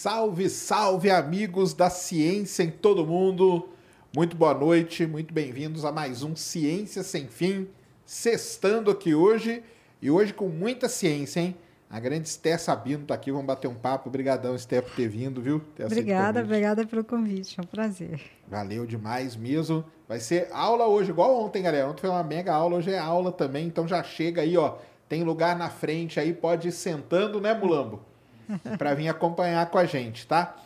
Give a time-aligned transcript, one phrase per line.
[0.00, 3.68] Salve, salve, amigos da ciência em todo mundo.
[4.14, 7.66] Muito boa noite, muito bem-vindos a mais um Ciência Sem Fim,
[8.06, 9.60] sextando aqui hoje
[10.00, 11.56] e hoje com muita ciência, hein?
[11.90, 14.08] A grande Esté Sabino tá aqui, vamos bater um papo.
[14.08, 15.60] Obrigadão, Esté, por ter vindo, viu?
[15.74, 18.20] Ter Obrigada, obrigada pelo convite, é um prazer.
[18.46, 19.84] Valeu demais mesmo.
[20.06, 21.88] Vai ser aula hoje, igual ontem, galera.
[21.88, 23.66] Ontem foi uma mega aula, hoje é aula também.
[23.66, 24.76] Então já chega aí, ó.
[25.08, 28.06] Tem lugar na frente aí, pode ir sentando, né, Mulambo?
[28.78, 30.56] Para vir acompanhar com a gente, tá?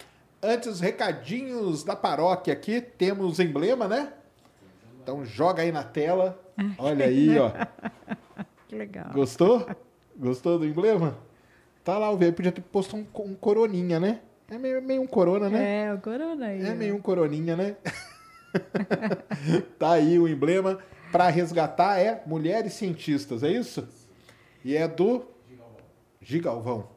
[0.43, 2.81] Antes, os recadinhos da paróquia aqui.
[2.81, 4.13] Temos emblema, né?
[5.03, 6.41] Então joga aí na tela.
[6.79, 7.51] Olha aí, ó.
[8.69, 9.11] Que legal.
[9.13, 9.67] Gostou?
[10.17, 11.19] Gostou do emblema?
[11.85, 14.21] Tá lá, o velho podia ter posto um, um coroninha, né?
[14.51, 15.85] É meio, meio um corona, né?
[15.89, 16.65] É, o corona aí.
[16.65, 16.75] É ó.
[16.75, 17.77] meio um coroninha, né?
[19.79, 20.79] tá aí o emblema
[21.13, 23.87] para resgatar é Mulheres Cientistas, é isso?
[24.65, 25.27] E é do
[26.21, 26.89] Gigalvão.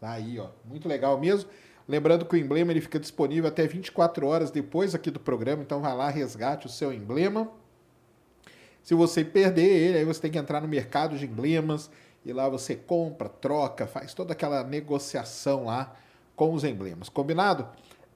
[0.00, 0.48] Tá aí, ó.
[0.64, 1.50] Muito legal mesmo.
[1.86, 5.80] Lembrando que o emblema ele fica disponível até 24 horas depois aqui do programa, então
[5.80, 7.50] vai lá, resgate o seu emblema.
[8.82, 11.90] Se você perder ele, aí você tem que entrar no mercado de emblemas
[12.24, 15.96] e lá você compra, troca, faz toda aquela negociação lá
[16.36, 17.08] com os emblemas.
[17.08, 17.68] Combinado?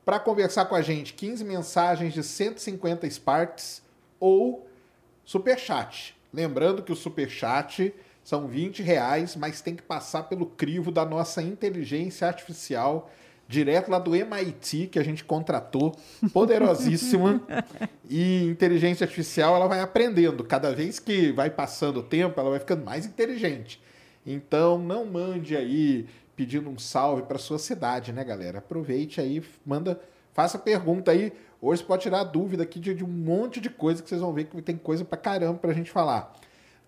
[0.04, 3.82] Para conversar com a gente, 15 mensagens de 150 Sparks
[4.20, 4.68] ou
[5.24, 6.16] Superchat.
[6.32, 11.42] Lembrando que o Superchat são 20 reais, mas tem que passar pelo crivo da nossa
[11.42, 13.10] inteligência artificial,
[13.46, 15.94] direto lá do MIT, que a gente contratou,
[16.32, 17.42] poderosíssima.
[18.08, 20.42] e inteligência artificial, ela vai aprendendo.
[20.42, 23.78] Cada vez que vai passando o tempo, ela vai ficando mais inteligente.
[24.26, 28.58] Então, não mande aí pedindo um salve para sua cidade, né, galera?
[28.58, 30.00] Aproveite aí, manda,
[30.32, 31.30] faça pergunta aí.
[31.60, 34.32] Hoje você pode tirar dúvida aqui de, de um monte de coisa que vocês vão
[34.32, 36.34] ver que tem coisa pra caramba pra gente falar.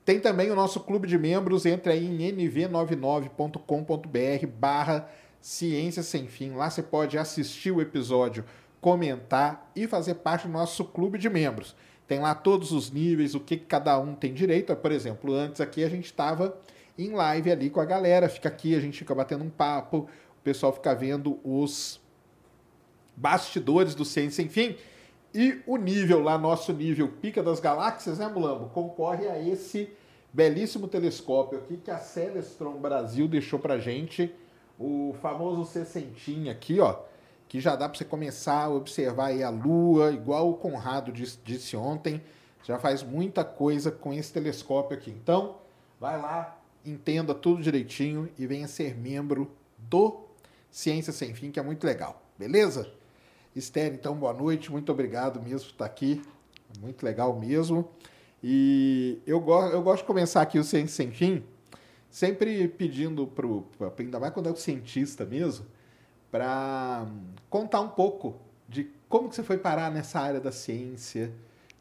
[0.07, 6.53] Tem também o nosso clube de membros, entre aí em nv99.com.br barra Ciência Sem Fim.
[6.53, 8.45] Lá você pode assistir o episódio,
[8.81, 11.75] comentar e fazer parte do nosso clube de membros.
[12.07, 14.77] Tem lá todos os níveis, o que cada um tem direito.
[14.77, 16.57] Por exemplo, antes aqui a gente estava
[16.97, 20.43] em live ali com a galera, fica aqui, a gente fica batendo um papo, o
[20.45, 22.01] pessoal fica vendo os
[23.17, 24.77] bastidores do Ciência Sem Fim.
[25.37, 28.71] E o nível lá, nosso nível Pica das Galáxias, né, Mulambo?
[28.71, 29.91] Concorre a esse
[30.33, 34.35] belíssimo telescópio aqui que a Celestron Brasil deixou pra gente.
[34.79, 37.01] O famoso 60 aqui, ó.
[37.49, 41.39] Que já dá pra você começar a observar aí a Lua, igual o Conrado disse,
[41.45, 42.23] disse ontem.
[42.65, 45.11] Já faz muita coisa com esse telescópio aqui.
[45.11, 45.57] Então,
[46.01, 50.19] vai lá, entenda tudo direitinho e venha ser membro do
[50.71, 52.23] Ciência Sem Fim, que é muito legal.
[52.39, 52.91] Beleza?
[53.57, 54.71] Esther, então, boa noite.
[54.71, 56.23] Muito obrigado mesmo por estar aqui.
[56.79, 57.89] Muito legal mesmo.
[58.45, 61.43] E eu, go eu gosto de começar aqui o Ciência Sem Fim,
[62.11, 65.65] sempre pedindo para ainda mais quando é o cientista mesmo,
[66.31, 67.07] para
[67.49, 68.37] contar um pouco
[68.69, 71.33] de como que você foi parar nessa área da ciência,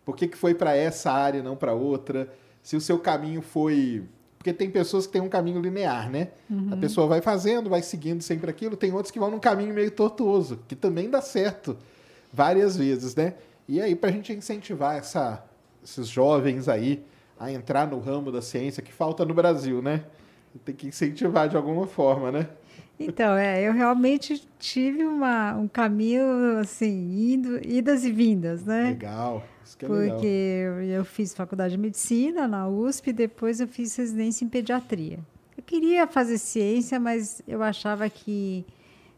[0.06, 3.42] por que, que foi para essa área e não para outra, se o seu caminho
[3.42, 4.07] foi...
[4.45, 6.28] Porque tem pessoas que têm um caminho linear, né?
[6.72, 8.78] A pessoa vai fazendo, vai seguindo sempre aquilo.
[8.78, 11.75] Tem outros que vão num caminho meio tortuoso, que também dá certo
[12.31, 13.33] várias vezes, né?
[13.67, 15.44] E aí, para a gente incentivar essa,
[15.83, 17.03] esses jovens aí
[17.39, 20.03] a entrar no ramo da ciência que falta no Brasil, né?
[20.63, 22.47] Tem que incentivar de alguma forma, né?
[23.00, 28.89] Então, é, eu realmente tive uma, um caminho, assim, indo, idas e vindas, né?
[28.89, 29.44] Legal.
[29.65, 30.15] Isso que é legal.
[30.15, 35.19] Porque eu, eu fiz faculdade de medicina na USP, depois eu fiz residência em pediatria.
[35.57, 38.65] Eu queria fazer ciência, mas eu achava que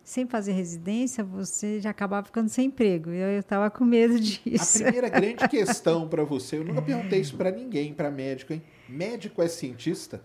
[0.04, 3.10] sem fazer residência você já acabava ficando sem emprego.
[3.10, 4.82] Eu estava com medo A disso.
[4.82, 8.62] primeira grande questão para você, eu nunca perguntei isso para ninguém, para médico, hein?
[8.88, 10.22] Médico é cientista?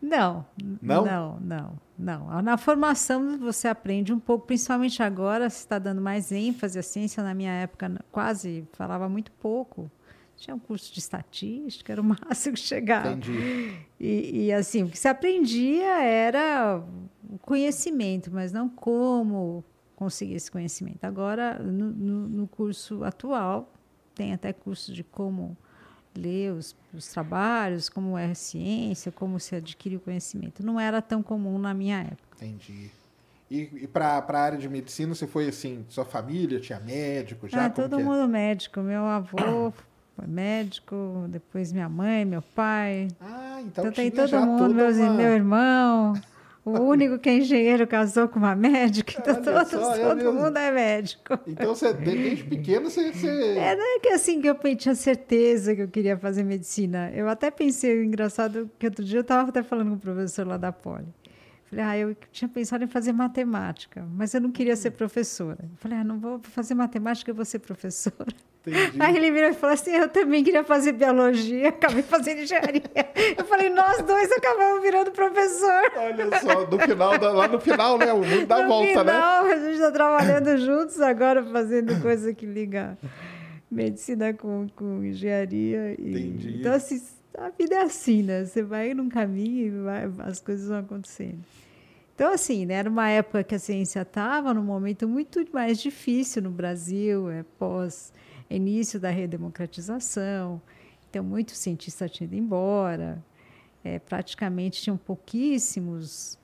[0.00, 0.44] Não,
[0.82, 1.04] Não?
[1.04, 2.42] não, não, não.
[2.42, 7.22] Na formação você aprende um pouco, principalmente agora se está dando mais ênfase à ciência.
[7.22, 9.90] Na minha época quase falava muito pouco
[10.36, 13.08] Tinha um curso de estatística, era o máximo que chegava.
[13.12, 13.74] Entendi.
[13.98, 16.82] E, e, assim, o que se aprendia era
[17.30, 19.64] o conhecimento, mas não como
[19.96, 21.02] conseguir esse conhecimento.
[21.04, 23.72] Agora, no, no, no curso atual,
[24.14, 25.56] tem até curso de como
[26.16, 30.64] ler os, os, trabalhos, como é a ciência, como se adquire o conhecimento.
[30.64, 32.36] Não era tão comum na minha época.
[32.44, 32.90] Entendi.
[33.50, 37.66] E, e para a área de medicina, você foi assim, sua família tinha médico já?
[37.66, 38.02] Ah, todo é?
[38.02, 38.26] mundo é?
[38.26, 38.80] médico.
[38.80, 39.72] Meu avô
[40.16, 43.08] foi médico, depois minha mãe, meu pai.
[43.20, 45.12] Ah, então, então tem todo mundo, meus, uma...
[45.12, 46.14] meu irmão.
[46.66, 50.58] O único que é engenheiro casou com uma médica, então todos, só, é todo mundo
[50.58, 51.38] é médico.
[51.46, 53.28] Então, você, desde pequeno, você, você...
[53.56, 57.12] É, não é que assim que eu tinha certeza que eu queria fazer medicina.
[57.14, 60.56] Eu até pensei, engraçado, que outro dia eu estava até falando com o professor lá
[60.56, 61.06] da Poli.
[61.76, 65.58] Falei, ah, eu tinha pensado em fazer matemática, mas eu não queria ser professora.
[65.62, 68.32] Eu falei, ah, não vou fazer matemática, eu vou ser professora.
[68.66, 68.96] Entendi.
[68.98, 72.82] Aí ele virou e falou assim, eu também queria fazer biologia, acabei fazendo engenharia.
[73.36, 75.92] Eu falei, nós dois acabamos virando professor.
[75.96, 79.12] Olha só, no final, lá no final, né, o mundo dá no volta, final, né?
[79.12, 82.96] Não, a gente está trabalhando juntos agora, fazendo coisa que liga
[83.70, 85.94] medicina com, com engenharia.
[85.98, 86.56] E, Entendi.
[86.60, 87.02] Então, assim,
[87.36, 88.46] a vida é assim, né?
[88.46, 91.44] Você vai num caminho e vai, as coisas vão acontecendo.
[92.16, 96.40] Então, assim, né, era uma época que a ciência estava num momento muito mais difícil
[96.40, 98.10] no Brasil, é, pós
[98.48, 100.62] início da redemocratização.
[101.10, 103.22] Então, muitos cientistas tinham ido embora,
[103.84, 106.38] é, praticamente tinham pouquíssimos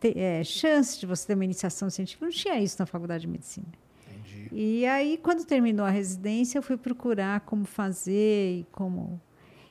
[0.00, 2.24] te, é, chances de você ter uma iniciação científica.
[2.24, 3.66] Não tinha isso na faculdade de medicina.
[4.08, 4.48] Entendi.
[4.50, 9.20] E aí, quando terminou a residência, eu fui procurar como fazer e como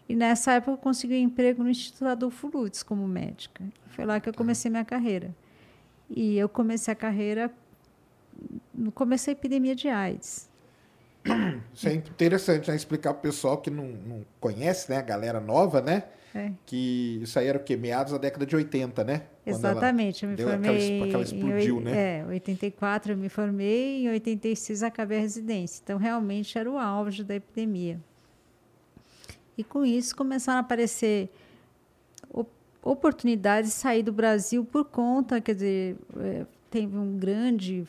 [0.08, 3.66] e nessa época eu consegui um emprego no Instituto Adolfo Lutz como médica.
[3.88, 5.36] Foi lá que eu comecei minha carreira.
[6.10, 7.52] E eu comecei a carreira
[8.74, 10.50] no começo da epidemia de AIDS.
[11.74, 12.76] Isso é interessante, né?
[12.76, 14.98] Explicar para o pessoal que não, não conhece, né?
[14.98, 16.04] A galera nova, né?
[16.34, 16.52] É.
[16.66, 17.76] Que isso aí era o quê?
[17.76, 19.24] Meados da década de 80, né?
[19.46, 20.24] Exatamente.
[20.24, 20.86] Eu me formei.
[20.86, 22.20] Aquela, aquela explodiu, em, né?
[22.20, 25.82] É, 84 eu me formei, em 86 acabei a residência.
[25.84, 28.00] Então, realmente era o auge da epidemia.
[29.58, 31.30] E com isso começaram a aparecer
[32.92, 37.86] oportunidades de sair do Brasil por conta, quer dizer, é, teve um grande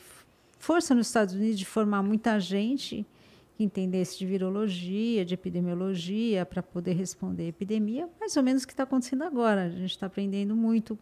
[0.57, 3.05] força nos Estados Unidos de formar muita gente
[3.55, 8.67] que entendesse de virologia, de epidemiologia, para poder responder a epidemia, mais ou menos o
[8.67, 9.65] que está acontecendo agora.
[9.65, 10.97] A gente está aprendendo muito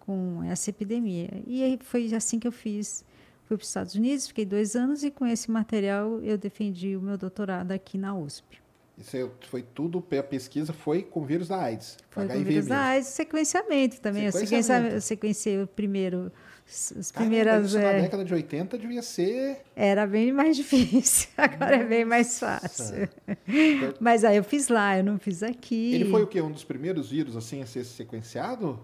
[0.00, 1.28] com essa epidemia.
[1.46, 3.04] E foi assim que eu fiz.
[3.44, 7.00] Fui para os Estados Unidos, fiquei dois anos e com esse material eu defendi o
[7.00, 8.65] meu doutorado aqui na USP.
[8.98, 11.98] Isso foi tudo, a pesquisa foi com vírus da AIDS.
[12.08, 12.68] Foi HIV com vírus mesmo.
[12.70, 14.30] da AIDS, sequenciamento também.
[14.30, 14.94] Sequenciamento.
[14.94, 16.32] Eu sequenciei o primeiro,
[16.66, 17.74] as primeiras...
[17.74, 17.96] Caramba, é...
[17.96, 19.58] na década de 80 devia ser...
[19.76, 21.82] Era bem mais difícil, agora Nossa.
[21.82, 23.08] é bem mais fácil.
[23.46, 25.94] Então, Mas aí eu fiz lá, eu não fiz aqui.
[25.94, 26.40] Ele foi o quê?
[26.40, 28.80] Um dos primeiros vírus assim a ser sequenciado?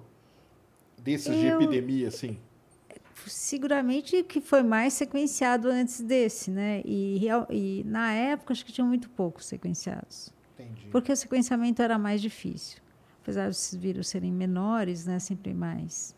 [0.99, 1.35] Desses eu...
[1.35, 2.39] de epidemia, assim?
[3.27, 6.83] Seguramente que foi mais sequenciado antes desse, né?
[6.85, 10.33] E, e na época acho que tinham muito poucos sequenciados.
[10.59, 10.89] Entendi.
[10.91, 12.79] Porque o sequenciamento era mais difícil.
[13.23, 15.19] Apesar desses vírus serem menores, né?
[15.19, 16.17] Sempre mais.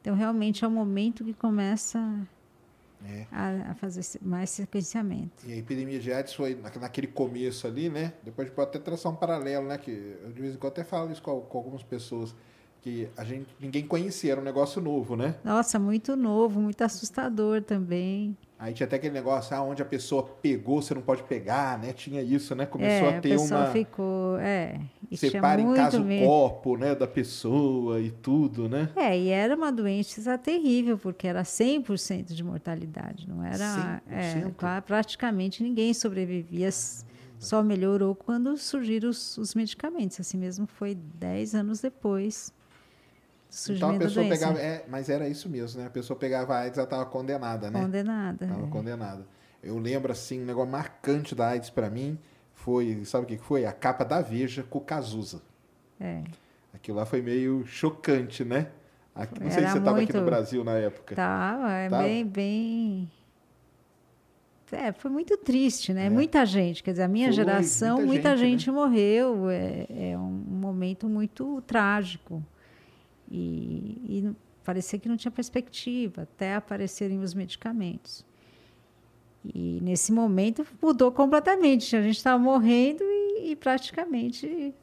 [0.00, 1.98] Então, realmente é o momento que começa
[3.04, 3.26] é.
[3.32, 5.44] a, a, fazer mais sequenciamento.
[5.44, 8.12] E a epidemia de AIDS foi naquele começo ali, né?
[8.22, 9.76] Depois pode até traçar um paralelo, né?
[9.76, 12.34] Que eu de vez em quando até falo isso com, com algumas pessoas
[12.86, 15.34] que a gente ninguém conhecia, era um negócio novo, né?
[15.42, 18.36] Nossa, muito novo, muito assustador também.
[18.56, 21.92] Aí tinha até aquele negócio, ah, onde a pessoa pegou, você não pode pegar, né?
[21.92, 22.64] Tinha isso, né?
[22.64, 23.70] Começou é, a ter a pessoa uma.
[23.72, 24.80] ficou, é.
[25.14, 28.88] Separa em casa o corpo, né, da pessoa e tudo, né?
[28.94, 34.00] É, e era uma doença terrível, porque era 100% de mortalidade, não era.
[34.08, 34.78] 100%?
[34.78, 36.70] É, praticamente ninguém sobrevivia.
[37.38, 40.18] Só melhorou quando surgiram os, os medicamentos.
[40.18, 42.54] Assim mesmo foi 10 anos depois
[43.70, 44.58] então a pessoa pegava.
[44.58, 45.86] É, mas era isso mesmo, né?
[45.86, 47.80] A pessoa pegava a AIDS, ela estava condenada, né?
[47.80, 48.44] Condenada.
[48.44, 48.70] Estava é.
[48.70, 49.26] condenada.
[49.62, 52.18] Eu lembro, assim, um negócio marcante da AIDS para mim
[52.54, 53.64] foi, sabe o que foi?
[53.64, 55.42] A capa da Veja com o Cazuza.
[56.00, 56.22] É.
[56.74, 58.68] Aquilo lá foi meio chocante, né?
[59.14, 61.14] Aqui, não sei se você estava aqui no Brasil na época.
[61.14, 62.02] Tava, é tava?
[62.02, 63.10] bem, bem.
[64.70, 66.06] É, foi muito triste, né?
[66.06, 66.10] É.
[66.10, 68.76] Muita gente, quer dizer, a minha foi, geração, muita, muita gente, gente né?
[68.76, 69.48] morreu.
[69.48, 72.42] É, é um momento muito trágico.
[73.30, 78.24] E, e parecia que não tinha perspectiva, até aparecerem os medicamentos.
[79.54, 81.94] E nesse momento mudou completamente.
[81.96, 84.74] A gente estava morrendo e, e praticamente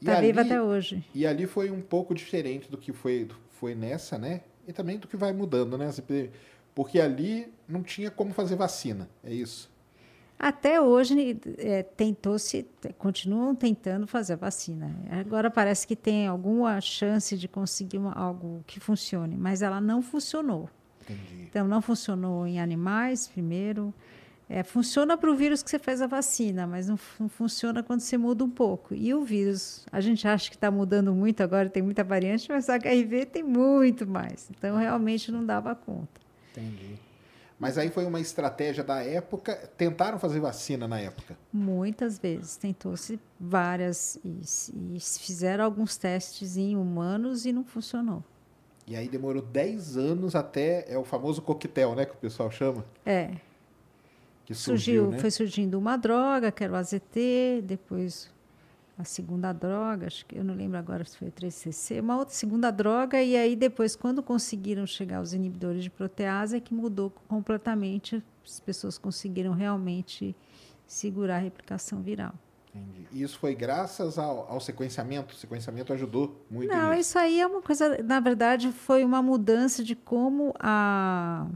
[0.00, 1.04] está vivo até hoje.
[1.14, 4.42] E ali foi um pouco diferente do que foi, foi nessa, né?
[4.66, 5.90] E também do que vai mudando, né?
[6.74, 9.70] Porque ali não tinha como fazer vacina, é isso?
[10.38, 12.66] Até hoje é, tentou-se,
[12.98, 14.94] continuam tentando fazer a vacina.
[15.10, 20.02] Agora parece que tem alguma chance de conseguir uma, algo que funcione, mas ela não
[20.02, 20.68] funcionou.
[21.02, 21.44] Entendi.
[21.48, 23.94] Então não funcionou em animais primeiro.
[24.48, 28.00] É, funciona para o vírus que você fez a vacina, mas não, não, funciona quando
[28.00, 28.94] você muda um pouco.
[28.94, 32.68] E o vírus, a gente acha que está mudando muito agora, tem muita variante, mas
[32.68, 34.50] o HIV tem muito mais.
[34.50, 36.20] Então realmente não dava conta.
[36.52, 36.98] Entendi.
[37.58, 39.54] Mas aí foi uma estratégia da época.
[39.76, 41.36] Tentaram fazer vacina na época?
[41.52, 42.56] Muitas vezes.
[42.56, 48.22] Tentou-se várias e, e, fizeram alguns testes em humanos e não funcionou.
[48.86, 50.84] E aí demorou 10 anos até.
[50.92, 52.04] É o famoso coquetel, né?
[52.04, 52.84] Que o pessoal chama?
[53.06, 53.36] É.
[54.44, 55.18] Que surgiu, surgiu né?
[55.18, 58.33] Foi surgindo uma droga, que era o AZT, depois
[58.96, 62.70] a segunda droga, acho que eu não lembro agora se foi 3CC, uma outra segunda
[62.70, 68.22] droga, e aí depois, quando conseguiram chegar aos inibidores de protease, é que mudou completamente,
[68.44, 70.34] as pessoas conseguiram realmente
[70.86, 72.34] segurar a replicação viral.
[72.74, 73.06] Entendi.
[73.12, 75.34] E isso foi graças ao, ao, sequenciamento?
[75.34, 77.00] O sequenciamento ajudou muito Não, nisso.
[77.00, 81.46] isso aí é uma coisa, na verdade, foi uma mudança de como a...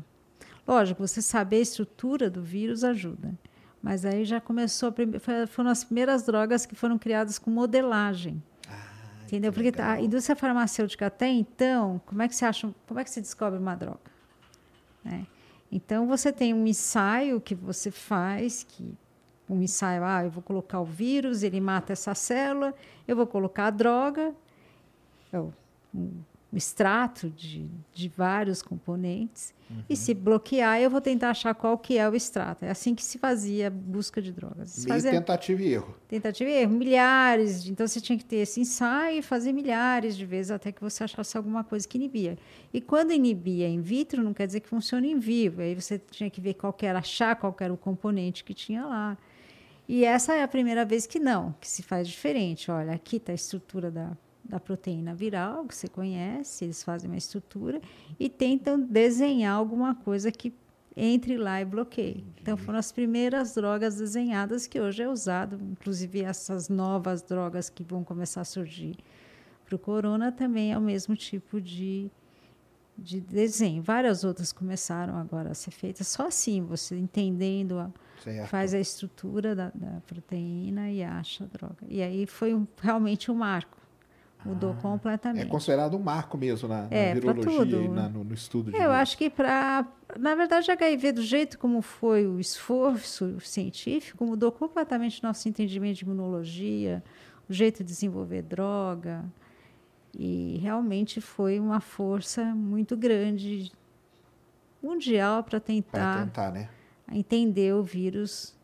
[0.66, 3.33] Lógico, você saber a estrutura do vírus ajuda.
[3.82, 8.42] Mas aí já começou, a, foram as primeiras drogas que foram criadas com modelagem.
[8.68, 9.52] Ah, entendeu?
[9.52, 9.90] Porque legal.
[9.90, 13.58] a indústria farmacêutica até então, como é que você acha, como é que se descobre
[13.58, 14.11] uma droga?
[15.04, 15.26] Né?
[15.70, 18.94] Então você tem um ensaio que você faz, que
[19.49, 22.75] um ensaio, ah, eu vou colocar o vírus, ele mata essa célula,
[23.06, 24.35] eu vou colocar a droga,
[25.32, 25.52] eu,
[25.94, 26.20] um
[26.57, 29.83] extrato de, de vários componentes, uhum.
[29.88, 32.64] e se bloquear, eu vou tentar achar qual que é o extrato.
[32.64, 34.78] É assim que se fazia a busca de drogas.
[34.78, 35.95] Meio fazia tentativa e erro.
[36.09, 37.62] Tentativa e erro, milhares.
[37.62, 40.81] De, então, você tinha que ter esse ensaio e fazer milhares de vezes até que
[40.81, 42.38] você achasse alguma coisa que inibia.
[42.73, 45.61] E quando inibia in vitro, não quer dizer que funciona em vivo.
[45.61, 48.87] Aí você tinha que ver qual que era, achar qual era o componente que tinha
[48.87, 49.19] lá.
[49.87, 52.71] E essa é a primeira vez que não, que se faz diferente.
[52.71, 54.17] Olha, aqui está a estrutura da
[54.49, 57.81] da proteína viral, que você conhece, eles fazem uma estrutura
[58.19, 60.55] e tentam desenhar alguma coisa que
[60.97, 62.25] entre lá e bloqueie.
[62.40, 67.85] Então foram as primeiras drogas desenhadas que hoje é usado, inclusive essas novas drogas que
[67.85, 68.97] vão começar a surgir
[69.69, 72.11] para o corona também é o mesmo tipo de,
[72.97, 73.83] de desenho.
[73.83, 77.90] Várias outras começaram agora a ser feitas só assim, você entendendo a,
[78.47, 81.87] faz a estrutura da, da, proteína e acha a droga.
[81.87, 83.77] E aí foi um, realmente um marco.
[84.45, 85.47] Mudou ah, completamente.
[85.47, 88.78] É considerado um marco mesmo na, é, na virologia e na, no, no, estudo de
[88.78, 89.87] Eu acho que para.
[90.18, 96.04] Na verdade, HIV, do jeito como foi o esforço científico, mudou completamente nosso entendimento de
[96.04, 97.02] imunologia,
[97.49, 99.25] o jeito de desenvolver droga.
[100.16, 103.71] E realmente foi uma força muito grande
[104.83, 106.68] mundial para tentar, tentar né?
[107.12, 108.58] entender o vírus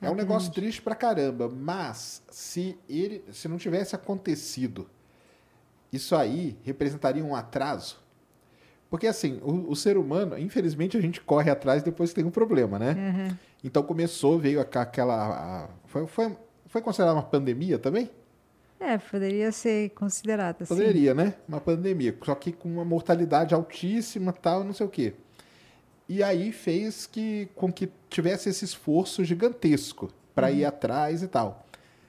[0.00, 4.88] é um negócio triste pra caramba, mas se ele, se não tivesse acontecido,
[5.92, 7.98] isso aí representaria um atraso.
[8.90, 12.30] Porque assim, o, o ser humano, infelizmente, a gente corre atrás depois que tem um
[12.30, 12.94] problema, né?
[12.94, 13.36] Uhum.
[13.62, 15.64] Então começou, veio aquela.
[15.64, 16.36] A, foi, foi,
[16.66, 18.10] foi considerada uma pandemia também?
[18.80, 20.64] É, poderia ser considerada.
[20.64, 21.34] Poderia, né?
[21.48, 22.16] Uma pandemia.
[22.24, 25.14] Só que com uma mortalidade altíssima, tal, não sei o quê.
[26.08, 30.56] E aí fez que, com que tivesse esse esforço gigantesco para uhum.
[30.56, 31.66] ir atrás e tal.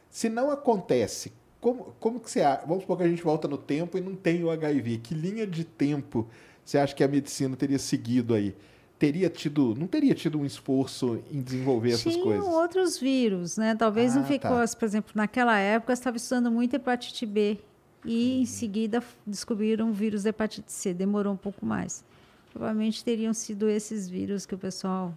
[0.10, 2.66] Se não acontece, como, como que você acha?
[2.66, 5.00] Vamos supor que a gente volta no tempo e não tem o HIV.
[5.00, 6.28] Que linha de tempo
[6.64, 8.56] você acha que a medicina teria seguido aí?
[8.98, 12.46] Teria tido, não teria tido um esforço em desenvolver essas Tinham coisas?
[12.46, 13.74] outros vírus, né?
[13.74, 14.68] Talvez ah, não ficou, tá.
[14.78, 17.58] por exemplo, naquela época estava estudando muito hepatite B
[18.06, 18.42] e uhum.
[18.42, 20.94] em seguida descobriram o vírus da hepatite C.
[20.94, 22.04] Demorou um pouco mais.
[22.52, 25.14] Provavelmente teriam sido esses vírus que o pessoal.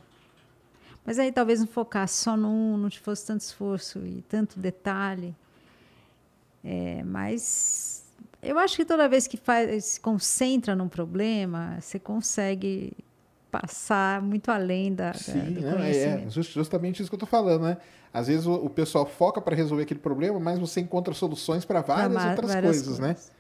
[1.04, 5.34] Mas aí talvez não focasse só num, não fosse tanto esforço e tanto detalhe.
[6.64, 8.04] É, mas
[8.42, 12.92] eu acho que toda vez que faz, se concentra num problema, você consegue
[13.50, 17.28] passar muito além da, Sim, da, do não, é, é justamente isso que eu estou
[17.28, 17.76] falando, né?
[18.12, 21.82] Às vezes o, o, pessoal foca para resolver aquele problema, mas você encontra soluções para
[21.82, 23.08] várias pra outras várias coisas, né?
[23.08, 23.34] coisas, né?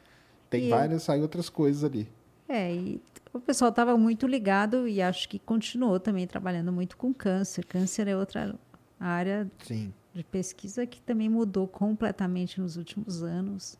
[0.50, 2.08] Tem e várias, aí outras coisas ali.
[2.48, 3.00] É, e
[3.32, 7.64] o pessoal estava muito ligado e acho que continuou também trabalhando muito com câncer.
[7.64, 8.54] Câncer é outra
[9.00, 9.92] área Sim.
[10.14, 13.78] de pesquisa que também mudou completamente nos últimos anos.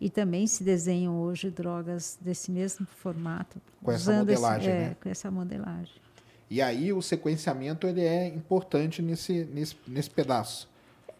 [0.00, 3.60] E também se desenham hoje drogas desse mesmo formato.
[3.82, 4.96] Com essa modelagem, esse, é, né?
[5.00, 5.94] Com essa modelagem.
[6.48, 10.69] E aí o sequenciamento ele é importante nesse, nesse, nesse pedaço.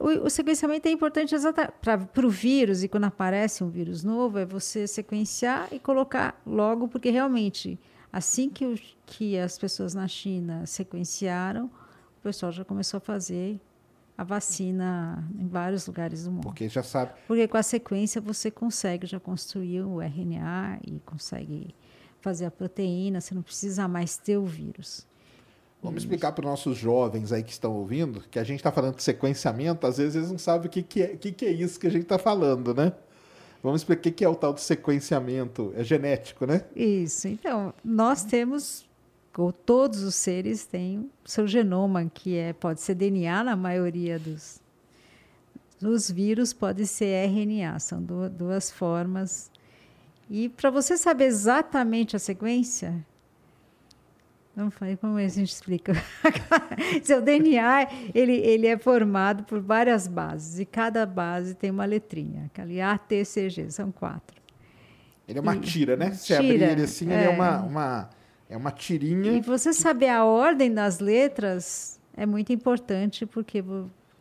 [0.01, 1.35] O, o sequenciamento é importante
[1.83, 6.89] para o vírus, e quando aparece um vírus novo, é você sequenciar e colocar logo,
[6.89, 7.79] porque realmente,
[8.11, 13.61] assim que, o, que as pessoas na China sequenciaram, o pessoal já começou a fazer
[14.17, 16.45] a vacina em vários lugares do mundo.
[16.45, 17.13] Porque já sabe.
[17.27, 21.75] Porque com a sequência você consegue já construir o RNA e consegue
[22.23, 25.07] fazer a proteína, você não precisa mais ter o vírus.
[25.83, 28.97] Vamos explicar para os nossos jovens aí que estão ouvindo que a gente está falando
[28.97, 31.81] de sequenciamento, às vezes eles não sabem o que, que, é, que, que é isso
[31.81, 32.93] que a gente está falando, né?
[33.63, 35.73] Vamos explicar o que, que é o tal de sequenciamento.
[35.77, 36.65] É genético, né?
[36.75, 37.29] Isso.
[37.29, 38.87] Então, nós temos,
[39.37, 44.61] ou todos os seres têm seu genoma, que é, pode ser DNA na maioria dos.
[45.83, 49.51] Os vírus pode ser RNA, são duas formas.
[50.29, 53.05] E para você saber exatamente a sequência,
[54.55, 55.93] não falei como a gente explica.
[57.03, 62.51] Seu DNA ele, ele é formado por várias bases e cada base tem uma letrinha.
[62.59, 64.41] Ali A, T, C, G, são quatro.
[65.27, 66.13] Ele é uma e, tira, né?
[66.13, 67.15] Se tira, abrir ele assim, é.
[67.15, 68.11] ele é uma, uma,
[68.49, 69.33] é uma tirinha.
[69.33, 73.65] E você saber a ordem das letras é muito importante porque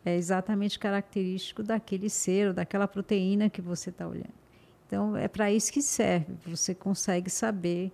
[0.04, 4.40] é exatamente característico daquele ser ou daquela proteína que você está olhando.
[4.86, 6.34] Então, é para isso que serve.
[6.46, 7.92] Você consegue saber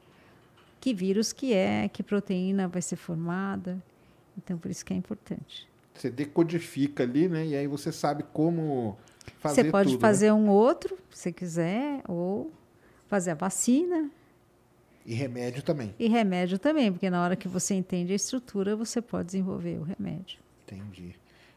[0.86, 3.82] que vírus que é, que proteína vai ser formada.
[4.38, 5.68] Então, por isso que é importante.
[5.92, 7.44] Você decodifica ali, né?
[7.44, 8.96] E aí você sabe como
[9.40, 10.32] fazer Você pode tudo, fazer né?
[10.34, 12.52] um outro, se quiser, ou
[13.08, 14.08] fazer a vacina.
[15.04, 15.92] E remédio também.
[15.98, 19.82] E remédio também, porque na hora que você entende a estrutura, você pode desenvolver o
[19.82, 20.38] remédio.
[20.68, 21.16] Entendi.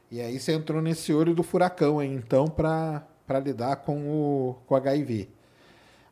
[0.09, 3.05] E aí você entrou nesse olho do furacão aí, então, para
[3.43, 5.29] lidar com o com HIV.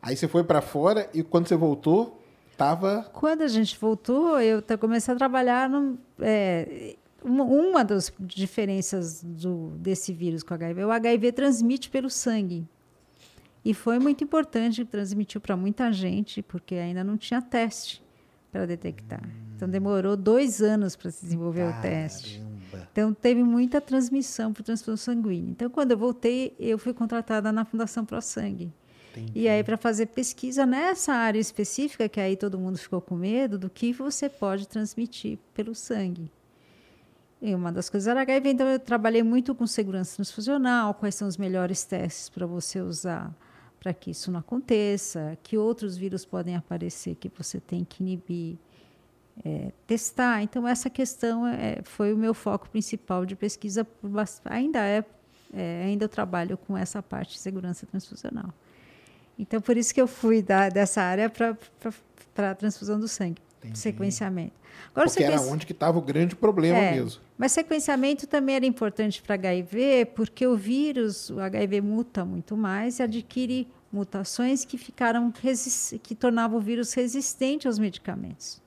[0.04, 2.22] Aí você foi para fora e quando você voltou,
[2.58, 3.04] Tava...
[3.14, 10.12] Quando a gente voltou, eu comecei a trabalhar no, é, uma, das diferenças do, desse
[10.12, 10.86] vírus com o HIV.
[10.86, 12.68] O HIV transmite pelo sangue.
[13.64, 18.02] E foi muito importante, transmitiu para muita gente, porque ainda não tinha teste
[18.52, 19.22] para detectar.
[19.56, 21.80] Então demorou dois anos para se desenvolver Caramba.
[21.80, 22.44] o teste.
[22.92, 25.52] Então teve muita transmissão por transfusão sanguínea.
[25.52, 28.72] Então quando eu voltei, eu fui contratada na Fundação Pro Sangue.
[29.20, 29.40] Entendi.
[29.40, 33.58] E aí, para fazer pesquisa nessa área específica, que aí todo mundo ficou com medo,
[33.58, 36.32] do que você pode transmitir pelo sangue.
[37.42, 41.28] E uma das coisas era HIV, então eu trabalhei muito com segurança transfusional, quais são
[41.28, 43.34] os melhores testes para você usar
[43.80, 48.58] para que isso não aconteça, que outros vírus podem aparecer que você tem que inibir,
[49.46, 50.42] é, testar.
[50.42, 53.88] Então, essa questão é, foi o meu foco principal de pesquisa,
[54.46, 55.06] ainda é,
[55.54, 58.54] é, ainda eu trabalho com essa parte de segurança transfusional.
[59.38, 61.56] Então, por isso que eu fui da, dessa área para
[62.52, 63.78] a transfusão do sangue, Entendi.
[63.78, 64.54] sequenciamento.
[64.92, 65.44] Agora, porque sequenci...
[65.44, 67.22] era onde que estava o grande problema é, mesmo.
[67.38, 73.00] Mas sequenciamento também era importante para HIV, porque o vírus, o HIV muta muito mais
[73.00, 75.32] e adquire mutações que ficaram
[76.04, 78.62] que tornavam o vírus resistente aos medicamentos.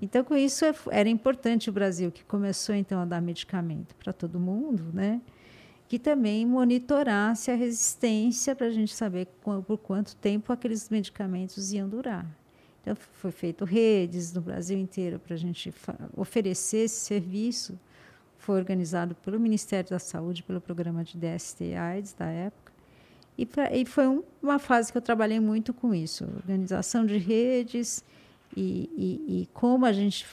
[0.00, 4.12] Então, com isso, é, era importante o Brasil, que começou então a dar medicamento para
[4.12, 5.20] todo mundo, né?
[5.88, 11.88] Que também monitorasse a resistência para a gente saber por quanto tempo aqueles medicamentos iam
[11.88, 12.26] durar.
[12.82, 15.72] Então, foi feito redes no Brasil inteiro para a gente
[16.14, 17.78] oferecer esse serviço.
[18.36, 22.70] Foi organizado pelo Ministério da Saúde, pelo programa de DST AIDS da época.
[23.36, 27.16] E, pra, e foi um, uma fase que eu trabalhei muito com isso, organização de
[27.16, 28.04] redes
[28.56, 30.26] e, e, e como a gente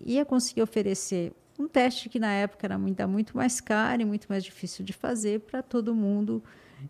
[0.00, 4.26] ia conseguir oferecer um teste que na época era muito, muito mais caro e muito
[4.28, 6.42] mais difícil de fazer para todo mundo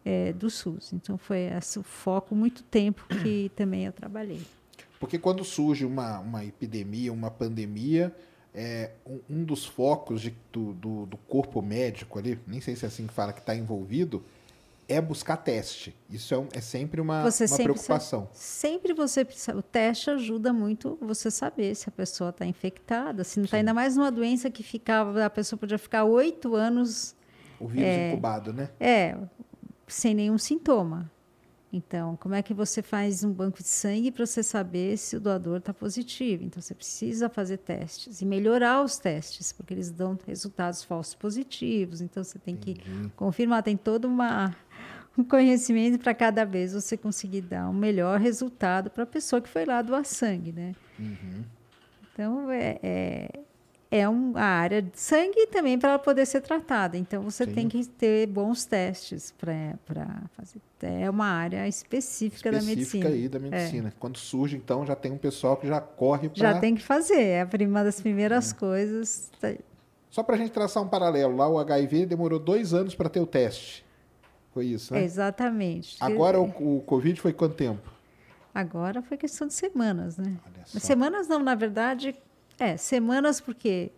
[0.05, 0.93] é, do SUS.
[0.93, 4.43] Então foi esse o foco muito tempo que também eu trabalhei.
[4.99, 8.15] Porque quando surge uma, uma epidemia, uma pandemia,
[8.55, 12.87] é, um, um dos focos de, do, do, do, corpo médico ali, nem sei se
[12.87, 14.25] é assim que fala, que está envolvido,
[14.89, 15.97] é buscar teste.
[16.09, 18.29] Isso é, um, é sempre uma, uma sempre preocupação.
[18.33, 19.57] Sabe, sempre você precisa.
[19.57, 23.75] O teste ajuda muito você saber se a pessoa está infectada, se não está ainda
[23.75, 27.17] mais numa doença que ficava, a pessoa podia ficar oito anos.
[27.59, 28.71] O vírus é, incubado, né?
[28.79, 29.17] É,
[29.89, 31.11] sem nenhum sintoma.
[31.73, 35.21] Então, como é que você faz um banco de sangue para você saber se o
[35.21, 36.45] doador está positivo?
[36.45, 42.01] Então, você precisa fazer testes e melhorar os testes, porque eles dão resultados falsos positivos.
[42.01, 42.81] Então, você tem Entendi.
[42.81, 43.63] que confirmar.
[43.63, 44.51] Tem toda uma um
[45.25, 49.65] conhecimento para cada vez você conseguir dar um melhor resultado para a pessoa que foi
[49.65, 50.75] lá doar sangue, né?
[50.99, 51.45] Uhum.
[52.13, 53.29] Então, é, é,
[53.91, 56.97] é uma área de sangue também para ela poder ser tratada.
[56.97, 57.53] Então, você Sim.
[57.53, 60.61] tem que ter bons testes para fazer.
[60.81, 63.09] É uma área específica, específica da medicina.
[63.09, 63.89] aí da medicina.
[63.89, 63.93] É.
[63.99, 66.39] Quando surge, então, já tem um pessoal que já corre para...
[66.53, 67.23] Já tem que fazer.
[67.23, 68.55] É uma das primeiras é.
[68.55, 69.31] coisas.
[70.11, 71.37] Só para a gente traçar um paralelo.
[71.37, 73.86] Lá, o HIV demorou dois anos para ter o teste.
[74.57, 75.05] Foi isso, né?
[75.05, 75.99] Exatamente.
[76.01, 77.93] Agora o, o Covid foi quanto tempo?
[78.55, 80.35] Agora foi questão de semanas, né?
[80.65, 82.15] Semanas não, na verdade,
[82.59, 83.91] é, semanas porque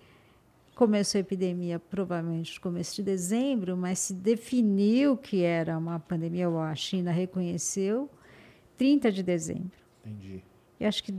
[0.74, 6.48] começou a epidemia provavelmente no começo de dezembro, mas se definiu que era uma pandemia,
[6.48, 8.10] ou a China reconheceu,
[8.76, 9.78] 30 de dezembro.
[10.04, 10.42] Entendi.
[10.80, 11.14] E acho que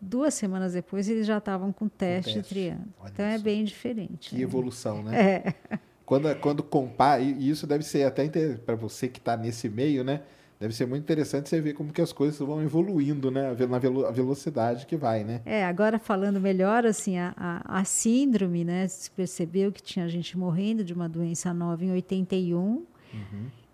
[0.00, 2.48] duas semanas depois eles já estavam com teste, teste.
[2.48, 2.86] triando.
[3.00, 3.42] Olha Então é só.
[3.42, 4.30] bem diferente.
[4.30, 4.42] Que né?
[4.42, 5.20] evolução, né?
[5.20, 5.78] É.
[6.08, 10.22] Quando, quando compara, e isso deve ser até para você que está nesse meio, né?
[10.58, 13.54] Deve ser muito interessante você ver como que as coisas vão evoluindo, né?
[13.68, 15.42] Na velo- a velocidade que vai, né?
[15.44, 18.88] É, agora falando melhor, assim, a, a, a síndrome, né?
[18.88, 22.84] Se percebeu que tinha gente morrendo de uma doença nova em 81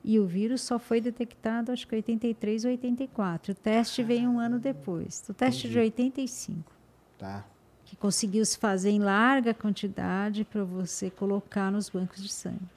[0.02, 3.52] e o vírus só foi detectado, acho que 83 ou 84.
[3.52, 5.22] O teste veio um ano depois.
[5.28, 6.70] O teste de 85,
[7.16, 7.44] Tá.
[7.84, 12.68] Que conseguiu se fazer em larga quantidade para você colocar nos bancos de sangue.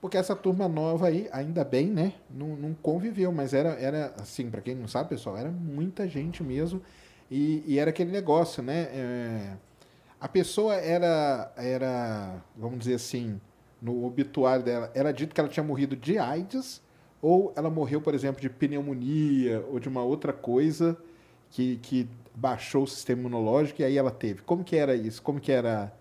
[0.00, 2.14] Porque essa turma nova aí, ainda bem, né?
[2.30, 6.42] Não, não conviveu, mas era, era assim, para quem não sabe, pessoal, era muita gente
[6.42, 6.82] mesmo.
[7.30, 8.88] E, e era aquele negócio, né?
[8.92, 9.56] É,
[10.18, 13.38] a pessoa era, era, vamos dizer assim,
[13.80, 16.82] no obituário dela, era dito que ela tinha morrido de AIDS,
[17.20, 20.96] ou ela morreu, por exemplo, de pneumonia, ou de uma outra coisa
[21.50, 24.42] que, que baixou o sistema imunológico e aí ela teve.
[24.42, 25.22] Como que era isso?
[25.22, 25.92] Como que era.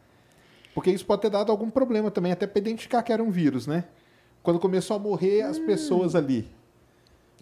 [0.74, 3.68] Porque isso pode ter dado algum problema também, até para identificar que era um vírus,
[3.68, 3.86] né?
[4.42, 6.48] Quando começou a morrer as pessoas ali.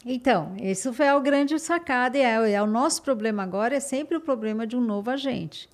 [0.05, 4.15] Então, isso foi a grande sacada, e é, é o nosso problema agora, é sempre
[4.15, 5.69] o problema de um novo agente.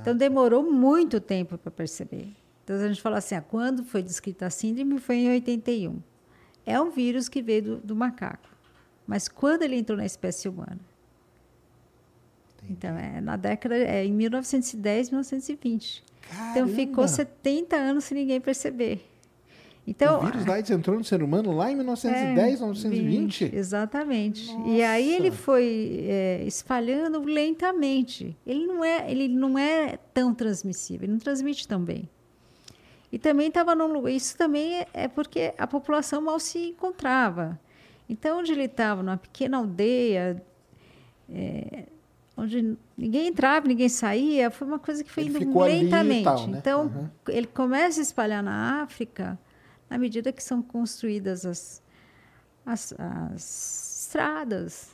[0.00, 2.28] Então, demorou muito tempo para perceber.
[2.62, 5.98] Então, a gente fala assim, ah, quando foi descrita a síndrome, foi em 81.
[6.64, 8.48] É um vírus que veio do, do macaco.
[9.06, 10.80] Mas quando ele entrou na espécie humana?
[12.68, 16.04] Então, é na década, é em 1910, 1920.
[16.50, 17.08] Então, ficou Caramba!
[17.08, 19.04] 70 anos sem ninguém perceber.
[19.86, 23.44] Então, o vírus AIDS entrou no ser humano lá em 1910, 1920?
[23.44, 24.50] É, exatamente.
[24.66, 25.42] E aí ele Nossa.
[25.42, 28.34] foi é, espalhando lentamente.
[28.46, 32.08] Ele não é, ele não é tão transmissível, ele não transmite tão bem.
[33.12, 34.08] E também estava num.
[34.08, 37.60] Isso também é, é porque a população mal se encontrava.
[38.08, 40.42] Então, onde ele estava, numa pequena aldeia,
[41.30, 41.84] é,
[42.36, 46.24] onde ninguém entrava, ninguém saía, foi uma coisa que foi Ele indo lentamente.
[46.24, 46.58] tal, né?
[46.58, 47.08] Então, Uhum.
[47.28, 49.38] ele começa a espalhar na África
[49.88, 51.82] à medida que são construídas as,
[52.66, 54.92] as, as estradas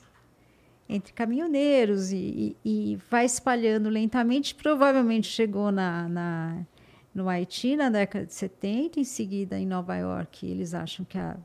[0.88, 4.54] entre caminhoneiros e, e- e vai espalhando lentamente.
[4.54, 6.66] Provavelmente chegou na, na-
[7.14, 11.36] no Haiti na década de 70, em seguida em Nova York, eles acham que a-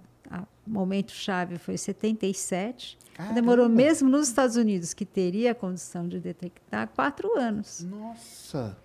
[0.67, 2.97] momento chave foi 77.
[3.33, 3.81] Demorou Caramba!
[3.83, 7.81] mesmo nos Estados Unidos, que teria a condição de detectar, quatro anos.
[7.89, 8.77] Nossa!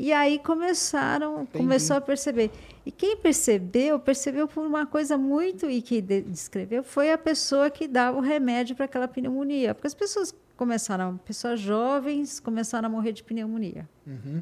[0.00, 1.58] E aí começaram, Entendi.
[1.58, 2.50] começou a perceber.
[2.86, 7.68] E quem percebeu, percebeu por uma coisa muito e que de- descreveu foi a pessoa
[7.68, 12.90] que dava o remédio para aquela pneumonia, porque as pessoas começaram, pessoas jovens começaram a
[12.90, 14.40] morrer de pneumonia Uhum.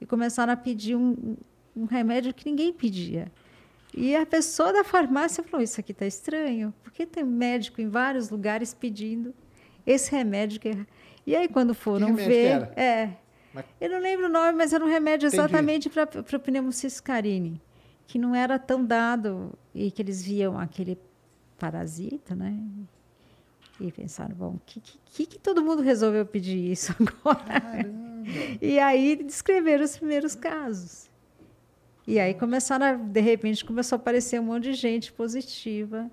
[0.00, 1.36] e começaram a pedir um,
[1.76, 3.30] um remédio que ninguém pedia.
[3.98, 8.30] E a pessoa da farmácia falou: Isso aqui está estranho, porque tem médico em vários
[8.30, 9.34] lugares pedindo
[9.86, 10.60] esse remédio.
[10.60, 10.68] Que...
[10.68, 10.86] é-"
[11.26, 12.70] E aí, quando foram ver.
[12.76, 13.10] É,
[13.52, 16.04] Mas- eu não lembro o nome, mas era um remédio exatamente para
[16.36, 17.60] o pneumociscarine,
[18.06, 20.96] que não era tão dado e que eles viam aquele
[21.58, 22.56] parasita, né?
[23.80, 27.60] E pensaram, bom, o que, que, que todo mundo resolveu pedir isso agora?
[27.60, 28.08] Caramba!
[28.60, 31.07] E aí descreveram os primeiros casos.
[32.10, 36.10] E aí começaram, a, de repente, começou a aparecer um monte de gente positiva.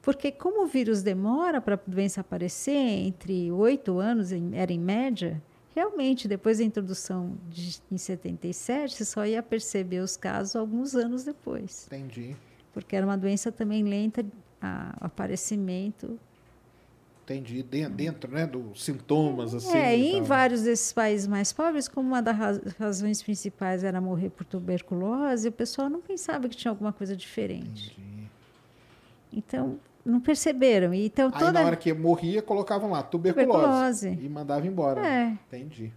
[0.00, 5.42] Porque como o vírus demora para a doença aparecer, entre oito anos, era em média,
[5.74, 11.24] realmente, depois da introdução de, em 77, você só ia perceber os casos alguns anos
[11.24, 11.86] depois.
[11.88, 12.34] Entendi.
[12.72, 14.24] Porque era uma doença também lenta,
[14.62, 16.18] a- o aparecimento.
[17.24, 17.62] Entendi.
[17.62, 19.76] Den- Dentro, né, dos sintomas, assim.
[19.76, 20.24] é, e e em tal.
[20.24, 25.48] vários desses países mais pobres, como uma das raz- razões principais era morrer por tuberculose,
[25.48, 27.92] o pessoal não pensava que tinha alguma coisa diferente.
[27.98, 28.28] Entendi.
[29.32, 30.92] Então, não perceberam.
[30.92, 34.08] Então, Aí toda na hora que morria, colocavam lá tuberculose.
[34.10, 34.18] tuberculose.
[34.22, 35.04] E mandavam embora.
[35.06, 35.28] É.
[35.48, 35.90] Entendi.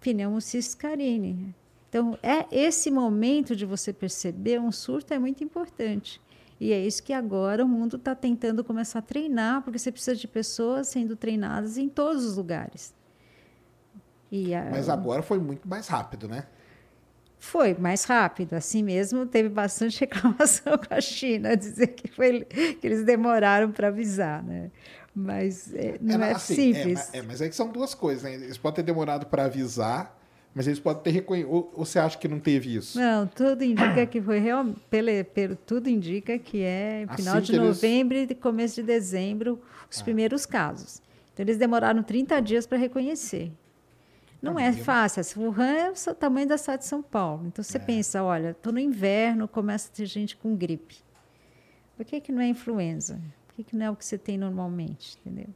[0.00, 1.54] pneumociscarine.
[1.88, 6.20] Então, é esse momento de você perceber um surto é muito importante.
[6.62, 10.14] E é isso que agora o mundo está tentando começar a treinar, porque você precisa
[10.14, 12.94] de pessoas sendo treinadas em todos os lugares.
[14.30, 16.46] A- Mas agora foi muito mais rápido, né?
[17.40, 22.86] Foi mais rápido, assim mesmo teve bastante reclamação com a China, dizer que, foi, que
[22.86, 24.70] eles demoraram para avisar, né?
[25.12, 26.76] Mas é, não é, assim, simples.
[26.86, 28.34] É, mas- é, mas é que são duas coisas, né?
[28.34, 30.16] Eles podem ter demorado para avisar,
[30.54, 31.50] mas eles podem ter reconhecido.
[31.52, 32.98] Ou, ou você acha que não teve isso?
[32.98, 34.80] Não, tudo indica que foi realmente,
[35.66, 39.60] tudo indica que é Assim final de que eles- novembro e começo de dezembro
[39.90, 41.00] os primeiros casos.
[41.32, 43.50] Então eles demoraram 30 dias para reconhecer.
[44.42, 45.20] Não Ah, é eu- fácil.
[45.20, 47.44] Assim, Wuhan é o tamanho da cidade de São Paulo.
[47.46, 47.64] Então É.
[47.64, 50.96] você pensa, olha, estou no inverno, começa a ter gente com gripe.
[51.96, 53.20] Por que, que não é influenza?
[53.46, 55.16] Por que, que não é o que você tem normalmente?
[55.24, 55.46] Entendeu?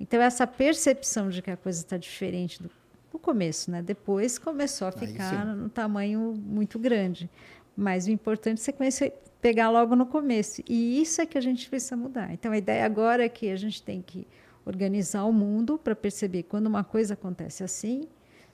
[0.00, 2.70] Então, essa percepção de que a coisa está diferente do,
[3.12, 3.82] no começo, né?
[3.82, 7.28] Depois começou a ficar num tamanho muito grande.
[7.76, 10.62] Mas o importante é você conhecer, pegar logo no começo.
[10.68, 12.32] E isso é que a gente precisa mudar.
[12.32, 14.26] Então, a ideia agora é que a gente tem que
[14.66, 18.02] organizar o mundo para perceber quando uma coisa acontece assim.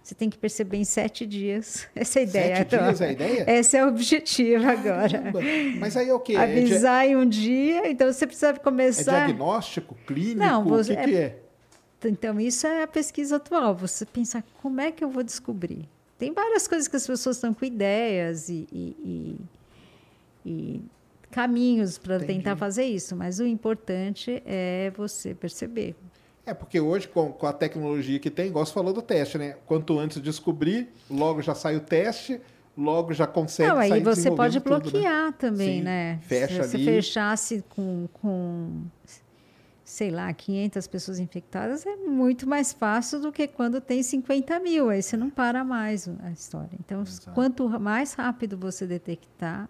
[0.02, 1.88] Você tem que perceber em sete dias.
[1.96, 2.56] Essa é a ideia.
[2.56, 3.44] Sete dias é a ideia?
[3.50, 5.08] Esse é o objetivo agora.
[5.18, 5.40] Caramba.
[5.80, 6.34] Mas aí é o quê?
[6.34, 9.24] É, Avisar em um dia, então você precisa é começar.
[9.26, 10.38] diagnóstico, clínico?
[10.40, 11.40] Não, o você- que, é- que é?
[12.08, 13.74] Então, isso é a pesquisa atual.
[13.76, 15.88] Você pensar como é que eu vou descobrir.
[16.18, 19.40] Tem várias coisas que as pessoas estão com ideias e, e- e-
[20.46, 20.82] e
[21.30, 25.96] caminhos para tentar fazer isso, mas o importante é você perceber.
[26.46, 29.56] É porque hoje, com, com a tecnologia que tem, igual você falou do teste, né?
[29.66, 32.38] Quanto antes descobrir, logo já sai o teste,
[32.76, 34.80] logo já consegue Não, aí você pode tudo, né?
[34.80, 36.18] bloquear também, Sim, né?
[36.22, 36.84] fecha Se você ali.
[36.84, 38.82] fechasse com, com,
[39.94, 44.90] sei lá, 500 pessoas infectadas, é muito mais fácil do que quando tem 50 mil.
[44.90, 46.76] Aí você não para mais a história.
[46.80, 47.30] Então, Exato.
[47.30, 49.68] quanto mais rápido você detectar,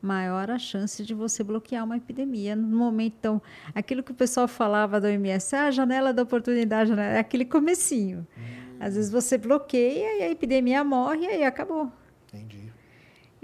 [0.00, 3.16] maior a chance de você bloquear uma epidemia no momento.
[3.18, 3.42] Então,
[3.74, 8.26] aquilo que o pessoal falava da OMS, ah, a janela da oportunidade, é aquele comecinho.
[8.38, 8.76] Hum.
[8.80, 11.92] Às vezes você bloqueia e a epidemia morre e aí acabou.
[12.32, 12.72] Entendi.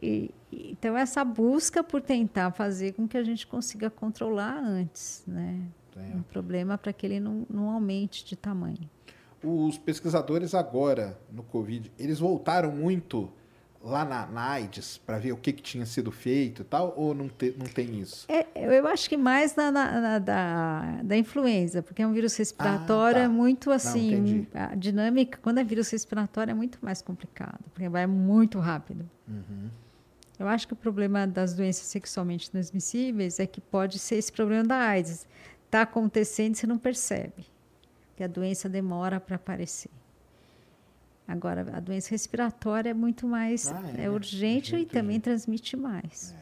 [0.00, 5.60] E- então, essa busca por tentar fazer com que a gente consiga controlar antes, né?
[5.96, 6.16] É.
[6.16, 8.88] Um problema para que ele não, não aumente de tamanho.
[9.42, 13.28] Os pesquisadores agora, no Covid, eles voltaram muito
[13.82, 17.12] lá na, na AIDS para ver o que, que tinha sido feito e tal, ou
[17.12, 18.24] não, te- não tem isso?
[18.30, 18.46] É,
[18.78, 23.16] eu acho que mais na, na- na- da, da influenza, porque é um vírus respiratório,
[23.18, 23.24] tá.
[23.24, 24.12] é muito assim.
[24.12, 24.48] entendi.
[24.54, 29.04] a dinâmica, quando é vírus respiratório, é muito mais complicado, porque vai muito rápido.
[29.26, 29.68] Uhum.
[30.38, 34.64] Eu acho que o problema das doenças sexualmente transmissíveis é que pode ser esse problema
[34.64, 35.26] da AIDS.
[35.72, 37.46] Está acontecendo e você não percebe,
[38.14, 39.90] que a doença demora para aparecer.
[41.26, 45.22] Agora, a doença respiratória é muito mais Ah, é, é urgente e também urgente.
[45.22, 46.34] transmite mais.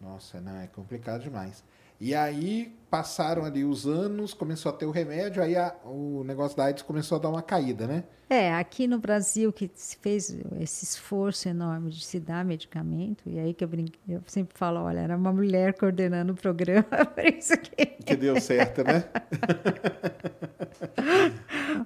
[0.00, 1.62] Nossa, não, é complicado demais.
[2.00, 6.56] E aí passaram ali os anos, começou a ter o remédio, aí a- o negócio
[6.56, 8.02] da AIDS começou a dar uma caída, né?
[8.28, 13.38] É, aqui no Brasil que se fez esse esforço enorme de se dar medicamento, e
[13.38, 16.84] aí que eu, brinco, eu sempre falo, olha, era uma mulher coordenando o programa,
[17.14, 17.86] por isso que...
[17.86, 19.04] Que deu certo, né?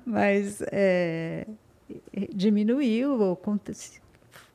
[0.07, 1.47] Mas é,
[2.35, 3.37] diminuiu,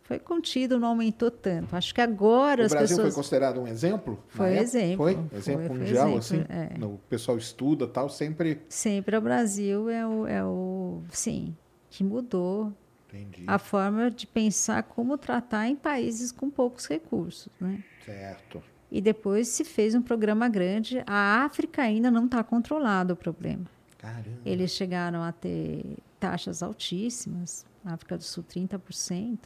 [0.09, 1.75] foi contido, não aumentou tanto.
[1.75, 3.13] Acho que agora o as Brasil pessoas...
[3.13, 4.19] foi considerado um exemplo?
[4.29, 5.11] Foi exemplo, Foi?
[5.37, 6.81] Exemplo foi mundial, exemplo, assim?
[6.81, 6.83] é.
[6.83, 8.59] O pessoal estuda tal, sempre...
[8.67, 11.03] Sempre o Brasil é o, é o...
[11.11, 11.55] Sim,
[11.91, 12.73] que mudou
[13.07, 13.43] Entendi.
[13.45, 17.83] a forma de pensar como tratar em países com poucos recursos, né?
[18.03, 18.63] Certo.
[18.91, 21.03] E depois se fez um programa grande.
[21.05, 23.65] A África ainda não está controlado o problema.
[23.99, 24.39] Caramba.
[24.43, 29.37] Eles chegaram a ter taxas altíssimas, na África do Sul 30%.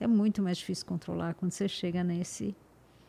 [0.00, 2.54] É muito mais difícil controlar quando você chega nesse,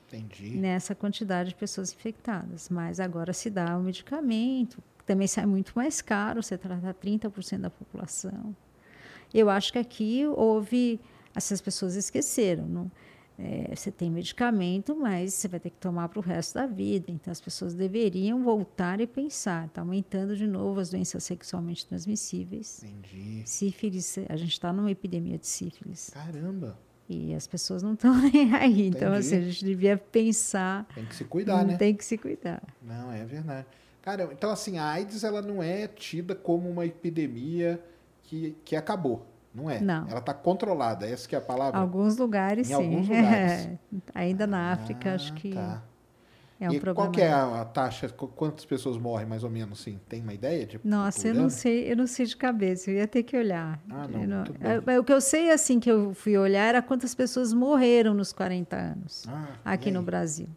[0.08, 0.58] Entendi.
[0.58, 2.70] nessa quantidade de pessoas infectadas.
[2.70, 7.70] Mas agora se dá o medicamento, também sai muito mais caro, você trata 30% da
[7.70, 8.56] população.
[9.34, 11.00] Eu acho que aqui houve.
[11.36, 12.66] Essas pessoas esqueceram.
[12.66, 12.92] Não,
[13.42, 17.06] é, você tem medicamento, mas você vai ter que tomar para o resto da vida.
[17.10, 19.68] Então, as pessoas deveriam voltar e pensar.
[19.68, 22.84] Está aumentando de novo as doenças sexualmente transmissíveis.
[22.84, 23.44] Entendi.
[23.46, 26.10] Sífilis, a gente está numa epidemia de sífilis.
[26.10, 26.78] Caramba.
[27.08, 28.88] E as pessoas não estão nem aí.
[28.88, 29.18] Então, Entendi.
[29.18, 30.86] assim, a gente devia pensar.
[30.94, 31.78] Tem que se cuidar, né?
[31.78, 32.62] Tem que se cuidar.
[32.82, 33.66] Não, é verdade.
[34.02, 37.82] Cara, então assim, a AIDS ela não é tida como uma epidemia
[38.24, 39.26] que, que acabou.
[39.54, 39.80] Não é.
[39.82, 40.08] Não.
[40.08, 41.80] Ela está controlada, essa que é a palavra.
[41.80, 42.84] Alguns lugares, Em sim.
[42.84, 43.52] alguns lugares.
[43.66, 43.78] É.
[44.14, 45.82] Ainda na África, Ah, acho que tá.
[46.60, 46.96] é um e problema.
[47.08, 48.08] qual que é a, taxa?
[48.10, 50.00] Qu- Quantas pessoas morrem, mais ou menos, assim?
[50.08, 50.66] Tem uma ideia?
[50.68, 53.80] De, Nossa, eu não sei, eu não sei de cabeça, eu ia ter que olhar.
[53.90, 54.92] Ah, não, muito bom.
[54.92, 58.32] é, o que eu sei, assim, que eu fui olhar era quantas pessoas morreram nos
[58.32, 60.04] 40 anos Ah, aqui no?
[60.04, 60.48] Brasil.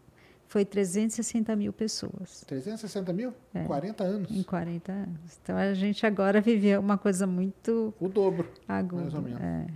[0.53, 3.33] Foi 360 mil pessoas 360 mil?
[3.55, 3.63] É.
[3.63, 4.29] 40 anos.
[4.29, 5.39] em 40 anos.
[5.41, 9.01] Então a gente agora viveu uma coisa muito O dobro, aguda.
[9.01, 9.41] mais ou menos.
[9.41, 9.67] é.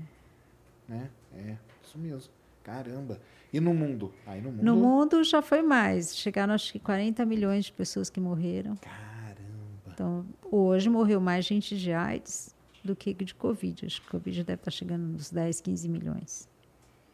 [0.88, 1.10] né?
[1.36, 2.32] É, isso mesmo.
[2.62, 3.20] Caramba.
[3.52, 4.14] E no mundo?
[4.28, 4.64] Aí no mundo.
[4.64, 6.16] No mundo já foi mais.
[6.16, 8.76] Chegaram acho que 40 milhões de pessoas que morreram.
[8.76, 9.92] Caramba.
[9.92, 13.84] Então, hoje morreu mais gente de AIDS do que de Covid.
[13.84, 16.48] Acho que Covid deve estar chegando nos 10, 15 milhões.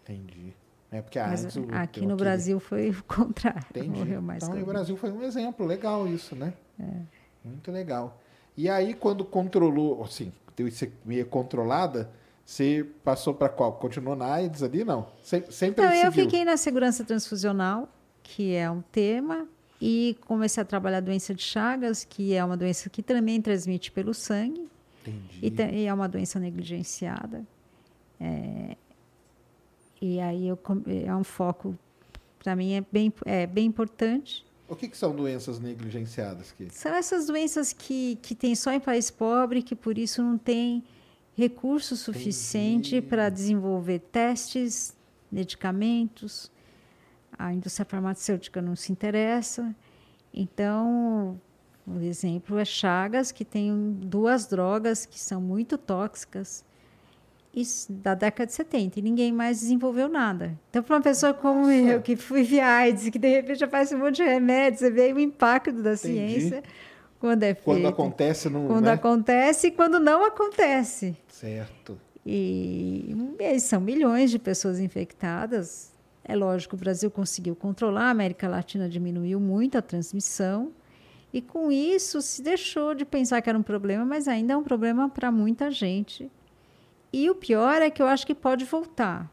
[0.01, 0.53] Entendi.
[0.93, 3.61] É porque a Mas aqui deu no aquele- Brasil foi o contrário.
[3.71, 3.89] Entendi.
[3.99, 4.71] Morreu mais então, o Covid.
[4.71, 5.65] Brasil foi um exemplo.
[5.65, 6.53] Legal isso, né?
[6.79, 6.85] É.
[7.43, 8.21] Muito legal.
[8.55, 12.09] E aí, quando controlou, assim, teve que ser meio controlada,
[12.45, 13.73] você passou para qual?
[13.73, 14.83] Continuou na AIDS ali?
[14.85, 15.07] Não.
[15.23, 17.89] Sempre, sempre Então, eu fiquei na segurança transfusional,
[18.21, 19.47] que é um tema,
[19.81, 23.91] e comecei a trabalhar a doença de Chagas, que é uma doença que também transmite
[23.91, 24.69] pelo sangue,
[25.01, 25.39] Entendi.
[25.41, 27.43] e, e é uma doença negligenciada.
[28.21, 28.77] É,
[30.05, 30.59] e aí eu,
[31.05, 31.79] é um foco,
[32.37, 34.45] para mim, é bem, é bem importante.
[34.67, 36.51] O que, que são doenças negligenciadas?
[36.51, 36.69] Que...
[36.71, 40.83] São essas doenças que, que tem só em país pobre, que por isso não tem
[41.37, 44.93] recurso suficiente para desenvolver testes,
[45.31, 46.51] medicamentos.
[47.39, 49.73] A indústria farmacêutica não se interessa.
[50.33, 51.39] Então,
[51.87, 56.65] o exemplo é Chagas, que tem duas drogas que são muito tóxicas
[57.53, 60.57] isso da década de 70 e ninguém mais desenvolveu nada.
[60.69, 61.73] Então, para uma pessoa como Nossa.
[61.73, 65.13] eu, que fui via AIDS, que de repente aparece um monte de remédios, você vê
[65.13, 65.97] o impacto da Entendi.
[65.97, 66.63] ciência
[67.19, 67.63] quando é feito.
[67.63, 68.67] Quando acontece, não.
[68.67, 68.91] Quando né?
[68.91, 71.15] acontece e quando não acontece.
[71.29, 71.97] Certo.
[72.25, 75.93] E, e são milhões de pessoas infectadas.
[76.25, 80.71] É lógico, o Brasil conseguiu controlar, a América Latina diminuiu muito a transmissão.
[81.31, 84.63] E com isso se deixou de pensar que era um problema, mas ainda é um
[84.63, 86.31] problema para muita gente.
[87.13, 89.31] E o pior é que eu acho que pode voltar,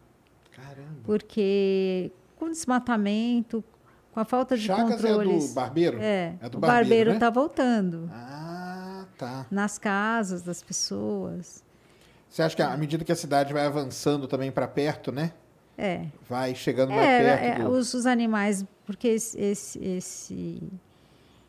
[0.54, 1.00] Caramba.
[1.02, 3.64] porque com desmatamento,
[4.12, 5.48] com a falta de Chagas é controles.
[5.48, 5.98] do barbeiro?
[6.00, 7.16] É, É do o barbeiro, barbeiro né?
[7.16, 9.46] está voltando Ah, tá.
[9.50, 11.64] nas casas das pessoas.
[12.28, 15.32] Você acha que à medida que a cidade vai avançando também para perto, né?
[15.76, 16.06] É.
[16.28, 17.70] Vai chegando mais É, perto é, do...
[17.70, 20.62] os, os animais, porque esse, esse, esse,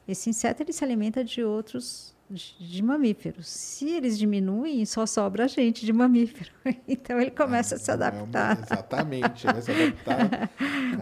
[0.07, 3.47] esse inseto ele se alimenta de outros de, de mamíferos.
[3.47, 6.51] Se eles diminuem, só sobra a gente de mamífero.
[6.87, 8.59] Então ele começa a se É uma- adaptar.
[8.63, 10.49] exatamente, vai se adaptar.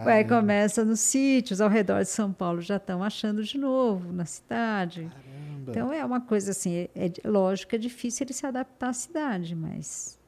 [0.04, 4.24] Vai, começa nos sítios ao redor de São Paulo, já estão achando de novo na
[4.24, 5.02] cidade.
[5.10, 5.70] caramba.
[5.70, 9.54] Então é uma coisa assim, é, é lógico é difícil ele se adaptar à cidade,
[9.54, 10.18] mas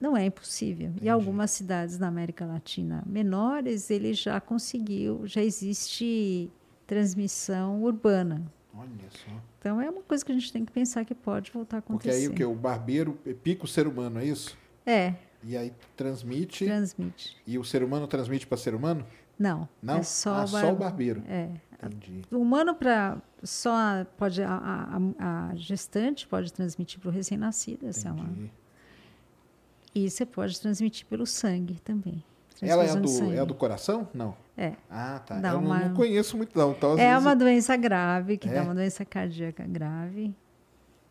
[0.00, 0.92] não é impossível.
[1.00, 6.50] E algumas cidades na América Latina menores, ele já conseguiu, já existe
[6.86, 8.42] transmissão urbana.
[8.76, 9.30] Olha só.
[9.58, 12.08] Então é uma coisa que a gente tem que pensar que pode voltar a Porque
[12.08, 12.26] acontecer.
[12.26, 12.44] aí o que?
[12.44, 14.56] O barbeiro pica o ser humano, é isso?
[14.84, 16.64] É, E aí transmite.
[16.64, 17.36] transmite.
[17.46, 19.06] E o ser humano transmite para ser humano?
[19.38, 19.96] Não, Não?
[19.98, 21.22] é só, ah, o só bar- o barbeiro.
[21.26, 21.50] É,
[21.84, 22.22] Entendi.
[22.30, 24.98] O humano para só pode a, a-
[25.50, 28.30] a- gestante pode transmitir para o recém-nascido, essa é uma.
[29.94, 32.24] E você pode transmitir pelo sangue também.
[32.62, 33.36] Ela é Transfusão do, sangue.
[33.36, 34.08] é a do coração?
[34.14, 34.34] Não.
[34.56, 34.72] É.
[34.90, 35.40] Ah, tá.
[35.40, 36.70] Dá Eu não- uma- não, conheço muito, não.
[36.72, 38.54] Então, É uma doença grave, que É?
[38.54, 40.32] dá uma doença cardíaca grave.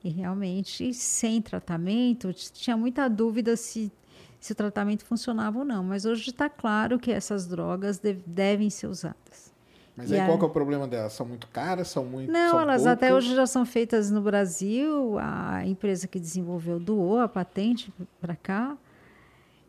[0.03, 3.91] E realmente, sem tratamento, tinha muita dúvida se,
[4.39, 5.84] se o tratamento funcionava ou não.
[5.84, 9.51] Mas hoje está claro que essas drogas de- devem ser usadas.
[9.95, 11.13] Mas E aí a- qual é o problema delas?
[11.13, 11.88] São muito caras?
[11.88, 12.32] São muito.
[12.32, 13.25] Não, são elas até poucas?
[13.25, 15.17] hoje já são feitas no Brasil.
[15.19, 18.75] A empresa que desenvolveu doou a patente para cá.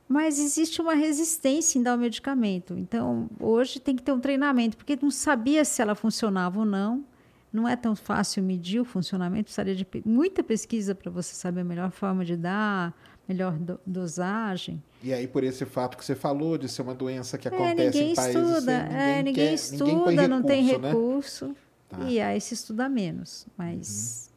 [0.09, 2.77] Mas existe uma resistência em dar o medicamento.
[2.77, 7.05] Então, hoje tem que ter um treinamento, porque não sabia se ela funcionava ou não.
[7.53, 11.65] Não é tão fácil medir o funcionamento, precisaria de muita pesquisa para você saber a
[11.65, 12.93] melhor forma de dar,
[13.29, 14.83] melhor do- dosagem.
[15.01, 17.85] E aí, por esse fato que você falou, de ser uma doença que É, acontece
[17.99, 21.55] ninguém em países estuda, sem é, ninguém quer- estuda, põe não tem recurso, né?
[21.89, 21.99] Tá.
[21.99, 22.09] Uhum.
[22.09, 24.33] E aí se estuda menos, mas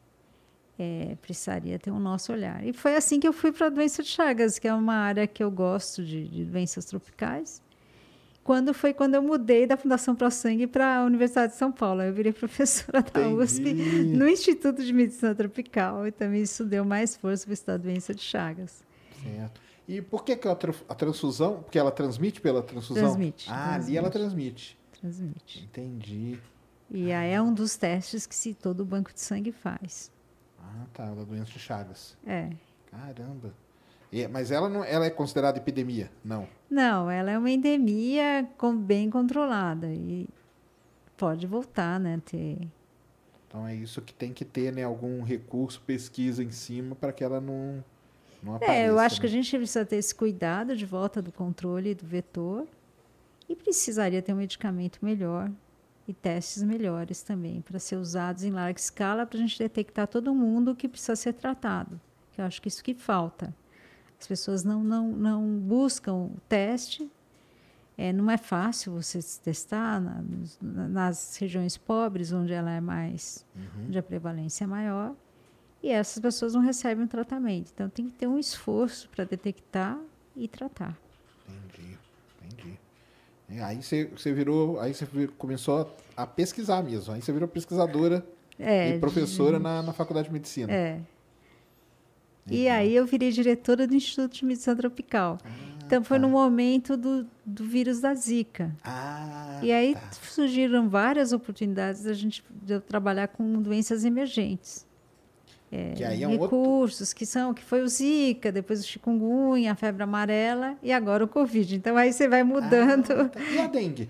[0.78, 2.64] é, precisaria ter um nosso olhar.
[2.64, 5.26] E foi assim que eu fui para a doença de Chagas, que é uma área
[5.26, 7.60] que eu gosto de, de doenças tropicais.
[8.44, 12.00] Quando foi quando eu mudei da Fundação Pro Sangue para a Universidade de São Paulo.
[12.00, 13.34] Eu virei professora da Entendi.
[13.42, 17.76] USP no Instituto de Medicina Tropical e também isso deu mais força para estudar a
[17.78, 18.82] doença de Chagas.
[19.22, 19.60] Certo.
[19.86, 21.62] E por que, que a, tra- a transfusão?
[21.62, 23.02] Porque ela transmite pela transfusão?
[23.04, 24.78] Transmite, Ah, ali ela transmite.
[24.98, 25.64] Transmite.
[25.64, 26.38] Entendi.
[26.90, 30.10] E aí é um dos testes que se todo banco de sangue faz.
[30.68, 31.04] Ah, tá.
[31.14, 32.16] Da doença de Chagas.
[32.26, 32.50] É.
[32.90, 33.52] Caramba.
[34.12, 36.10] E- mas ela não, ela é considerada epidemia?
[36.24, 36.48] Não.
[36.70, 40.28] Não, ela é uma endemia com- bem controlada e
[41.16, 42.20] pode voltar, né?
[42.24, 42.58] Ter...
[43.46, 44.82] Então é isso que tem que ter, né?
[44.84, 47.82] Algum recurso, pesquisa em cima para que ela não,
[48.42, 48.78] não apareça.
[48.78, 49.36] É, eu acho que a né?
[49.36, 52.66] gente precisa ter esse cuidado de volta do controle do vetor
[53.48, 55.50] e precisaria ter um medicamento melhor
[56.08, 60.34] e testes melhores também para ser usados em larga escala para a gente detectar todo
[60.34, 62.00] mundo que precisa ser tratado.
[62.32, 63.54] Que eu acho que isso que falta.
[64.18, 67.08] As pessoas não, não, não buscam o teste.
[67.96, 70.22] É, não é fácil você se testar na-
[70.88, 73.44] nas regiões pobres, onde ela é mais,
[73.86, 75.14] onde a prevalência é maior.
[75.82, 77.70] E essas pessoas não recebem o tratamento.
[77.74, 79.98] Então tem que ter um esforço para detectar
[80.34, 80.96] e tratar.
[81.48, 81.98] Entendi,
[82.46, 82.78] entendi.
[83.50, 85.06] E aí você, você virou, aí você
[85.38, 87.14] começou a pesquisar mesmo.
[87.14, 88.24] Aí você virou pesquisadora
[88.58, 90.72] É, e professora de- na, na faculdade de medicina.
[90.72, 91.00] É.
[92.50, 95.38] E aí eu virei diretora do Instituto de Medicina Tropical.
[95.84, 98.74] então foi no momento do, do vírus da Zika.
[98.82, 100.10] Ah, E aí tá.
[100.12, 104.86] surgiram várias oportunidades da gente de eu trabalhar com doenças emergentes.
[105.94, 106.44] Que aí é um outro...
[106.56, 111.24] recursos que são que foi o Zika, depois o chikungunya, a febre amarela e agora
[111.24, 111.76] o Covid.
[111.76, 113.12] Então aí você vai mudando.
[113.12, 113.40] Ah, tá.
[113.40, 114.08] E a dengue?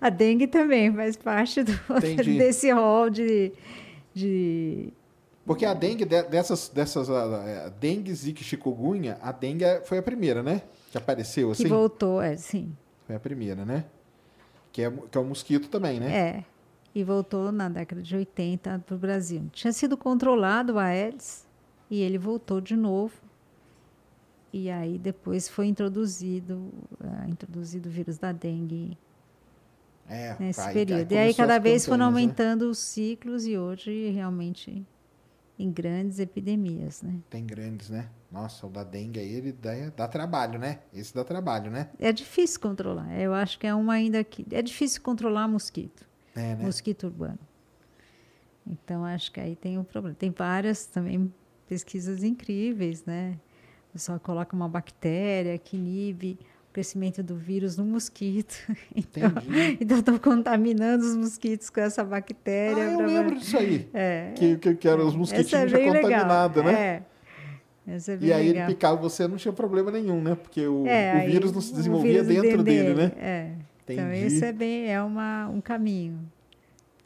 [0.00, 1.72] A dengue também faz parte do,
[2.38, 3.52] desse rol de,
[4.14, 4.92] de
[5.44, 9.80] Porque a dengue, de- dessas, dessas ah, eh, dengue, zika e chikungunya, a dengue é-
[9.80, 10.62] foi a primeira, né?
[10.90, 11.68] Que apareceu que assim?
[11.68, 12.74] voltou, é, sim.
[13.06, 13.84] Foi a primeira, né?
[14.72, 16.12] Que é, que é o mosquito também, né?
[16.12, 16.44] É.
[16.94, 19.48] E voltou na década de 80 para o Brasil.
[19.52, 21.46] Tinha sido controlado o Aedes
[21.88, 23.14] e ele voltou de novo.
[24.52, 28.98] E aí depois foi introduzido, ah, introduzido o vírus da dengue
[30.08, 31.12] É, nesse aí- período.
[31.12, 32.04] aí e aí cada vez foram né?
[32.06, 34.84] aumentando os ciclos e hoje realmente
[35.56, 37.14] em grandes epidemias, né?
[37.28, 38.08] Tem grandes, né?
[38.32, 40.80] Nossa, o da dengue aí, ele dá, dá trabalho, né?
[40.92, 41.90] Esse dá trabalho, né?
[42.00, 43.12] É difícil controlar.
[43.20, 46.64] Eu acho que é uma ainda que é difícil controlar mosquito, É, né?
[46.64, 47.38] mosquito urbano.
[48.66, 50.14] Então acho que aí tem um problema.
[50.18, 51.32] Tem várias também
[51.68, 53.36] pesquisas incríveis, né?
[53.88, 58.54] O pessoal coloca uma bactéria que inibe o crescimento do vírus no mosquito.
[58.94, 59.78] Então, Entendi.
[59.80, 62.82] então estão contaminando os mosquitos com essa Ah, bactéria.
[62.82, 63.88] eu pra- lembro disso aí.
[63.94, 64.32] É.
[64.36, 66.10] Que, que, que eram os é mosquitinhos já bem legal.
[66.10, 66.72] contaminados, né?
[66.74, 67.02] É.
[67.92, 68.64] Essa é bem E aí legal.
[68.66, 70.34] ele picava você, não tinha problema nenhum, né?
[70.36, 73.12] Porque o, É, o vírus não se desenvolvia dentro dele, dele, né?
[73.16, 73.50] É.
[73.92, 74.26] Então, Entendi.
[74.26, 76.20] esse é bem é uma, um caminho.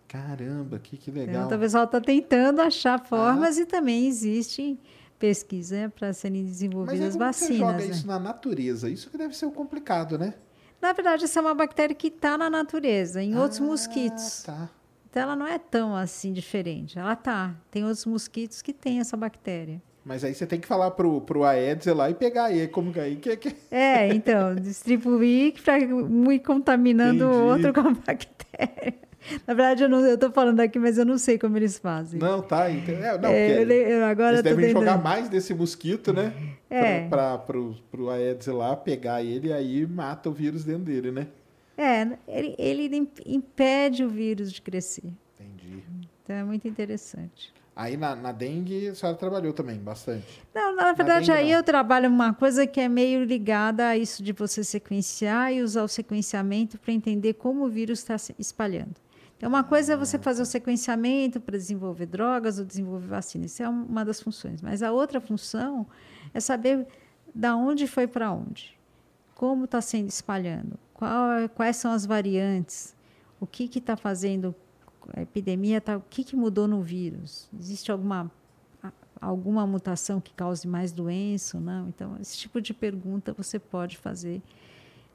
[0.08, 1.46] Caramba, que, que Então, legal.
[1.52, 4.78] o pessoal está tentando achar formas e também existe
[5.18, 7.88] pesquisa para serem Mas desenvolvidas como que você joga vacinas.
[7.88, 7.94] né?
[7.96, 8.88] isso na natureza?
[8.90, 10.34] Isso que deve ser o complicado, né?
[10.80, 14.42] Na verdade, essa é uma bactéria que está na natureza, em outros Ah, mosquitos.
[14.44, 14.68] Tá.
[15.10, 16.98] Então, ela não é tão assim diferente.
[16.98, 17.54] Ela tá.
[17.70, 19.80] Tem outros mosquitos que têm essa bactéria.
[20.04, 22.92] Mas aí você tem que falar pro, pro Aedes ir lá e pegar ele, como
[22.92, 23.56] que aí que, que...
[23.70, 27.66] É, então, distribuir para ir contaminando o Entendi.
[27.66, 28.94] outro com a bactéria.
[29.46, 32.20] Na verdade, eu estou falando aqui, mas eu não sei como eles fazem.
[32.20, 32.70] Não, tá.
[32.70, 36.12] ente- É, não, É, eu eu agora eles tô devem tentando- jogar mais desse mosquito,
[36.12, 36.30] né?
[36.68, 37.08] É.
[37.08, 40.82] Pra, pra, pro, pro Aedes ir lá, pegar ele e aí mata o vírus dentro
[40.84, 41.26] dele, né?
[41.78, 45.04] É, ele, ele im- impede o vírus de crescer.
[45.40, 45.82] Entendi.
[46.22, 47.50] Então é muito interessante.
[47.76, 50.42] Aí na, na dengue a senhora trabalhou também, bastante.
[50.54, 51.58] Não, na verdade, dengue, aí não.
[51.58, 55.82] eu trabalho uma coisa que é meio ligada a isso de você sequenciar e usar
[55.82, 58.94] o sequenciamento para entender como o vírus está se espalhando.
[59.36, 63.50] Então, uma coisa é você fazer o sequenciamento para desenvolver drogas ou desenvolver vacinas.
[63.52, 64.62] Isso é um- uma das funções.
[64.62, 65.84] Mas a outra função
[66.32, 66.86] é saber
[67.34, 68.78] da onde foi para onde,
[69.34, 72.94] como está sendo espalhando, qual é- quais são as variantes,
[73.40, 74.54] o que está fazendo
[75.12, 78.30] a epidemia, tá, o que, que mudou no vírus, existe alguma
[79.20, 81.88] alguma mutação que cause mais doença ou não?
[81.88, 84.42] Então, esse tipo de pergunta você pode fazer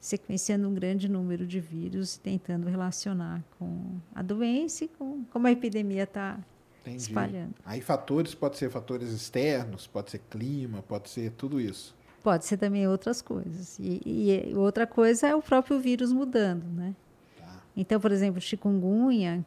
[0.00, 5.46] sequenciando um grande número de vírus e tentando relacionar com a doença e com como
[5.46, 6.38] a epidemia está
[6.86, 7.54] espalhando.
[7.64, 11.94] Aí fatores, pode ser fatores externos, pode ser clima, pode ser tudo isso.
[12.22, 13.78] Pode ser também outras coisas.
[13.78, 16.94] E, e outra coisa é o próprio vírus mudando, né?
[17.38, 17.62] Tá.
[17.76, 19.44] Então, por exemplo, chikungunya,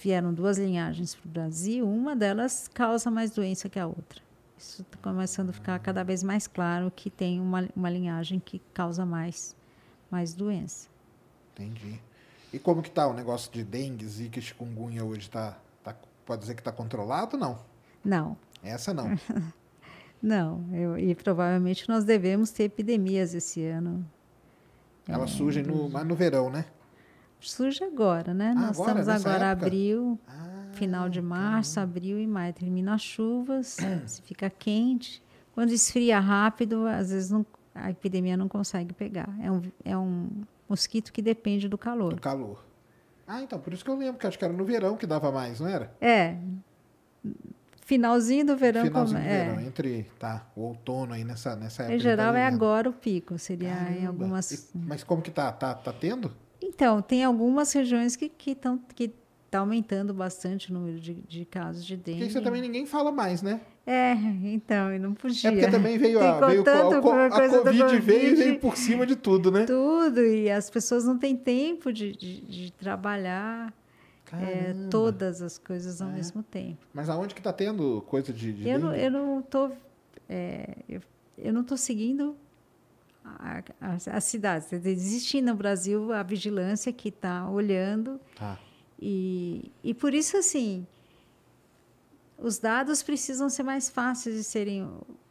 [0.00, 4.22] vieram duas linhagens para o Brasil, uma delas causa mais doença que a outra.
[4.58, 8.60] Isso está começando a ficar cada vez mais claro que tem uma, uma linhagem que
[8.72, 9.54] causa mais,
[10.10, 10.88] mais doença.
[11.52, 12.00] Entendi.
[12.52, 15.28] E como que tá o negócio de dengue, zika e chikungunya hoje?
[15.28, 17.58] Tá, tá, pode dizer que tá controlado ou não?
[18.04, 19.18] Não, Essa não.
[20.22, 20.64] não.
[20.72, 24.04] Eu, e provavelmente nós devemos ter epidemias esse ano.
[25.06, 26.64] Elas surgem no, mas no verão, né?
[27.48, 28.50] Surge agora, né?
[28.50, 29.66] Ah, nós agora, estamos agora época?
[29.66, 32.52] abril, Ah, final de março, abril e maio.
[32.52, 33.76] Termina as chuvas,
[34.06, 35.22] se fica quente.
[35.52, 39.28] Quando esfria rápido, às vezes não- a epidemia não consegue pegar.
[39.40, 40.28] É um, é um
[40.68, 42.14] mosquito que depende do calor.
[42.14, 42.64] do calor.
[43.26, 45.32] Ah, então, por isso que eu lembro, que acho que era no verão que dava
[45.32, 45.92] mais, não era?
[46.00, 46.36] É.
[47.82, 48.82] Finalzinho do verão.
[48.82, 49.44] Finalzinho come- do é.
[49.44, 51.96] verão, entre tá, o outono aí nessa, nessa época.
[51.96, 54.08] Em geral tá é agora o pico, seria em Caramba.
[54.08, 54.50] algumas.
[54.50, 55.52] E- mas como que tá?
[55.52, 56.32] Tá, tá tendo?
[56.66, 59.12] Então, tem algumas regiões que estão que
[59.50, 62.18] tá aumentando bastante o número de, de casos de dengue.
[62.20, 63.60] Porque isso também ninguém fala mais, né?
[63.86, 64.12] É,
[64.44, 65.50] então, e não podia.
[65.50, 68.30] É porque também veio Tem a, veio tanto a, a coisa do Covid, veio e
[68.30, 68.34] Covid.
[68.42, 69.64] veio por cima de tudo, né?
[69.66, 73.72] Tudo, e as pessoas não têm tempo de, de, de trabalhar
[74.32, 76.14] é, todas as coisas ao É.
[76.14, 76.78] mesmo tempo.
[76.94, 79.04] Mas aonde que tá tendo coisa de, de Eu não, dengue?
[79.04, 79.70] eu não tô,
[80.28, 81.00] é, eu,
[81.38, 82.34] eu não tô seguindo
[83.24, 84.72] a, a, as cidades.
[84.72, 88.58] Existe no Brasil a vigilância que está olhando Tá.
[89.00, 90.86] e, e por isso assim
[92.36, 94.88] os dados precisam ser mais fáceis de serem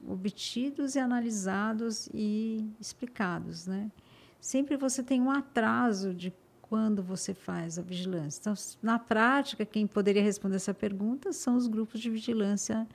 [0.08, 3.91] obtidos e analisados e explicados, né?
[4.39, 8.39] Sempre você tem um atraso de quando você faz a vigilância.
[8.41, 12.88] Então, na prática, quem poderia responder essa pergunta são os grupos de vigilância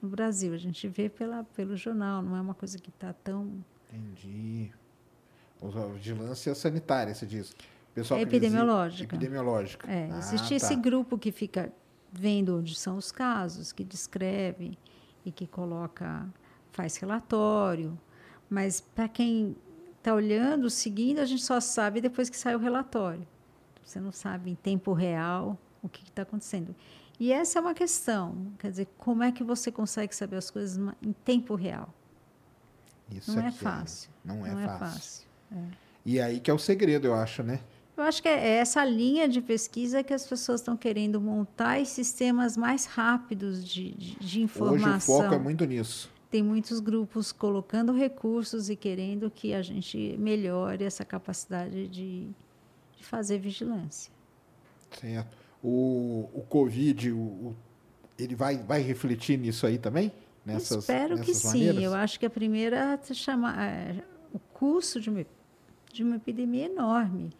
[0.00, 0.54] no Brasil.
[0.54, 3.62] A gente vê pela, pelo jornal, não é uma coisa que está tão.
[3.96, 4.72] Entendi.
[5.62, 7.54] A vigilância sanitária, você diz.
[7.94, 9.14] Pessoal é epidemiológica.
[9.14, 9.90] Epidemiológica.
[9.90, 10.54] É, ah, existe tá.
[10.56, 11.72] esse grupo que fica
[12.12, 14.78] vendo onde são os casos, que descreve
[15.24, 16.26] e que coloca,
[16.72, 17.98] faz relatório.
[18.50, 19.56] Mas para quem
[19.96, 23.26] está olhando, seguindo, a gente só sabe depois que sai o relatório.
[23.82, 26.76] Você não sabe em tempo real o que está acontecendo.
[27.18, 30.76] E essa é uma questão, quer dizer, como é que você consegue saber as coisas
[31.00, 31.94] em tempo real?
[33.10, 34.10] Isso não é, é fácil.
[34.24, 34.74] Não é não fácil.
[34.74, 35.26] É fácil.
[35.52, 35.64] É.
[36.04, 37.60] E aí que é o segredo, eu acho, né?
[37.96, 41.86] Eu acho que é essa linha de pesquisa que as pessoas estão querendo montar e
[41.86, 44.90] sistemas mais rápidos de, de, de informação.
[44.92, 46.10] Hoje o foco é muito nisso.
[46.30, 52.28] Tem muitos grupos colocando recursos e querendo que a gente melhore essa capacidade de,
[52.98, 54.12] de fazer vigilância.
[55.00, 55.34] Certo.
[55.62, 57.56] O, o Covid, o, o,
[58.18, 60.12] ele vai, vai refletir nisso aí também?
[60.46, 61.76] Nessas, Espero nessas que maneiras?
[61.76, 61.84] sim.
[61.84, 65.26] Eu acho que a primeira chama, é, o custo de uma,
[65.92, 67.32] de uma epidemia é enorme.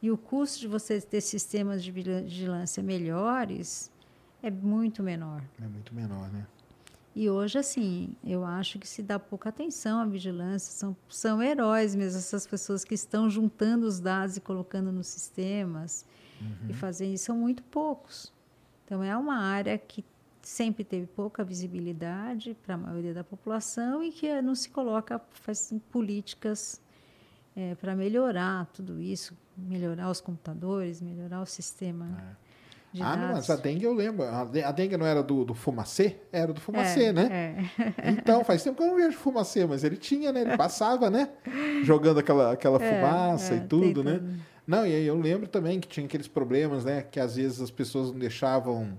[0.00, 3.90] E o custo de você ter sistemas de vigilância melhores
[4.40, 5.42] é muito menor.
[5.60, 6.46] É muito menor, né?
[7.14, 10.72] E hoje, assim, eu acho que se dá pouca atenção à vigilância.
[10.72, 16.06] São, são heróis mesmo, essas pessoas que estão juntando os dados e colocando nos sistemas
[16.40, 16.70] uhum.
[16.70, 17.24] e fazendo isso.
[17.24, 18.32] São muito poucos.
[18.84, 20.04] Então, é uma área que
[20.42, 25.72] sempre teve pouca visibilidade para a maioria da população e que não se coloca, faz
[25.90, 26.80] políticas
[27.56, 32.36] é, para melhorar tudo isso, melhorar os computadores, melhorar o sistema.
[32.38, 32.52] É.
[32.92, 33.22] De ah, dados.
[33.22, 34.22] não, mas a dengue eu lembro.
[34.24, 36.18] A dengue não era do, do fumacê?
[36.30, 37.70] Era do fumacê, é, né?
[37.78, 38.10] É.
[38.12, 40.42] Então, faz tempo que eu não vejo fumacê, mas ele tinha, né?
[40.42, 41.30] Ele passava, né?
[41.82, 44.18] Jogando aquela, aquela é, fumaça e é, tudo, né?
[44.18, 44.34] Tudo.
[44.66, 47.02] Não, e aí eu lembro também que tinha aqueles problemas, né?
[47.02, 48.98] Que às vezes as pessoas não deixavam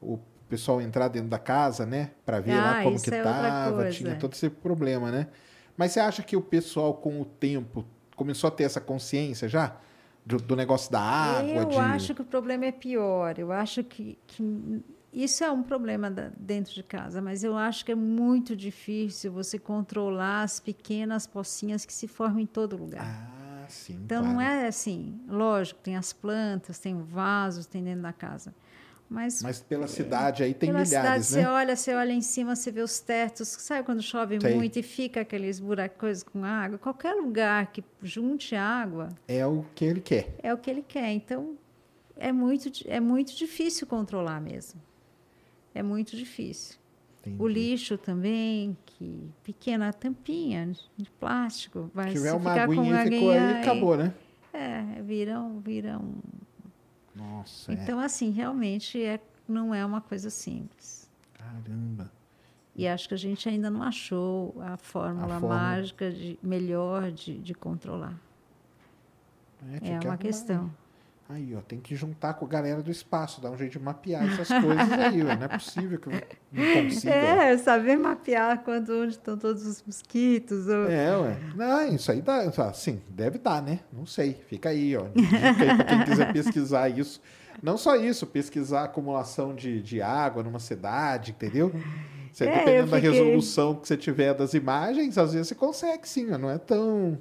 [0.00, 0.16] o
[0.54, 2.12] pessoal entrar dentro da casa, né?
[2.24, 3.90] Para ver ah, lá como que é tava.
[3.90, 5.26] Tinha todo esse problema, né?
[5.76, 7.84] Mas você acha que o pessoal, com o tempo,
[8.14, 9.76] começou a ter essa consciência já?
[10.24, 11.50] Do, do negócio da água?
[11.50, 11.76] Eu de...
[11.76, 13.36] acho que o problema é pior.
[13.36, 14.82] Eu acho que, que
[15.12, 19.32] isso é um problema da, dentro de casa, mas eu acho que é muito difícil
[19.32, 23.04] você controlar as pequenas pocinhas que se formam em todo lugar.
[23.04, 23.98] Ah, sim.
[24.04, 24.34] Então claro.
[24.34, 25.20] não é assim.
[25.28, 28.54] Lógico, tem as plantas, tem vasos, tem dentro da casa.
[29.08, 31.50] Mas, Mas pela cidade aí tem pela milhares, cidade, né?
[31.50, 34.56] Você olha, você olha em cima, você vê os tetos, sabe quando chove tem.
[34.56, 36.78] muito e fica aqueles buracos com água?
[36.78, 39.10] Qualquer lugar que junte água...
[39.28, 40.34] É o que ele quer.
[40.42, 41.12] É o que ele quer.
[41.12, 41.54] Então,
[42.16, 44.80] é muito, é muito difícil controlar mesmo.
[45.74, 46.78] É muito difícil.
[47.20, 47.42] Entendi.
[47.42, 51.90] O lixo também, que pequena tampinha de plástico.
[51.94, 54.12] Vai Se tiver uma aguinha, ficou aí, aí acabou, né?
[54.52, 56.14] É, viram, viram
[57.14, 57.72] nossa.
[57.72, 58.04] Então, é.
[58.04, 61.08] assim, realmente é, não é uma coisa simples.
[61.32, 62.10] Caramba.
[62.76, 65.54] E acho que a gente ainda não achou a fórmula, a fórmula.
[65.54, 68.18] mágica de, melhor de, de controlar.
[69.80, 70.74] É, é uma questão.
[71.26, 74.24] Aí, ó, tem que juntar com a galera do espaço, dar um jeito de mapear
[74.24, 75.34] essas coisas aí, ó.
[75.34, 76.12] Não é possível que eu
[76.52, 77.14] não consiga.
[77.14, 80.68] É, saber mapear quando, onde estão todos os mosquitos.
[80.68, 80.90] Ou...
[80.90, 81.36] É, ué.
[81.56, 83.80] Não, isso aí dá, sim, deve dar, né?
[83.90, 84.34] Não sei.
[84.48, 85.04] Fica aí, ó.
[85.14, 87.22] Dica aí pra quem quiser pesquisar isso.
[87.62, 91.72] Não só isso, pesquisar a acumulação de, de água numa cidade, entendeu?
[92.30, 93.00] Você, é, dependendo fiquei...
[93.00, 97.16] da resolução que você tiver das imagens, às vezes você consegue sim, não é tão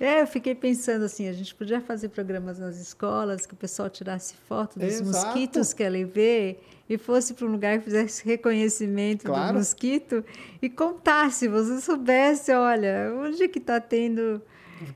[0.00, 3.90] é, eu fiquei pensando assim, a gente podia fazer programas nas escolas que o pessoal
[3.90, 5.26] tirasse foto dos Exato.
[5.26, 6.56] mosquitos que ela vê
[6.88, 9.52] e fosse para um lugar que fizesse reconhecimento claro.
[9.52, 10.24] do mosquito
[10.60, 14.40] e contasse, você soubesse, olha, onde que está tendo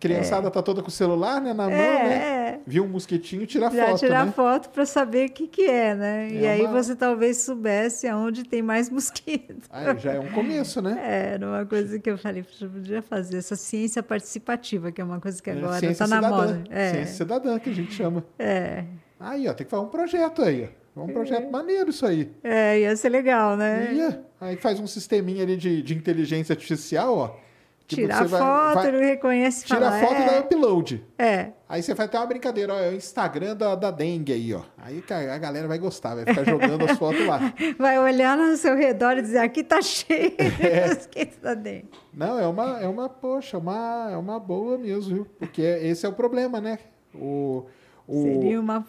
[0.01, 0.51] criançada é.
[0.51, 2.14] tá toda com o celular, né, na mão, é, né?
[2.14, 2.61] É.
[2.66, 4.32] Viu um mosquitinho, tira Já foto, tirar né?
[4.32, 6.28] foto para saber o que que é, né?
[6.28, 9.57] É e aí você talvez soubesse aonde tem mais mosquito.
[9.70, 10.99] Aí já é um começo, né?
[11.03, 15.05] É, era uma coisa que eu falei, eu podia fazer essa ciência participativa, que é
[15.05, 16.64] uma coisa que é, agora está na moda.
[16.70, 16.93] É.
[16.93, 18.24] Ciência cidadã, que a gente chama.
[18.39, 18.85] É.
[19.18, 20.85] Aí, ó, tem que fazer um projeto aí, ó.
[20.97, 21.51] Um projeto é.
[21.51, 22.30] maneiro isso aí.
[22.43, 23.93] É, ia ser legal, né?
[23.93, 24.24] Ia.
[24.41, 27.43] Aí faz um sisteminha ali de, de inteligência artificial, ó.
[27.87, 30.22] Tipo, tira a foto, vai, ele reconhece Tira fala, a foto é.
[30.22, 31.05] e dá upload.
[31.18, 31.49] É.
[31.68, 34.62] Aí você vai ter uma brincadeira, ó, é o Instagram da, da dengue aí, ó.
[34.78, 37.41] Aí a galera vai gostar, vai ficar jogando as fotos lá.
[37.78, 41.26] Vai olhar no seu redor e dizer, aqui tá cheio é.
[41.43, 41.91] da dengue.
[42.12, 45.26] Não, é uma, é uma, poxa, uma, é uma boa mesmo, viu?
[45.39, 46.78] Porque esse é o problema, né?
[47.14, 47.66] O,
[48.07, 48.22] o...
[48.22, 48.82] Seria uma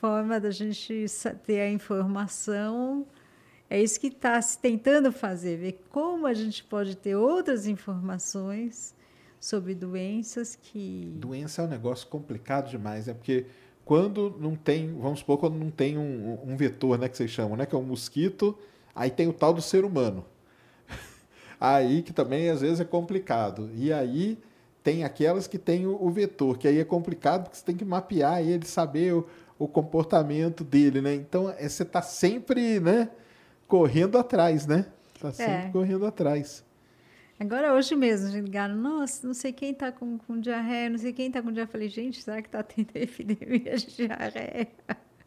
[0.00, 1.06] forma da gente
[1.44, 3.06] ter a informação
[3.68, 8.94] É isso que está se tentando fazer, ver como a gente pode ter outras informações
[9.40, 11.12] sobre doenças que.
[11.16, 13.14] Doença é um negócio complicado demais, né?
[13.14, 13.46] porque
[13.84, 17.56] quando não tem, vamos supor, quando não tem um, um vetor, né, que vocês chamam,
[17.56, 18.58] né, que é um mosquito,
[18.92, 20.24] aí tem o tal do ser humano.
[21.60, 23.70] aí que também às vezes é complicado.
[23.74, 24.38] E aí
[24.82, 27.84] tem aquelas que tem o, o vetor, que aí é complicado porque você tem que
[27.84, 31.14] mapear ele, saber o, o comportamento dele, né?
[31.14, 33.08] Então é, você está sempre, né,
[33.66, 34.86] correndo atrás, né?
[35.14, 35.70] Está sempre é.
[35.70, 36.64] correndo atrás.
[37.38, 41.12] Agora, hoje mesmo, gente ligaram, nossa, não sei quem está com, com diarreia, não sei
[41.12, 41.68] quem está com diarreia.
[41.68, 44.68] Eu falei, gente, será que está tendo epidemia de diarreia?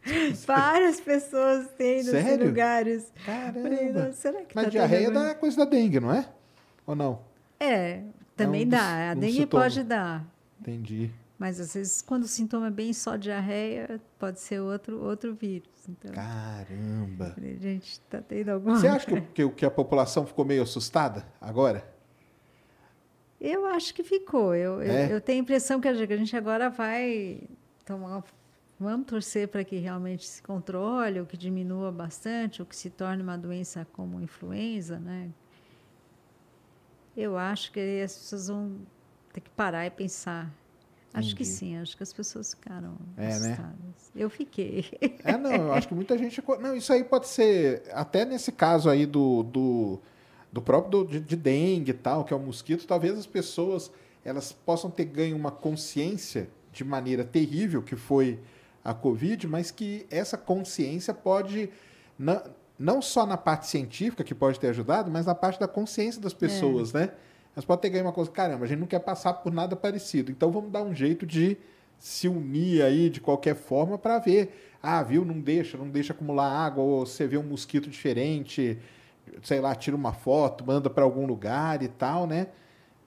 [0.46, 3.12] Várias pessoas têm nesses lugares.
[3.26, 3.62] Caramba!
[3.62, 6.28] Falei, será que Mas tá diarreia dá coisa da dengue, não é?
[6.88, 7.22] Ou não?
[7.60, 8.02] É,
[8.36, 9.12] também é um dá.
[9.12, 9.64] A um dengue sintoma.
[9.64, 10.26] pode dar.
[10.62, 11.12] Entendi.
[11.40, 15.70] Mas às vezes, quando o sintoma é bem só diarreia, pode ser outro, outro vírus.
[15.88, 17.34] Então, Caramba!
[17.38, 21.26] A gente está tendo alguma Você acha que, que, que a população ficou meio assustada
[21.40, 21.90] agora?
[23.40, 24.54] Eu acho que ficou.
[24.54, 25.06] Eu, é?
[25.06, 27.42] eu, eu, tenho a impressão que a gente agora vai
[27.86, 28.22] tomar.
[28.78, 33.24] Vamos torcer para que realmente se controle, ou que diminua bastante, ou que se torne
[33.24, 35.30] uma doença como influenza, né?
[37.16, 38.78] Eu acho que as pessoas vão
[39.32, 40.54] ter que parar e pensar.
[41.14, 43.36] Acho que sim, acho que as pessoas ficaram é, né?
[43.36, 44.12] assustadas.
[44.14, 44.24] Né?
[44.24, 44.86] Eu fiquei.
[45.24, 46.42] É, não, eu acho que muita gente.
[46.62, 47.84] Não, isso aí pode ser.
[47.92, 50.00] Até nesse caso aí do, do
[50.52, 53.92] do próprio do, de, de dengue e tal, que é o mosquito, talvez as pessoas
[54.24, 58.40] elas possam ter ganho uma consciência de maneira terrível que foi
[58.84, 61.70] a Covid, mas que essa consciência pode
[62.18, 62.42] não,
[62.78, 66.34] não só na parte científica que pode ter ajudado, mas na parte da consciência das
[66.34, 67.00] pessoas, é.
[67.00, 67.12] né?
[67.60, 70.32] Elas podem ter ganho uma coisa, caramba, a gente não quer passar por nada parecido,
[70.32, 71.58] então vamos dar um jeito de
[71.98, 76.48] se unir aí de qualquer forma para ver, ah, viu, não deixa, não deixa acumular
[76.48, 78.80] água, ou você vê um mosquito diferente,
[79.44, 82.48] sei lá, tira uma foto, manda para algum lugar e tal, né?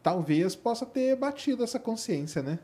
[0.03, 2.59] Talvez possa ter batido essa consciência, né?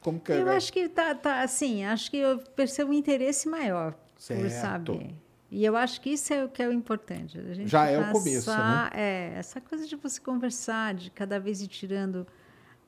[0.00, 3.48] Como que Eu é, acho que tá, tá assim, acho que eu percebo um interesse
[3.48, 4.42] maior certo.
[4.42, 5.14] por saber.
[5.50, 7.38] E eu acho que isso é o que é o importante.
[7.66, 8.90] Já é o começo, né?
[8.94, 12.24] É, essa coisa de você conversar, de cada vez ir tirando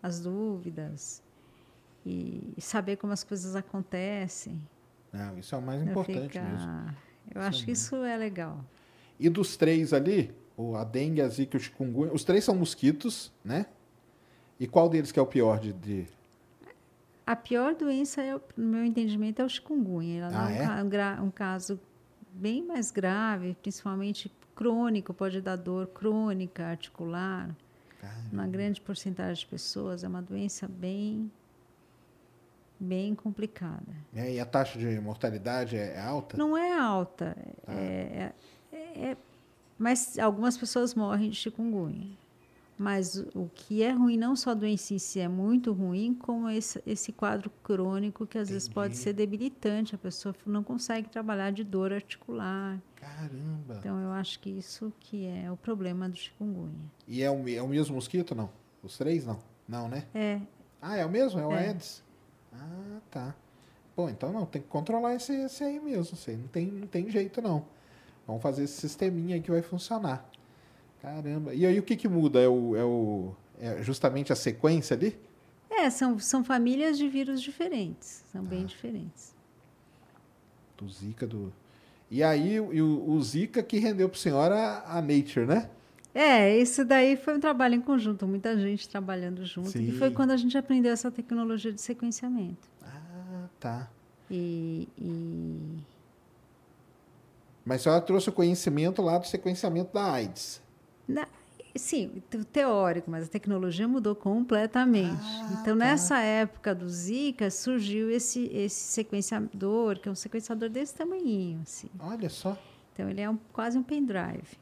[0.01, 1.23] as dúvidas
[2.07, 4.61] e saber como as coisas acontecem.
[5.13, 6.43] Não, isso é o mais importante fica...
[6.43, 6.97] mesmo.
[7.35, 8.65] Eu isso acho é que isso é legal.
[9.19, 12.55] E dos três ali, o, a dengue, a zika e o chikungunya, os três são
[12.55, 13.67] mosquitos, né?
[14.59, 15.73] E qual deles que é o pior de...
[15.73, 16.07] de...
[17.27, 20.25] A pior doença, é, no meu entendimento, é o chikungunya.
[20.25, 21.79] Ela ah, é um, um caso
[22.33, 27.55] bem mais grave, principalmente crônico, pode dar dor crônica, articular.
[28.01, 28.29] Caramba.
[28.33, 30.03] Uma grande porcentagem de pessoas.
[30.05, 31.31] É uma doença bem
[32.79, 33.95] bem complicada.
[34.13, 36.37] É, e a taxa de mortalidade é, é alta?
[36.37, 37.37] Não é alta.
[37.65, 37.73] Ah.
[37.73, 38.33] É,
[38.73, 39.17] é,
[39.79, 42.22] mas algumas pessoas morrem de chikungunya.
[42.83, 46.51] Mas o que é ruim, não só a doença em si é muito ruim, como
[46.51, 48.55] esse, esse quadro crônico que às Entendi.
[48.55, 49.95] vezes pode ser debilitante.
[49.95, 52.83] A pessoa não consegue trabalhar de dor articular.
[52.97, 53.77] Caramba!
[53.79, 56.91] Então eu acho que isso que é o problema do chikungunya.
[57.07, 58.51] E é o, é o mesmo mosquito, não?
[58.83, 59.39] Os três, não?
[59.69, 60.05] Não, né?
[60.13, 60.41] É.
[60.81, 61.39] Ah, é o mesmo?
[61.39, 61.69] É o é.
[61.69, 62.03] Aedes?
[62.53, 63.35] Ah, tá.
[63.97, 66.19] Bom, então não, tem que controlar esse, esse aí mesmo.
[66.27, 67.65] Aí não, tem, não tem jeito, não.
[68.27, 70.29] Vamos fazer esse sisteminha aí que vai funcionar.
[71.03, 71.53] Caramba.
[71.53, 72.41] E aí o que, que muda?
[72.41, 75.19] É, o, é, o, é justamente a sequência ali?
[75.69, 78.25] É, são, são famílias de vírus diferentes.
[78.31, 78.45] São ah.
[78.45, 79.35] bem diferentes.
[80.79, 81.53] Do Zika, do.
[82.09, 85.69] E aí o, o Zika que rendeu para a senhora a Nature, né?
[86.15, 89.71] É, isso daí foi um trabalho em conjunto, muita gente trabalhando junto.
[89.71, 89.89] Sim.
[89.89, 92.69] E foi quando a gente aprendeu essa tecnologia de sequenciamento.
[92.83, 93.91] Ah, tá.
[94.31, 95.83] E, e
[97.65, 100.62] mas a senhora trouxe o conhecimento lá do sequenciamento da AIDS.
[101.07, 101.27] Na,
[101.75, 102.23] sim,
[102.53, 105.23] teórico, mas a tecnologia mudou completamente.
[105.23, 105.85] Ah, então, tá.
[105.85, 111.61] nessa época do Zika, surgiu esse, esse sequenciador, que é um sequenciador desse tamanhinho.
[111.63, 111.89] Assim.
[111.99, 112.57] Olha só.
[112.93, 114.61] Então, ele é um, quase um pendrive.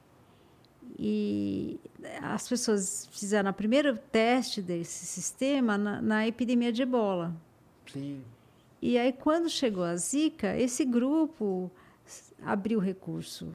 [0.99, 1.78] E
[2.20, 7.34] as pessoas fizeram o primeiro teste desse sistema na, na epidemia de ebola.
[7.91, 8.22] Sim.
[8.82, 11.70] E aí, quando chegou a Zika, esse grupo
[12.43, 13.53] abriu recurso,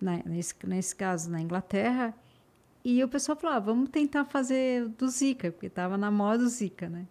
[0.00, 2.14] na, nesse, nesse caso na Inglaterra,
[2.84, 6.48] e o pessoal falou: ah, vamos tentar fazer do Zika, porque estava na moda o
[6.48, 7.06] Zika, né?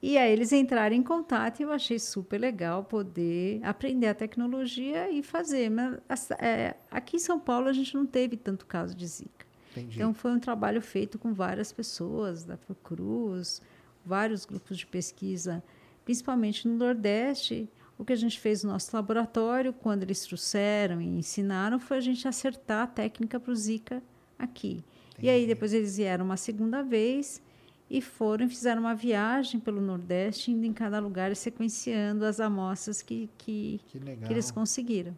[0.00, 5.10] E aí eles entraram em contato e eu achei super legal poder aprender a tecnologia
[5.10, 5.68] e fazer.
[5.68, 9.46] Mas é, aqui em São Paulo a gente não teve tanto caso de Zika.
[9.72, 9.96] Entendi.
[9.96, 13.60] Então foi um trabalho feito com várias pessoas da Fiocruz,
[14.04, 15.62] vários grupos de pesquisa,
[16.04, 17.68] principalmente no Nordeste,
[17.98, 22.00] O que a gente fez no nosso laboratório, quando eles trouxeram e ensinaram, foi a
[22.00, 24.00] gente acertar a técnica para o Zika
[24.38, 24.84] aqui.
[25.10, 25.26] Entendi.
[25.26, 27.42] E aí depois eles vieram uma segunda vez
[27.90, 32.38] e foram e fizeram uma viagem pelo Nordeste, indo em cada lugar e sequenciando as
[32.38, 35.16] amostras que, que, que, que eles conseguiram.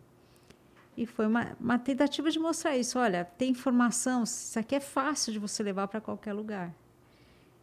[0.96, 2.98] E foi uma, uma tentativa de mostrar isso.
[2.98, 6.74] Olha, tem informação, isso aqui é fácil de você levar para qualquer lugar.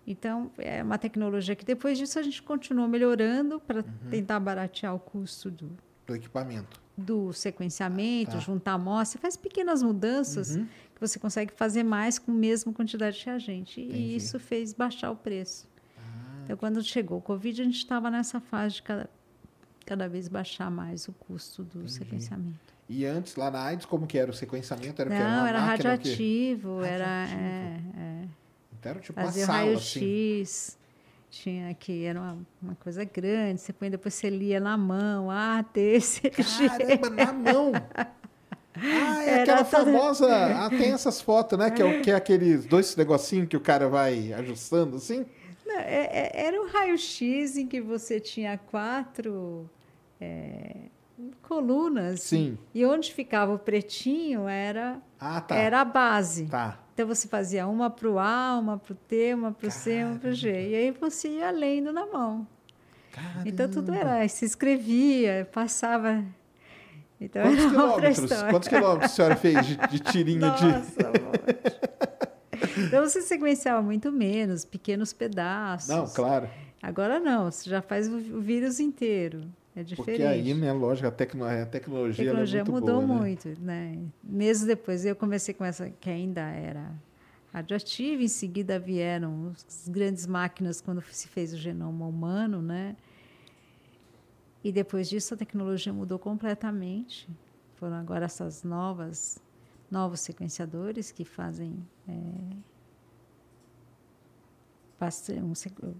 [0.08, 4.10] Então, é uma tecnologia que depois disso a gente continuou melhorando para uhum.
[4.10, 5.70] tentar baratear o custo do,
[6.05, 6.80] do equipamento.
[6.97, 8.39] Do sequenciamento, tá.
[8.39, 10.66] juntar amostra, faz pequenas mudanças uhum.
[10.95, 13.82] que você consegue fazer mais com a mesma quantidade de reagente.
[13.82, 13.99] Entendi.
[13.99, 15.68] E isso fez baixar o preço.
[15.97, 16.41] Ah.
[16.45, 19.10] Então, quando chegou o Covid, a gente estava nessa fase de cada,
[19.86, 21.91] cada vez baixar mais o custo do Entendi.
[21.91, 22.74] sequenciamento.
[22.88, 25.01] E antes, lá na AIDS, como que era o sequenciamento?
[25.01, 27.28] Era Não, era radioativo, era...
[27.28, 28.28] É, é.
[28.88, 30.70] Era tipo Fazia uma sala, raio-x.
[30.70, 30.78] Assim.
[31.30, 35.64] Tinha que era uma, uma, coisa grande, você põe depois você lia na mão, ah,
[35.74, 36.32] TCG.
[36.70, 37.72] Caramba, na mão!
[38.76, 40.28] Ah, é aquela famosa.
[40.58, 41.70] Ah, tem essas fotos, né?
[41.70, 45.26] Que é, que é aqueles dois negocinhos que o cara vai ajustando assim.
[45.66, 49.70] Não, é, é, era um raio-x em que você tinha quatro
[50.20, 50.76] é,
[51.44, 52.22] colunas.
[52.22, 52.58] Sim.
[52.74, 55.56] E onde ficava o pretinho era, ah, tá.
[55.56, 56.46] era a base.
[56.46, 56.80] Tá.
[56.98, 60.04] Então você fazia uma para o A, uma para o T, uma para o C,
[60.04, 60.50] uma para o G.
[60.50, 62.48] E aí você ia lendo na mão.
[63.12, 63.48] Caramba.
[63.48, 66.26] Então tudo era, se escrevia, passava.
[67.22, 68.41] Então, quantos quilômetros?
[68.50, 72.82] Quantos quilômetros a senhora fez de, de tirinho Nossa, de.
[72.88, 75.89] então você sequenciava muito menos, pequenos pedaços.
[75.89, 76.50] Não, claro.
[76.82, 79.41] Agora não, você já faz o vírus inteiro.
[79.78, 80.17] É diferente.
[80.17, 83.19] Porque aí, né, lógico, a, tecno a tecnologia, a tecnologia é mudou boa, né?
[83.21, 83.99] muito, né?
[84.23, 86.91] Mesmo depois eu comecei com essa que ainda era
[87.53, 92.95] radioativa, em seguida vieram as grandes máquinas quando se fez o genoma humano, né?
[94.63, 97.30] E depois disso a tecnologia mudou completamente.
[97.75, 99.39] Foram agora essas novas
[99.91, 101.78] novos sequenciadores que fazem
[102.09, 102.13] é,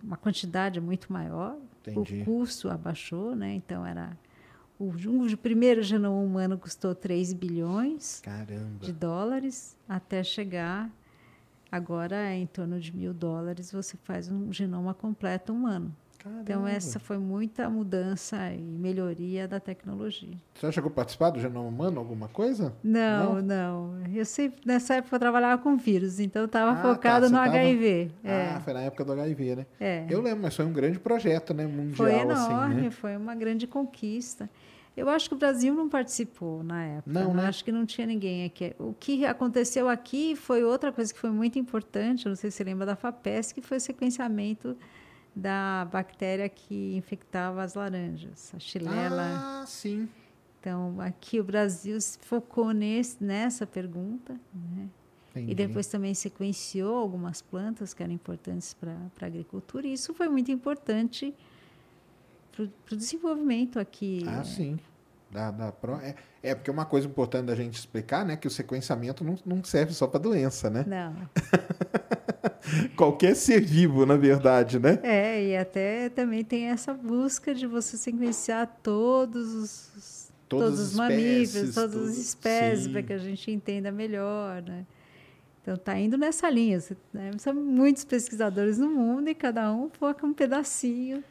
[0.03, 1.55] uma quantidade muito maior.
[1.92, 2.22] Entendi.
[2.22, 3.54] O custo abaixou, né?
[3.54, 4.18] Então era
[4.80, 8.80] o, o primeiro genoma humano custou 3 bilhões Caramba.
[8.86, 10.92] de dólares até chegar
[11.72, 15.94] agora em torno de mil dólares você faz um genoma completo humano.
[16.28, 16.41] Caramba.
[16.41, 20.36] Então essa foi muita mudança e melhoria da tecnologia.
[20.53, 22.73] Você já chegou a participar do genoma humano, alguma coisa?
[22.84, 23.93] Não, não.
[23.93, 24.07] não.
[24.13, 27.30] Eu sempre, nessa época eu trabalhava com vírus, então eu estava ah, focado tá.
[27.30, 27.57] no tava...
[27.57, 28.11] HIV.
[28.23, 28.53] É.
[28.55, 29.65] Ah, foi na época do HIV, né?
[29.80, 30.05] É.
[30.09, 31.65] Eu lembro, mas foi um grande projeto, né?
[31.65, 32.91] Mundial, foi enorme, assim, né?
[32.91, 34.49] foi uma grande conquista.
[34.95, 37.19] Eu acho que o Brasil não participou na época.
[37.19, 37.45] Não, né?
[37.45, 38.75] Acho que não tinha ninguém aqui.
[38.80, 42.28] O que aconteceu aqui foi outra coisa que foi muito importante.
[42.28, 44.75] Não sei se você lembra da FAPES, que foi o sequenciamento
[45.38, 49.36] da bactéria que infectava as laranjas, a xilela.
[49.38, 50.10] Ah, sim.
[50.60, 54.90] Então, aqui o Brasil focou nesse, nessa pergunta, né?
[55.36, 60.28] E depois também sequenciou algumas plantas que eram importantes para a agricultura, e isso foi
[60.28, 61.32] muito importante
[62.52, 64.24] para o desenvolvimento aqui.
[64.28, 64.80] Ah, sim.
[65.30, 65.95] Da, da pro...
[65.95, 69.63] é, é, porque uma coisa importante da gente explicar, né, que o sequenciamento não, não
[69.63, 70.86] serve só para doença, né?
[70.88, 71.15] Não.
[72.95, 74.99] Qualquer ser vivo, na verdade, né?
[75.03, 81.73] É, e até também tem essa busca de você sequenciar todos os, todos os mamíferos,
[81.73, 84.86] todas as espécies, para que a gente entenda melhor, né?
[85.61, 86.80] Então, está indo nessa linha.
[87.11, 87.32] Né?
[87.39, 91.21] São muitos pesquisadores no mundo e cada um foca um pedacinho.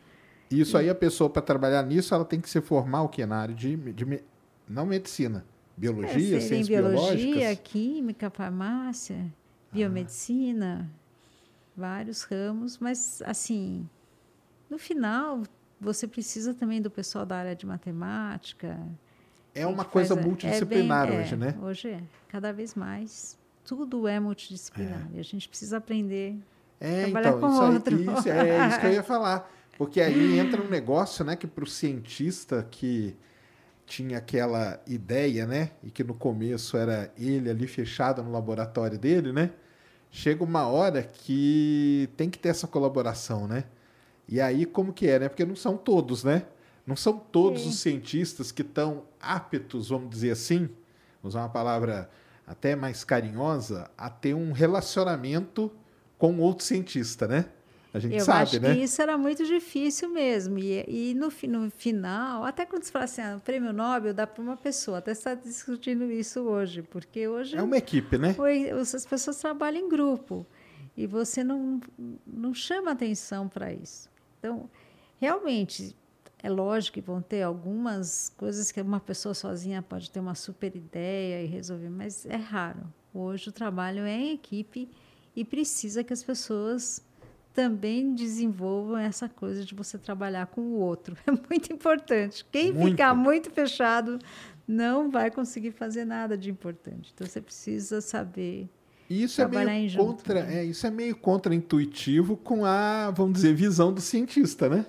[0.50, 3.36] Isso aí, a pessoa, para trabalhar nisso, ela tem que se formar o que na
[3.36, 4.22] área de, de
[4.68, 5.44] não medicina,
[5.76, 7.60] biologia, é, ciências biologia, biológicas?
[7.64, 9.26] química, farmácia,
[9.72, 10.88] biomedicina.
[10.88, 11.06] Ah
[11.76, 13.86] vários ramos, mas assim,
[14.70, 15.42] no final
[15.78, 18.78] você precisa também do pessoal da área de matemática.
[19.54, 21.54] É uma coisa faz, multidisciplinar é bem, hoje, é, né?
[21.60, 23.38] Hoje é, cada vez mais.
[23.64, 25.16] Tudo é multidisciplinar é.
[25.16, 26.36] e a gente precisa aprender
[26.80, 27.96] é, trabalhar então, com isso outro.
[27.96, 29.50] Aí, isso, é isso que eu ia falar.
[29.76, 33.14] Porque aí entra um negócio, né, que para o cientista que
[33.84, 39.32] tinha aquela ideia, né, e que no começo era ele ali fechado no laboratório dele,
[39.32, 39.50] né,
[40.10, 43.64] chega uma hora que tem que ter essa colaboração, né?
[44.28, 45.28] E aí, como que é, né?
[45.28, 46.46] Porque não são todos, né?
[46.86, 47.68] Não são todos Sim.
[47.68, 50.68] os cientistas que estão aptos, vamos dizer assim,
[51.22, 52.08] usar uma palavra
[52.46, 55.70] até mais carinhosa, a ter um relacionamento
[56.16, 57.46] com outro cientista, né?
[57.96, 58.74] A gente eu sabe, acho né?
[58.74, 60.58] que isso era muito difícil mesmo.
[60.58, 64.26] E, e no, no, final, até quando se fala assim, ah, o prêmio Nobel dá
[64.26, 67.56] para uma pessoa, até está discutindo isso hoje, porque hoje.
[67.56, 68.36] É uma equipe, né?
[68.78, 70.46] as pessoas trabalham em grupo
[70.94, 71.80] e você não,
[72.26, 74.10] não chama atenção para isso.
[74.38, 74.68] Então,
[75.18, 75.96] realmente,
[76.42, 80.76] É lógico que vão ter algumas coisas que uma pessoa sozinha pode ter uma super
[80.76, 82.92] ideia e resolver, mas é raro.
[83.14, 84.90] Hoje o trabalho é em equipe
[85.34, 87.02] e precisa que as pessoas
[87.56, 91.16] também desenvolvam essa coisa de você trabalhar com o outro.
[91.26, 92.44] É muito importante.
[92.52, 92.90] Quem Muito.
[92.90, 94.18] ficar muito fechado
[94.68, 97.10] não vai conseguir fazer nada de importante.
[97.14, 98.68] Então você precisa saber.
[99.08, 100.58] Isso é Trabalhar meio em junto, contra, né?
[100.58, 104.84] é, isso é meio contraintuitivo com a, vamos dizer, visão do cientista, né?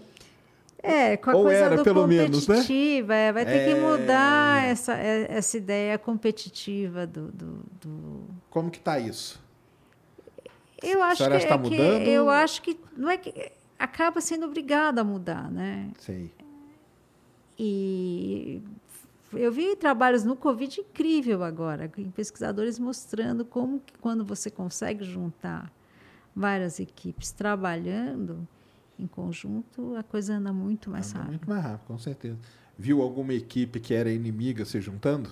[0.84, 2.55] É, com a Ou coisa era, do pelo menos, né?
[2.55, 3.80] competitiva, é, vai ter que É.
[3.80, 9.39] mudar essa, é, essa ideia competitiva do, do, do- Como que tá isso?
[10.84, 12.01] Eu acho que, está é que- mudando?
[12.07, 15.91] eu acho que não é que acaba sendo obrigado a mudar, né?
[15.99, 16.32] Sei.
[17.59, 18.61] E
[19.34, 25.03] eu vi trabalhos no Covid incrível agora, com pesquisadores mostrando como que quando você consegue
[25.03, 25.71] juntar
[26.36, 28.47] várias equipes trabalhando
[28.99, 31.32] em conjunto, a coisa anda muito mais Anda rápido.
[31.32, 32.38] muito mais rápido, com certeza.
[32.78, 35.32] Viu alguma equipe que era inimiga se juntando?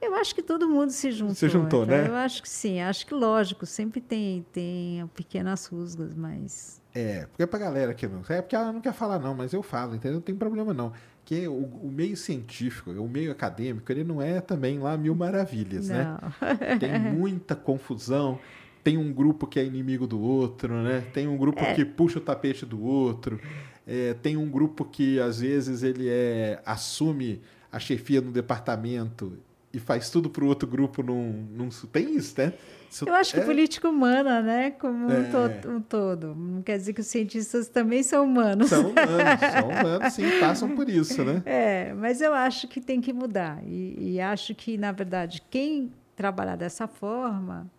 [0.00, 1.34] Eu acho que todo mundo se juntou.
[1.34, 2.08] Se juntou, então né?
[2.08, 2.80] Eu acho que sim.
[2.80, 8.22] Acho que lógico, sempre tem, tem pequenas rusgas, mas É, porque pra galera que não.
[8.28, 10.14] É porque ela não quer falar, não, mas eu falo, entendeu?
[10.14, 10.92] Não tem problema, não.
[11.24, 15.88] Que o, o meio científico, o meio acadêmico, ele não é também lá mil maravilhas,
[15.88, 16.18] né?
[16.40, 16.78] não.
[16.78, 18.38] Tem muita confusão.
[18.82, 21.04] Tem um grupo que é inimigo do outro, né?
[21.12, 23.38] Tem um grupo que puxa o tapete do outro.
[23.86, 29.38] É, tem um grupo que, às vezes, ele é, assume a chefia no departamento
[29.72, 31.46] e faz tudo pro outro grupo num.
[31.52, 32.52] num tem isso, né?
[32.90, 34.72] Isso Eu acho que é- política humana, né?
[34.72, 35.48] Como um, É.
[35.48, 36.34] to- um todo.
[36.34, 38.68] Não quer dizer que os cientistas também são humanos.
[38.68, 41.40] São humanos, são humanos, sim, passam por isso, né?
[41.46, 43.62] É, mas eu acho que tem que mudar.
[43.64, 47.70] E, e acho que, na verdade, quem trabalhar dessa forma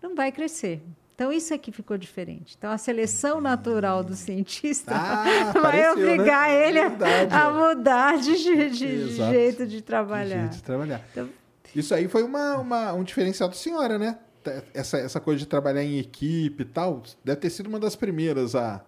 [0.00, 0.80] não vai crescer.
[1.14, 2.54] Então, isso aqui ficou diferente.
[2.58, 5.92] Então, a seleção natural do cientista Ah, vai né?
[5.92, 7.68] obrigar ele a- Verdade, a, ó.
[7.68, 9.30] mudar de, de Exato.
[9.32, 10.40] jeito de De trabalhar.
[10.40, 11.00] jeito de trabalhar.
[11.12, 11.28] Então-
[11.76, 14.18] Isso aí foi uma, uma- um diferencial da senhora, né?
[14.74, 18.56] Essa, essa coisa de trabalhar em equipe e tal, deve ter sido uma das primeiras
[18.56, 18.82] a,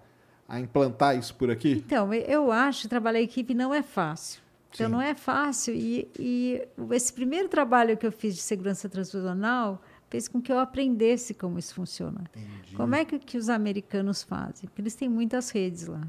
[0.49, 1.85] a implantar isso por aqui.
[1.87, 4.43] Então, eu acho que trabalhar em equipe não é fácil.
[4.73, 4.93] Então, Sim.
[4.93, 5.73] não é fácil.
[5.73, 6.61] E, e
[6.91, 9.81] esse primeiro trabalho que eu fiz de segurança transfusional
[10.15, 12.23] fez com que eu aprendesse como isso funciona.
[12.37, 12.77] Entendi.
[12.77, 14.69] Como é que, que os americanos fazem?
[14.69, 16.07] Porque eles têm muitas redes lá.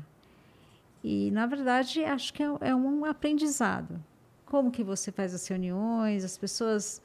[1.03, 3.99] E, na verdade, acho que é, é um aprendizado.
[4.45, 7.01] Como que você faz as reuniões, as pessoas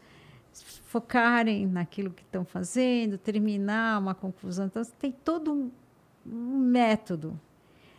[0.84, 4.66] focarem naquilo que estão fazendo, terminar uma conclusão.
[4.66, 5.70] Então, tem todo um,
[6.26, 7.40] um método.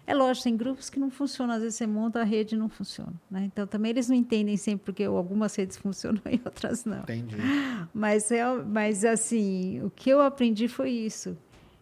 [0.06, 1.56] É lógico, tem grupos que não funcionam.
[1.56, 3.14] Às vezes você monta a rede e não funciona.
[3.30, 3.43] Né?
[3.45, 6.99] Então, também eles não entendem sempre porque algumas redes funcionam e outras não.
[6.99, 7.36] Entendi.
[7.93, 11.38] Mas, é, mas assim, o que eu aprendi foi isso.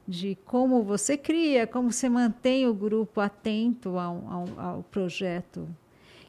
[0.07, 5.67] De como você cria, como você mantém o grupo atento ao, ao, ao projeto.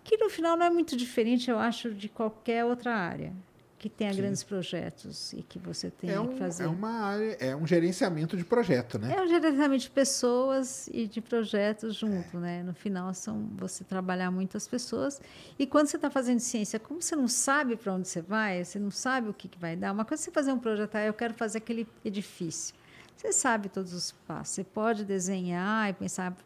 [0.04, 3.32] Que no final não é muito diferente, eu acho, de qualquer outra área
[3.80, 4.18] que tenha Sim.
[4.20, 6.64] grandes projetos e que você tenha É, um, que fazer.
[6.64, 9.14] é uma área, é um gerenciamento de projeto, né?
[9.16, 12.62] É um gerenciamento de pessoas e de projetos junto, né?
[12.62, 15.18] No final são você trabalhar muitas pessoas
[15.58, 18.78] e quando você está fazendo ciência, como você não sabe para onde você vai, você
[18.78, 19.92] não sabe o que, que vai dar.
[19.92, 22.74] Uma coisa é você fazer um projeto, ah, eu quero fazer aquele edifício.
[23.16, 24.56] Você sabe todos os passos.
[24.56, 26.36] Você pode desenhar e pensar,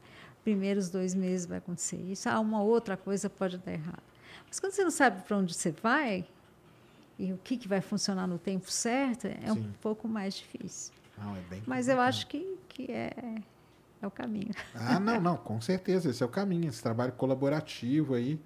[0.44, 2.28] primeiros dois meses vai acontecer isso.
[2.28, 4.02] Ah, uma outra coisa pode dar errado.
[4.46, 6.24] Mas quando você não sabe para onde você vai
[7.18, 9.74] e o que, que vai funcionar no tempo certo, é um Sim.
[9.80, 10.92] pouco mais difícil.
[11.16, 13.12] Não, é bem Mas eu acho que, que é,
[14.02, 14.50] é o caminho.
[14.74, 18.40] Ah, não, não, com certeza, esse é o caminho, esse trabalho colaborativo aí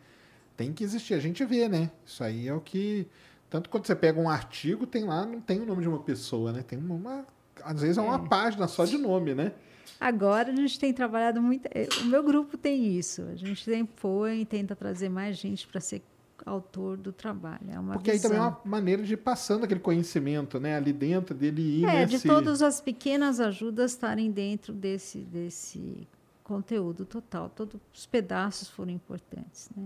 [0.56, 1.14] tem que existir.
[1.14, 1.90] A gente vê, né?
[2.04, 3.06] Isso aí é o que.
[3.48, 6.52] Tanto quando você pega um artigo, tem lá, não tem o nome de uma pessoa,
[6.52, 6.62] né?
[6.62, 7.24] Tem uma.
[7.62, 9.52] às vezes é uma página só de nome, né?
[10.00, 11.66] Agora a gente tem trabalhado muito.
[11.72, 13.22] eh, O meu grupo tem isso.
[13.22, 13.88] A gente tem
[14.36, 16.02] e tenta trazer mais gente para ser
[16.46, 17.60] autor do trabalho.
[17.70, 18.56] É uma Porque aí também é visão.
[18.64, 20.76] uma maneira de ir passando aquele conhecimento, né?
[20.76, 22.18] Ali dentro dele ir É, nesse...
[22.18, 26.06] de todas as pequenas ajudas estarem dentro desse, desse
[26.44, 27.48] conteúdo total.
[27.50, 29.68] Todos os pedaços foram importantes.
[29.76, 29.84] Né?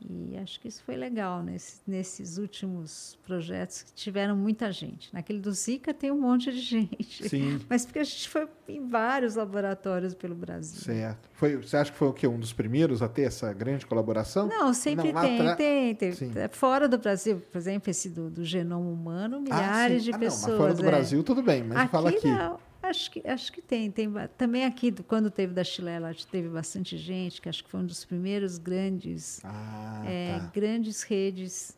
[0.00, 5.12] E acho que isso foi legal nesse, nesses últimos projetos que tiveram muita gente.
[5.12, 7.28] Naquele do Zika tem um monte de gente.
[7.28, 10.80] Sim, Mas porque a gente foi em vários laboratórios pelo Brasil.
[10.80, 11.28] certo.
[11.32, 12.26] Foi, você acha que foi o quê?
[12.28, 14.46] Um dos primeiros a ter essa grande colaboração?
[14.46, 16.12] Não, sempre Não, tem, tem, tem.
[16.12, 16.32] Sim.
[16.52, 20.10] Fora do Brasil, por exemplo, esse do, do genoma humano, Ah, milhares sim.
[20.10, 20.42] de Ah, pessoas.
[20.42, 20.86] Não, mas fora do é.
[20.86, 22.26] Brasil, tudo bem, mas aqui, fala aqui.
[22.30, 22.58] não,
[22.88, 26.96] acho que acho que tem, tem também aqui do- quando teve da Chilela teve bastante
[26.96, 30.50] gente que acho que foi um dos primeiros grandes Ah, é, tá.
[30.52, 31.76] grandes redes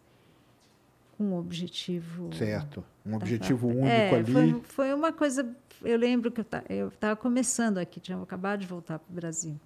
[1.16, 2.84] com objetivo Certo.
[3.04, 3.74] Um tá, objetivo tá.
[3.74, 4.32] único É, ali.
[4.32, 5.54] Foi, foi uma coisa.
[5.82, 9.58] Eu lembro que eu estava começando aqui, tinha acabado de voltar para o Brasil.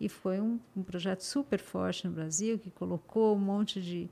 [0.00, 4.08] E foi um, um projeto super forte no Brasil, que colocou um monte de,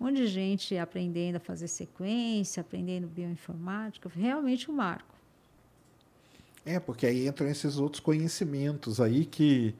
[0.00, 4.10] um monte de gente aprendendo a fazer sequência, aprendendo bioinformática.
[4.14, 5.14] Realmente um marco.
[6.64, 9.74] É, porque aí entram esses outros conhecimentos aí que,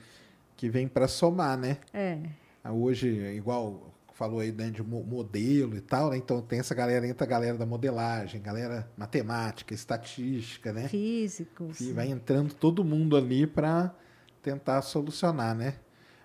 [0.56, 1.78] que vem para somar, né?
[1.94, 2.18] É.
[2.64, 6.16] Hoje, igual falou aí né, de modelo e tal, né?
[6.16, 10.86] Então tem essa galera, entra a galera da modelagem, galera matemática, estatística, né?
[10.86, 11.80] Físicos.
[11.80, 13.92] E vai entrando todo mundo ali para
[14.40, 15.74] tentar solucionar, né?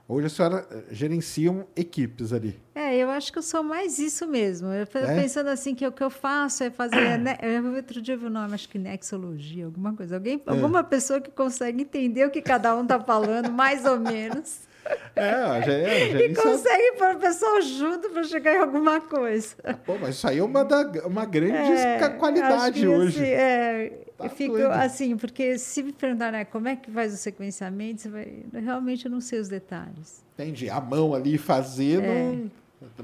[0.10, 2.58] Hoje a senhora eh, gerenciam equipes ali.
[2.74, 4.70] É, eu acho que eu sou mais isso mesmo.
[4.70, 5.22] Eu é?
[5.22, 6.96] pensando assim que o que eu faço é fazer.
[7.20, 7.38] né,
[7.76, 10.16] outro dia eu vi o nome, acho que nexologia, alguma coisa.
[10.16, 10.50] Alguém, é.
[10.50, 14.66] Alguma pessoa que consegue entender o que cada um está falando, mais ou menos.
[15.18, 16.12] É, já é.
[16.12, 19.54] Já e consegue pôr o pessoal junto para chegar em alguma coisa.
[19.86, 23.22] Pô, mas isso aí é uma, da, uma grande é, qualidade hoje.
[23.22, 24.72] Assim, é, tá eu fico doido.
[24.72, 29.06] assim, porque se me perguntar né, como é que faz o sequenciamento, você vai, realmente
[29.06, 30.24] eu não sei os detalhes.
[30.34, 30.70] Entendi.
[30.70, 32.04] A mão ali fazendo.
[32.04, 32.46] É.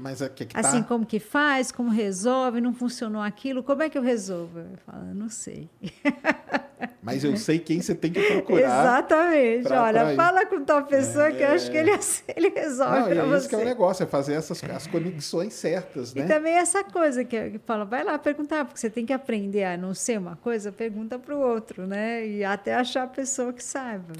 [0.00, 0.60] Mas é que, que tá...
[0.60, 4.60] Assim, como que faz, como resolve, não funcionou aquilo, como é que eu resolvo?
[4.60, 5.68] Eu falo, não sei.
[7.02, 8.80] Mas eu sei quem você tem que procurar.
[8.80, 9.72] Exatamente.
[9.72, 11.32] Olha, fala com tal pessoa é...
[11.32, 11.90] que eu acho que ele,
[12.36, 13.36] ele resolve para é você.
[13.38, 16.24] Isso que é o negócio, é fazer essas as conexões certas, né?
[16.24, 19.64] E também essa coisa que, que fala, vai lá perguntar, porque você tem que aprender
[19.64, 22.26] a não ser uma coisa, pergunta para o outro, né?
[22.26, 24.14] E até achar a pessoa que saiba.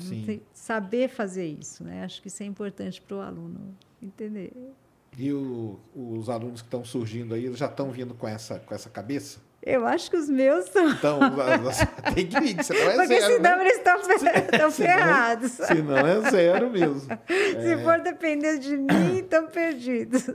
[0.53, 2.05] Saber fazer isso, né?
[2.05, 4.53] Acho que isso é importante para o aluno entender.
[5.17, 8.75] E o, os alunos que estão surgindo aí, eles já estão vindo com essa, com
[8.75, 9.39] essa cabeça?
[9.67, 10.91] Eu acho que os meus são.
[10.91, 11.19] Então,
[12.15, 13.21] tem que vir, você não é Porque zero.
[13.21, 13.65] Porque senão né?
[13.65, 14.01] eles estão,
[14.53, 15.53] estão ferrados.
[15.53, 17.01] Se não é zero mesmo.
[17.27, 17.79] Se é.
[17.79, 20.29] for depender de mim, estão perdidos.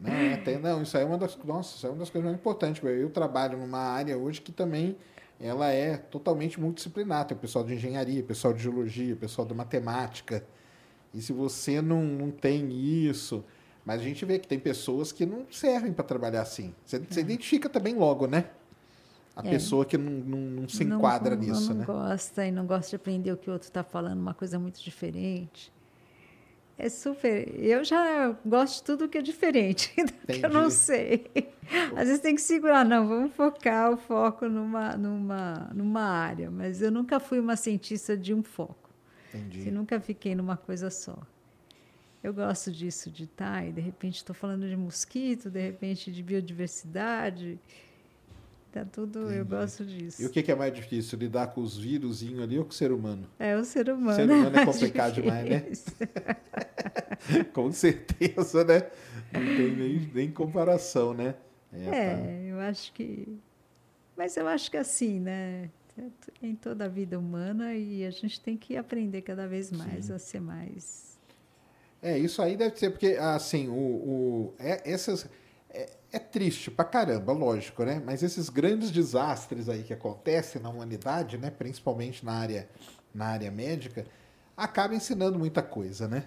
[0.00, 2.28] Não, é, tem, não, isso aí é uma das, nossa, isso é uma das coisas
[2.28, 2.82] mais importantes.
[2.82, 4.96] Eu trabalho numa área hoje que também
[5.40, 7.26] ela é totalmente multidisciplinar.
[7.26, 10.44] Tem o pessoal de engenharia, pessoal de geologia, pessoal de matemática.
[11.14, 13.44] E se você não, não tem isso,
[13.90, 16.72] mas a gente vê que tem pessoas que não servem para trabalhar assim.
[16.86, 17.00] Você, é.
[17.00, 18.44] você, identifica também logo, né?
[19.34, 19.50] A é.
[19.50, 21.84] pessoa que não, não, não se enquadra não, nisso, não né?
[21.88, 24.60] Não gosta e não gosta de aprender o que o outro está falando, uma coisa
[24.60, 25.72] muito diferente.
[26.78, 27.52] É super.
[27.60, 29.92] Eu já gosto de tudo que é diferente,
[30.28, 31.28] que eu não sei.
[31.96, 36.48] Às vezes tem que segurar, não, vamos focar o foco numa, numa, numa área.
[36.48, 38.88] Mas eu nunca fui uma cientista de um foco.
[39.34, 39.66] Entendi.
[39.66, 41.18] Eu nunca fiquei numa coisa só
[42.22, 46.12] eu gosto disso, de estar, tá, e de repente estou falando de mosquito, de repente
[46.12, 47.58] de biodiversidade.
[48.70, 49.38] Tá tudo, Entendi.
[49.38, 50.22] eu gosto disso.
[50.22, 52.92] E o que é mais difícil, lidar com os vírus ali ou com o ser
[52.92, 53.26] humano?
[53.38, 54.10] É, o ser humano.
[54.10, 55.64] O ser humano é complicado demais, né?
[57.52, 58.90] com certeza, né?
[59.32, 61.34] Não tem nem, nem comparação, né?
[61.72, 62.30] É, é tá.
[62.48, 63.40] eu acho que.
[64.16, 65.70] Mas eu acho que assim, né?
[66.40, 70.12] Em toda a vida humana e a gente tem que aprender cada vez mais Sim.
[70.12, 71.09] a ser mais
[72.02, 75.28] é, isso aí deve ser porque, assim, o, o, é, essas,
[75.68, 78.02] é, é, triste pra caramba, lógico, né?
[78.04, 81.50] Mas esses grandes desastres aí que acontecem na humanidade, né?
[81.50, 82.68] Principalmente na área,
[83.14, 84.06] na área médica,
[84.56, 86.24] acaba ensinando muita coisa, né?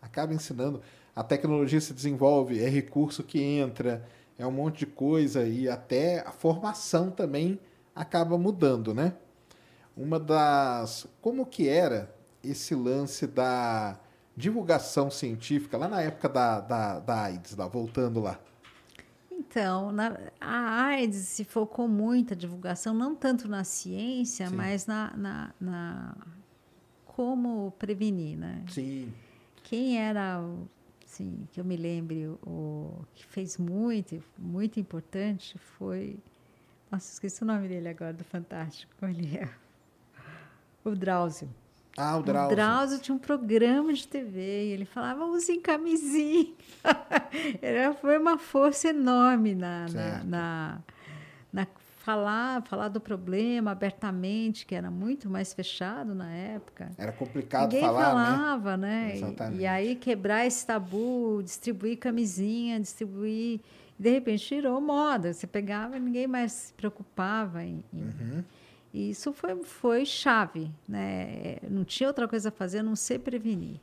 [0.00, 0.80] Acaba ensinando.
[1.16, 4.06] A tecnologia se desenvolve, é recurso que entra,
[4.38, 7.58] é um monte de coisa e até a formação também
[7.92, 9.14] acaba mudando, né?
[9.96, 11.08] Uma das...
[11.20, 13.98] Como que era esse lance da
[14.38, 18.38] divulgação científica, lá na época da, da, da AIDS, lá, voltando lá?
[19.30, 24.54] Então, na, a AIDS se focou muito a divulgação, não tanto na ciência, Sim.
[24.54, 26.16] mas na, na, na,
[27.04, 28.64] como prevenir, né?
[28.68, 29.12] Sim.
[29.64, 30.40] Quem era,
[31.04, 36.16] assim, que eu me lembre, o que fez muito, muito importante foi...
[36.90, 38.92] Nossa, esqueci o nome dele agora, do Fantástico.
[39.04, 39.48] Ele é
[40.84, 41.48] o Drauzio.
[42.00, 42.52] Ah, o Drauzio.
[42.52, 46.52] O Drauzio tinha um programa de TV e ele falava, usem camisinha.
[47.60, 50.78] Era, foi uma força enorme na, na, na,
[51.52, 51.66] na,
[51.98, 56.88] falar, falar do problema abertamente, que era muito mais fechado na época.
[56.96, 58.36] Era complicado Ninguém falar, né?
[58.36, 59.06] falava, né?
[59.08, 59.16] né?
[59.16, 59.58] Exatamente.
[59.58, 63.60] E, e aí quebrar esse tabu, distribuir camisinha, distribuir...
[63.98, 65.32] De repente virou moda.
[65.32, 67.82] Você pegava e ninguém mais se preocupava em...
[67.92, 68.44] em uhum
[68.92, 71.56] e isso foi, foi chave, né?
[71.68, 73.80] Não tinha outra coisa a fazer a não ser prevenir.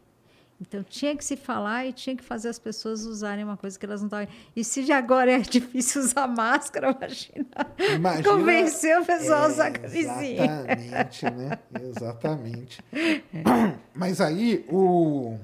[0.59, 3.85] Então tinha que se falar e tinha que fazer as pessoas usarem uma coisa que
[3.85, 4.27] elas não estavam.
[4.55, 7.45] E se de agora é difícil usar máscara, imagina,
[7.95, 10.45] imagina convencer o pessoal é, a usar camisinha.
[10.45, 11.59] Exatamente, né?
[11.81, 12.81] Exatamente.
[13.35, 13.75] É.
[13.93, 15.37] Mas aí o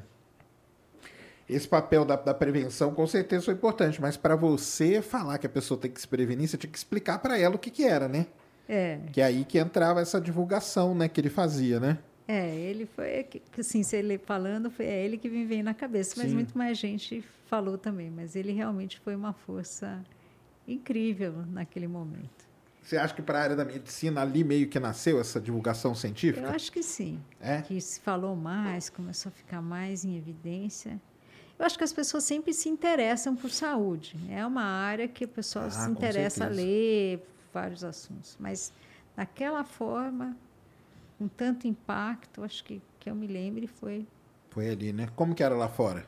[1.47, 5.49] esse papel da, da, prevenção com certeza foi importante, mas para você falar que a
[5.49, 8.07] pessoa tem que se prevenir, você tinha que explicar para ela o que, que era,
[8.07, 8.27] né?
[8.67, 8.99] É.
[9.11, 11.97] Que é aí que entrava essa divulgação, né, que ele fazia, né?
[12.27, 16.13] É, ele foi, assim, se ele falando, foi é ele que me veio na cabeça,
[16.17, 16.35] mas Sim.
[16.35, 18.09] muito mais gente falou também.
[18.09, 20.01] Mas ele realmente foi uma força
[20.65, 22.49] incrível naquele momento.
[22.81, 26.47] Você acha que para a área da medicina ali meio que nasceu essa divulgação científica?
[26.47, 27.19] Eu acho que sim.
[27.39, 27.61] É?
[27.61, 30.99] Que se falou mais, começou a ficar mais em evidência.
[31.59, 34.15] Eu acho que as pessoas sempre se interessam por saúde.
[34.29, 37.21] É uma área que o pessoal ah, se interessa a ler
[37.53, 38.37] vários assuntos.
[38.39, 38.73] Mas
[39.15, 40.35] daquela forma,
[41.17, 44.07] com tanto impacto, acho que que eu me lembre foi.
[44.51, 45.09] Foi ali, né?
[45.15, 46.07] Como que era lá fora?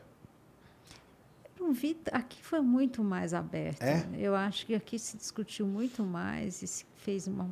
[1.58, 1.98] não vi.
[2.12, 3.82] Aqui foi muito mais aberto.
[3.82, 4.06] É?
[4.16, 7.50] Eu acho que aqui se discutiu muito mais e se fez uma,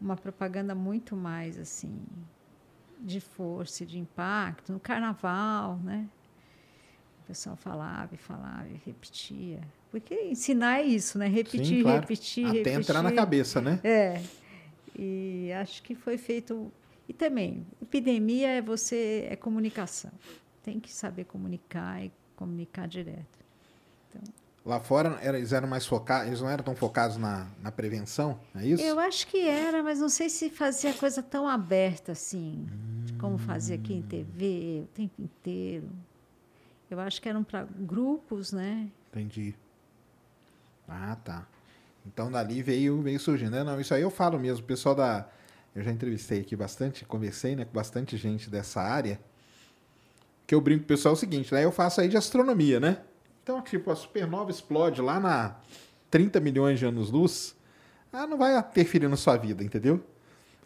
[0.00, 2.00] uma propaganda muito mais assim
[3.00, 6.08] de força, de impacto no carnaval, né?
[7.28, 9.60] O pessoal falava e falava e repetia.
[9.90, 11.28] Porque ensinar é isso, né?
[11.28, 12.00] Repetir, Sim, claro.
[12.00, 12.80] repetir, Até repetir.
[12.80, 13.78] entrar na cabeça, né?
[13.84, 14.22] É.
[14.98, 16.72] E acho que foi feito.
[17.06, 20.10] E também, epidemia é você é comunicação.
[20.62, 23.38] Tem que saber comunicar e comunicar direto.
[24.08, 24.22] Então,
[24.64, 28.66] Lá fora eles eram mais focados, eles não eram tão focados na, na prevenção, é
[28.66, 28.82] isso?
[28.82, 33.18] Eu acho que era, mas não sei se fazia coisa tão aberta assim, hum.
[33.18, 35.90] como fazia aqui em TV o tempo inteiro.
[36.90, 38.88] Eu acho que eram para grupos, né?
[39.10, 39.54] Entendi.
[40.88, 41.46] Ah, tá.
[42.06, 43.50] Então dali veio, veio surgindo.
[43.50, 43.64] Né?
[43.64, 44.64] Não, isso aí eu falo mesmo.
[44.64, 45.28] O pessoal da.
[45.74, 49.20] Eu já entrevistei aqui bastante, conversei né, com bastante gente dessa área
[50.48, 51.62] que eu brinco com o pessoal é o seguinte, né?
[51.62, 53.02] Eu faço aí de astronomia, né?
[53.42, 55.56] Então, tipo, a supernova explode lá na
[56.10, 57.54] 30 milhões de anos-luz,
[58.10, 60.02] ah, não vai interferir na sua vida, entendeu?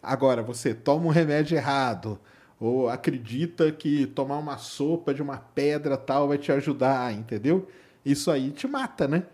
[0.00, 2.20] Agora, você toma um remédio errado,
[2.62, 7.68] ou acredita que tomar uma sopa de uma pedra tal vai te ajudar, entendeu?
[8.04, 9.24] Isso aí te mata, né?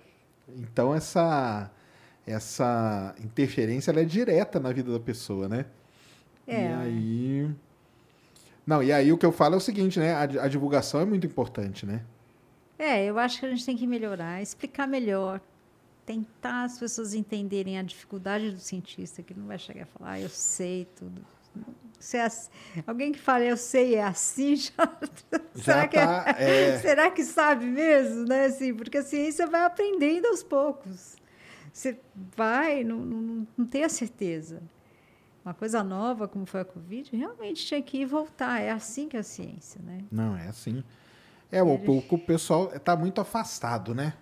[0.56, 1.70] Então, essa
[2.26, 5.66] essa interferência é direta na vida da pessoa, né?
[6.46, 6.62] É.
[6.62, 7.50] E aí
[8.66, 10.14] não, e aí o que eu falo é o seguinte, né?
[10.14, 12.02] A, a divulgação é muito importante, né?
[12.78, 15.40] É, eu acho que a gente tem que melhorar, explicar melhor,
[16.06, 20.20] tentar as pessoas entenderem a dificuldade do cientista, que não vai chegar a falar, ah,
[20.20, 21.20] eu sei tudo.
[21.98, 22.50] Se é assim,
[22.86, 24.72] alguém que fala eu sei é assim já,
[25.54, 26.78] já será, que é tá, é...
[26.80, 31.16] será que sabe mesmo né assim porque a ciência vai aprendendo aos poucos
[31.72, 31.98] você
[32.36, 34.62] vai não, não, não tem a certeza
[35.48, 38.60] uma coisa nova como foi a Covid, realmente tinha que ir voltar.
[38.60, 40.04] É assim que é a ciência, né?
[40.12, 40.84] Não, é assim.
[41.50, 44.12] É, o, o, o pessoal está muito afastado, né?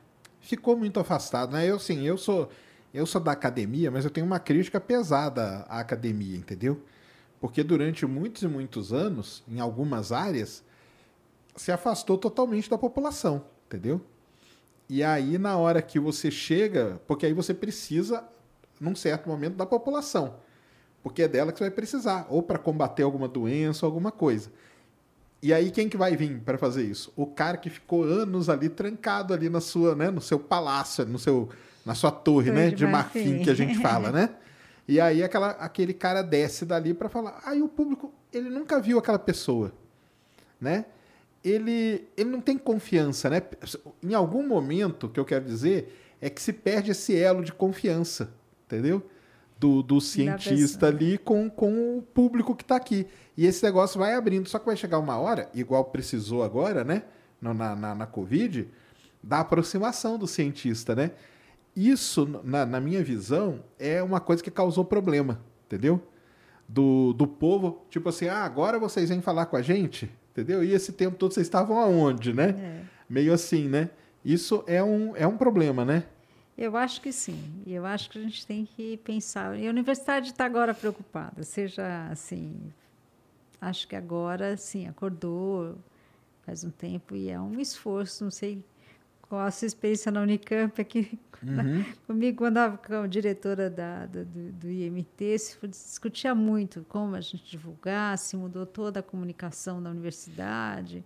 [0.41, 1.67] Ficou muito afastado, né?
[1.67, 2.49] Eu, sim, eu sou,
[2.95, 6.81] eu sou da academia, mas eu tenho uma crítica pesada à academia, entendeu?
[7.47, 10.65] Porque durante muitos e muitos anos, em algumas áreas,
[11.55, 14.01] se afastou totalmente da população, entendeu?
[14.89, 18.25] E aí, na hora que você chega, porque aí você precisa,
[18.81, 20.35] num certo momento, da população
[21.07, 24.51] porque é dela que você vai precisar, ou para combater alguma doença, alguma coisa.
[25.41, 27.13] E aí quem que vai vir para fazer isso?
[27.15, 31.17] O cara que ficou anos ali trancado ali na sua, né, no seu palácio, no
[31.17, 31.49] seu,
[31.85, 34.31] na sua torre, né, de marfim que a gente fala, né?
[34.89, 37.41] E aí aquela, aquele cara desce dali para falar.
[37.45, 39.73] Aí o público, ele nunca viu aquela pessoa,
[40.61, 40.87] né?
[41.45, 43.43] Ele, ele não tem confiança, né?
[44.03, 48.33] Em algum momento, que eu quero dizer, é que se perde esse elo de confiança,
[48.65, 49.03] entendeu?
[49.59, 53.07] do, do cientista ali com, com o público que está aqui.
[53.37, 54.49] E esse negócio vai abrindo.
[54.49, 57.03] Só que vai chegar uma hora, igual precisou agora, né?
[57.41, 58.69] Na, na, na Covid,
[59.23, 61.13] da aproximação do cientista, né?
[61.77, 66.03] Isso, na, na minha visão, é uma coisa que causou problema, entendeu?
[66.67, 70.65] Do, do povo, tipo assim, ah, agora vocês vêm falar com a gente, entendeu?
[70.65, 72.49] E esse tempo todo vocês estavam aonde, né?
[72.49, 72.83] É.
[73.09, 73.91] Meio assim, né?
[74.25, 76.05] Isso é um, é um problema, né?
[76.57, 77.39] Eu acho que sim.
[77.67, 79.57] E eu acho que a gente tem que pensar.
[79.59, 82.57] E a universidade está agora preocupada, seja assim.
[83.61, 85.77] Acho que agora, sim, acordou
[86.47, 88.23] faz um tempo e é um esforço.
[88.23, 88.65] Não sei
[89.29, 91.19] qual a sua experiência na Unicamp aqui.
[91.43, 91.85] Uhum.
[92.07, 97.21] Comigo, quando estava como diretora da, da do, do, IMT, se discutia muito como a
[97.21, 101.05] gente divulgar, se mudou toda a comunicação da universidade.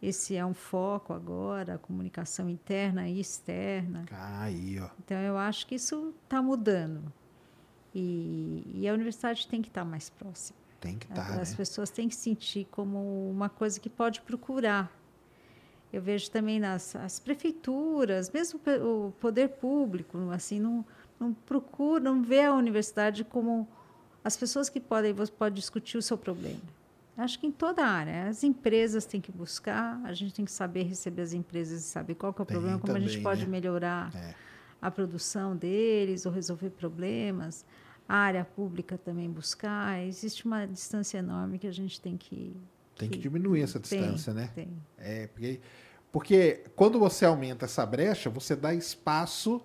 [0.00, 4.04] Esse é um foco agora, a comunicação interna e externa.
[4.10, 4.90] Aí, ó.
[5.02, 7.12] Então, eu acho que isso está mudando.
[7.94, 10.58] E, e, a universidade tem que estar tá mais próxima.
[10.80, 11.28] Tem que estar.
[11.28, 11.56] Tá, As né?
[11.56, 14.92] pessoas têm que sentir como uma coisa que pode procurar.
[15.94, 20.84] Eu vejo também nas as prefeituras, mesmo o poder público, assim, não,
[21.20, 23.68] não procura, não vê a universidade como
[24.24, 26.60] as pessoas que podem, você pode discutir o seu problema.
[27.16, 28.28] Acho que em toda a área.
[28.28, 32.16] As empresas têm que buscar, a gente tem que saber receber as empresas e saber
[32.16, 33.46] qual é o tem problema, como também, a gente pode né?
[33.46, 34.34] melhorar é.
[34.82, 37.64] a produção deles ou resolver problemas.
[38.08, 40.02] a área pública também buscar.
[40.04, 42.56] Existe uma distância enorme que a gente tem que.
[42.96, 44.50] Tem que diminuir essa tem, distância, né?
[44.54, 44.68] Tem.
[44.98, 45.60] É, porque,
[46.14, 49.60] porque quando você aumenta essa brecha, você dá espaço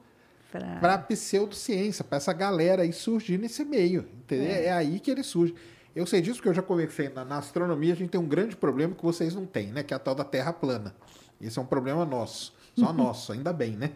[0.52, 4.10] para a pseudociência, para essa galera aí surgir nesse meio.
[4.16, 4.50] Entendeu?
[4.50, 4.72] É.
[4.72, 5.54] aí que ele surge.
[5.96, 7.08] Eu sei disso porque eu já conversei.
[7.10, 9.84] Na, na astronomia, a gente tem um grande problema que vocês não têm, né?
[9.84, 10.96] Que é a tal da Terra plana.
[11.40, 12.52] Esse é um problema nosso.
[12.76, 13.92] Só nosso, ainda bem, né?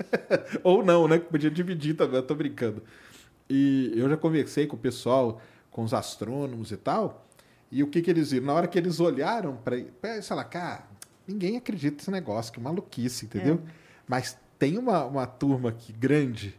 [0.62, 1.18] Ou não, né?
[1.18, 2.82] Que podia dividir também, eu tô brincando.
[3.48, 5.40] E eu já conversei com o pessoal,
[5.70, 7.26] com os astrônomos e tal,
[7.72, 8.44] e o que, que eles viram?
[8.44, 9.78] Na hora que eles olharam para
[10.20, 10.97] sei lá, cara,
[11.28, 13.60] ninguém acredita nesse negócio, que maluquice, entendeu?
[14.06, 16.58] Mas tem uma, uma turma aqui grande,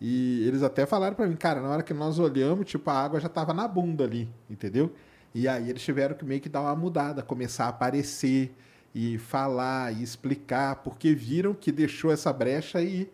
[0.00, 3.20] e eles até falaram para mim, cara, na hora que nós olhamos, tipo, a água
[3.20, 4.92] já tava na bunda ali, entendeu?
[5.34, 8.54] E aí eles tiveram que meio que dar uma mudada, começar a aparecer
[8.94, 13.10] e falar e explicar, porque viram que deixou essa brecha e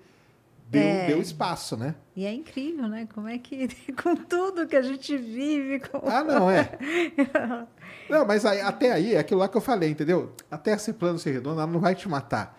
[0.72, 1.06] deu, É.
[1.06, 1.94] deu espaço, né?
[2.16, 3.06] E é incrível, né?
[3.14, 3.68] Como é que,
[4.02, 5.98] com tudo que a gente vive, com...
[6.08, 6.76] Ah, não, é.
[8.08, 10.32] Não, mas aí- até aí é aquilo lá que eu falei, entendeu?
[10.50, 12.58] Até esse plano ser redondo, ela não vai te matar.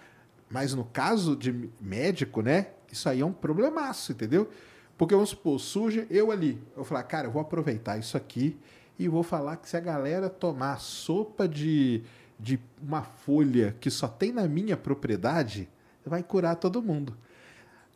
[0.49, 2.67] Mas no caso de médico, né?
[2.91, 4.49] Isso aí é um problemaço, entendeu?
[4.97, 6.61] Porque vamos supor, surge eu ali.
[6.77, 8.57] Eu falar, cara, eu vou aproveitar isso aqui
[8.97, 12.03] e vou falar que se a galera tomar sopa de,
[12.39, 15.67] de uma folha que só tem na minha propriedade,
[16.05, 17.17] vai curar todo mundo.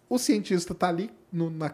[0.10, 1.74] O cientista está ali no, na-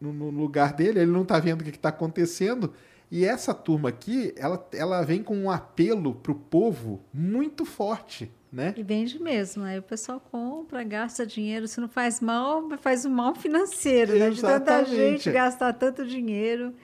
[0.00, 2.72] no- no lugar dele, ele não está vendo o que está acontecendo.
[3.10, 8.30] E essa turma aqui, ela, ela vem com um apelo para o povo muito forte,
[8.50, 8.74] né?
[8.76, 9.62] E vende mesmo.
[9.62, 11.68] Aí o pessoal compra, gasta dinheiro.
[11.68, 14.30] Se não faz mal, faz um mal financeiro, né?
[14.30, 16.74] De tanta gente gastar tanto dinheiro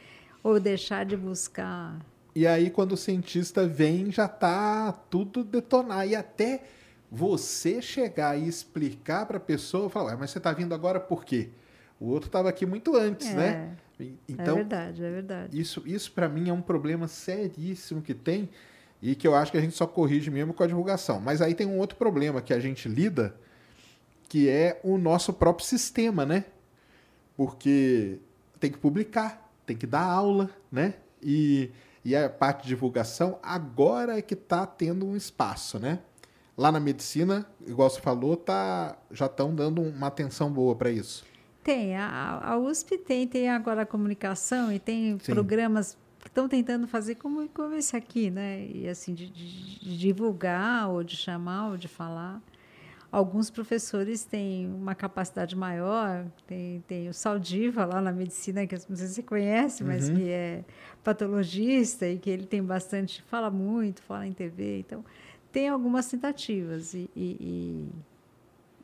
[0.42, 1.98] ou deixar de buscar.
[2.34, 6.06] E aí, quando o cientista vem, já tá tudo detonar.
[6.06, 6.62] E até
[7.10, 11.24] você chegar e explicar para a pessoa, falar, "Ué, mas você está vindo agora por
[11.24, 11.48] quê?
[11.98, 13.76] O outro estava aqui muito antes, É, né?
[13.98, 15.60] E- é Então, verdade, é verdade.
[15.60, 18.48] Isso, isso para mim é um problema seríssimo que tem
[19.02, 21.20] e que eu acho que a gente só corrige mesmo com a divulgação.
[21.20, 23.34] Mas aí tem um outro problema que a gente lida,
[24.28, 26.44] que é o nosso próprio sistema, né?
[27.36, 28.18] Porque
[28.58, 30.94] tem que publicar, tem que dar aula, né?
[31.22, 31.70] E,
[32.04, 36.00] e a parte de divulgação agora é que está tendo um espaço, né?
[36.60, 41.24] Lá na medicina, igual você falou, tá, já estão dando uma atenção boa para isso.
[41.64, 45.32] Tem, a, a USP tem, tem agora a comunicação e tem Sim.
[45.32, 48.66] programas que estão tentando fazer como, como esse aqui, né?
[48.74, 52.42] E assim, de, de- divulgar, ou de chamar, ou de falar.
[53.10, 58.96] Alguns professores têm uma capacidade maior, tem, tem o Saldiva lá na medicina, que não
[58.96, 60.14] sei se você conhece, mas Uhum.
[60.14, 60.62] que é
[61.02, 65.02] patologista e que ele tem bastante, fala muito, fala em TV, então
[65.52, 67.88] tem algumas tentativas e, e-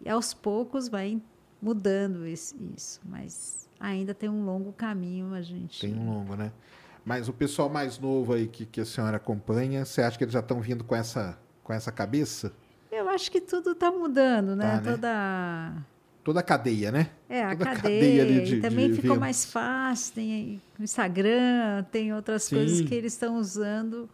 [0.05, 1.20] e- aos poucos vai
[1.60, 5.80] mudando esse- isso, mas ainda tem um longo caminho a gente.
[5.80, 6.52] Tem um longo, né?
[7.05, 10.32] Mas o pessoal mais novo aí que, que a senhora acompanha, você acha que eles
[10.34, 12.52] já estão vindo com essa, com essa cabeça?
[12.90, 14.70] Eu acho que tudo está mudando, né?
[14.70, 14.90] Tá, né?
[14.93, 15.72] Toda
[16.24, 17.10] Toda a cadeia, né?
[17.28, 20.14] é a Toda a cadeia, de- também de ficou mais fácil.
[20.14, 22.56] Tem o Instagram, tem outras Sim.
[22.56, 24.10] coisas que eles estão usando.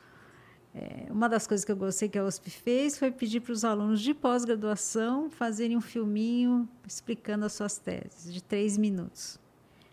[0.75, 3.63] É, uma das coisas que eu gostei que a USP fez foi pedir para os
[3.65, 9.39] alunos de pós-graduação fazerem um filminho explicando as suas teses, de três minutos.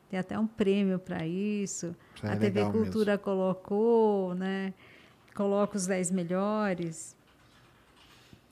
[0.10, 1.94] Tem até um prêmio para isso.
[2.16, 4.74] Isso é a TV Cultura colocou, né?
[5.36, 7.16] Coloca os 10 melhores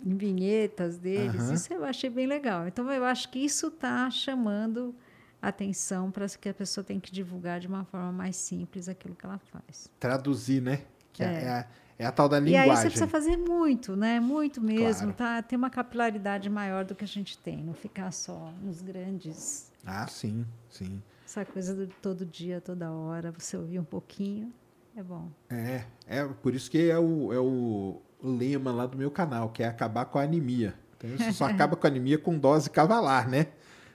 [0.05, 1.41] em vinhetas deles.
[1.41, 1.53] Aham.
[1.53, 2.67] Isso eu achei bem legal.
[2.67, 4.93] Então, eu acho que isso está chamando
[5.41, 9.25] atenção para que a pessoa tem que divulgar de uma forma mais simples aquilo que
[9.25, 9.89] ela faz.
[9.99, 10.81] Traduzir, né?
[11.11, 11.43] Que é, É.
[11.43, 11.67] é a,
[11.99, 12.69] é a tal da E linguagem.
[12.71, 14.19] aí você precisa fazer muito, né?
[14.19, 15.13] Muito mesmo, Claro.
[15.13, 15.41] tá?
[15.41, 20.07] Ter uma capilaridade maior do que a gente tem, não ficar só nos grandes, Ah,
[20.07, 21.01] sim, sim.
[21.25, 24.51] essa coisa do todo dia, toda hora, você ouvir um pouquinho,
[24.95, 25.29] é bom.
[25.49, 29.63] É, é por isso que é o, é o lema lá do meu canal, que
[29.63, 30.73] é acabar com a anemia.
[30.97, 33.47] Então, você só acaba com a anemia com dose cavalar, né?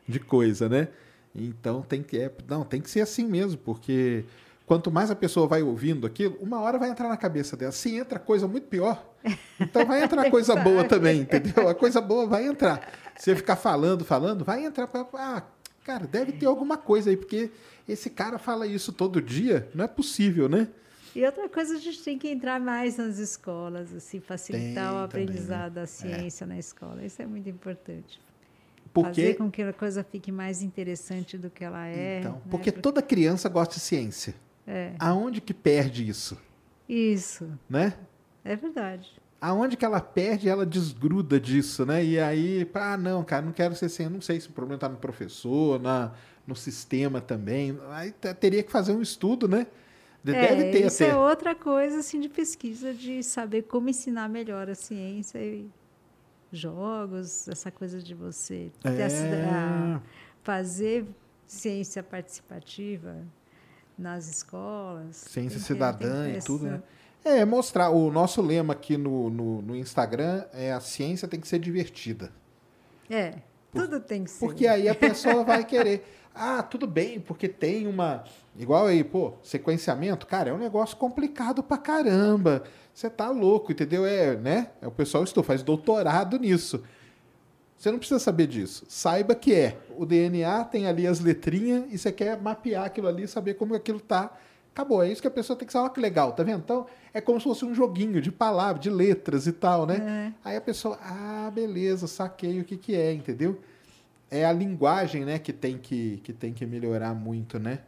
[0.06, 0.88] De coisa, né?
[1.34, 4.24] Então tem que, é, não, tem que ser assim mesmo, porque
[4.66, 7.72] quanto mais a pessoa vai ouvindo aquilo, uma hora vai entrar na cabeça dela.
[7.72, 9.05] Se entra coisa muito pior,
[9.60, 11.68] então vai entrar coisa boa também, entendeu?
[11.68, 12.93] A coisa boa vai entrar.
[13.16, 14.86] Se você ficar falando, falando, vai entrar.
[14.86, 15.43] pra- Ah,
[15.84, 17.51] cara, deve ter alguma coisa aí, porque
[17.89, 20.68] esse cara fala isso todo dia, não é possível, né?
[21.14, 25.09] E outra coisa, a gente tem que entrar mais nas escolas, assim, facilitar Tem o
[25.09, 25.32] também, né?
[25.32, 27.05] aprendizado da ciência na escola.
[27.05, 28.18] Isso é muito importante.
[28.94, 32.20] Porque Fazer com que a coisa fique mais interessante do que ela é.
[32.20, 32.40] Então, né?
[32.51, 34.34] porque toda criança gosta de ciência.
[34.66, 36.39] É, Aonde que perde isso,
[36.89, 37.94] isso, né?
[38.44, 39.10] é verdade.
[39.40, 42.05] aonde que ela perde, ela desgruda disso, né?
[42.05, 44.89] E aí, ah, não, cara, não quero ser assim, não sei se o problema está
[44.89, 46.12] no professor, na,
[46.47, 47.76] no sistema também.
[47.90, 49.66] Aí teria que fazer um estudo, né?
[50.22, 51.12] Deve é, ter isso até.
[51.12, 55.68] é outra coisa assim de pesquisa de saber como ensinar melhor a ciência e
[56.52, 60.01] jogos, essa coisa de você é.
[60.43, 61.05] fazer
[61.47, 63.16] ciência participativa
[63.98, 65.16] nas escolas.
[65.16, 66.82] Ciência cidadã e tudo, né?
[67.24, 67.90] É, mostrar.
[67.90, 72.32] O nosso lema aqui no, no, no, Instagram é a ciência tem que ser divertida.
[73.09, 73.35] É,
[73.70, 74.40] Por, tudo tem que ser.
[74.44, 76.05] Porque aí a pessoa vai querer.
[76.35, 78.24] Ah, tudo bem, porque tem uma.
[78.59, 82.64] Igual aí, pô, sequenciamento, cara, é um negócio complicado pra caramba.
[82.93, 84.05] Você tá louco, entendeu?
[84.05, 84.70] É, né?
[84.81, 86.82] É, o pessoal estou faz doutorado nisso.
[87.82, 88.84] Você não precisa saber disso.
[88.88, 89.76] Saiba que é.
[89.96, 93.98] O DNA tem ali as letrinhas e você quer mapear aquilo ali, saber como aquilo
[93.98, 94.38] tá
[94.72, 95.86] Acabou, é isso que a pessoa tem que saber.
[95.86, 96.60] Olha que legal, tá vendo?
[96.60, 100.32] Então, é como se fosse um joguinho de palavras, de letras e tal, né?
[100.44, 100.48] É.
[100.48, 103.60] Aí a pessoa, ah, beleza, saquei o que que é, entendeu?
[104.30, 107.80] É a linguagem, né, que tem que, que, tem que melhorar muito, né?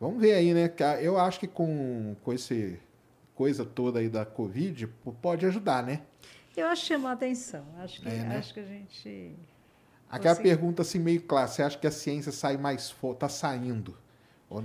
[0.00, 0.72] Vamos ver aí, né?
[1.02, 2.80] Eu acho que com, com esse
[3.34, 4.88] coisa toda aí da Covid,
[5.20, 6.00] pode ajudar, né?
[6.56, 7.64] Eu acho que chamou a atenção.
[7.78, 8.38] Acho que, é, né?
[8.38, 9.36] acho que a gente...
[10.08, 13.96] Aquela pergunta assim meio clara, você acha que a ciência sai mais forte, está saindo?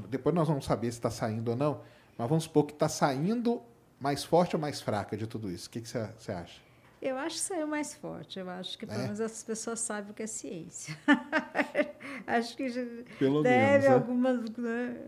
[0.07, 1.81] Depois nós vamos saber se está saindo ou não,
[2.18, 3.61] mas vamos supor que está saindo
[3.99, 5.68] mais forte ou mais fraca de tudo isso.
[5.68, 6.61] O que, você acha?
[7.01, 8.38] Eu acho que saiu mais forte.
[8.38, 9.03] Eu acho que pelo é?
[9.03, 10.95] menos as pessoas sabem o que é ciência.
[12.27, 12.69] acho que
[13.18, 13.88] pelo deve menos, é?
[13.89, 14.49] algumas.
[14.51, 15.01] Né?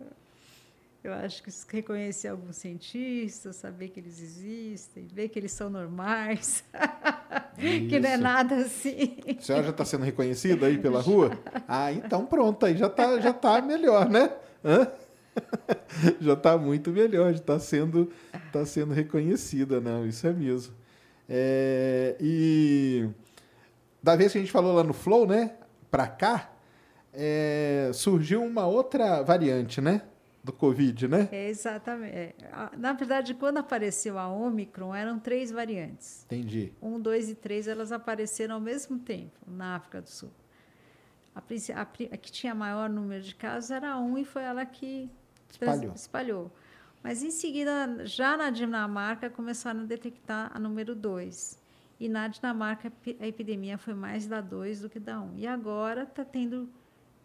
[1.04, 6.64] Eu acho que reconhecer alguns cientistas, saber que eles existem, ver que eles são normais,
[7.90, 9.18] que não é nada assim.
[9.38, 11.32] A senhora já está sendo reconhecida aí pela rua?
[11.68, 14.32] Ah, então pronto, aí já está já tá melhor, né?
[14.64, 14.88] Hã?
[16.22, 18.10] já está muito melhor, já está sendo,
[18.52, 20.74] tá sendo reconhecida, não, isso é mesmo.
[21.28, 23.10] É, e
[24.02, 25.52] da vez que a gente falou lá no Flow, né,
[25.92, 26.52] para cá,
[27.14, 30.02] é, surgiu uma outra variante, né,
[30.44, 31.30] do Covid, né?
[31.32, 32.14] Exatamente.
[32.14, 32.36] É,
[32.78, 36.26] na verdade, quando apareceu a Omicron, eram três variantes.
[36.26, 36.74] Entendi.
[36.82, 40.32] Um, dois e três, elas apareceram ao mesmo tempo na África do Sul.
[41.34, 45.10] A, a, a, que tinha maior número de casos era um e foi ela que
[45.50, 45.94] espalhou.
[45.94, 46.52] espalhou.
[47.02, 51.58] Mas em seguida, já na Dinamarca, começaram a detectar a número 2.
[52.00, 55.24] E na Dinamarca, a epidemia foi mais da 2 do que da 1.
[55.24, 55.38] Um.
[55.38, 56.70] E agora está tendo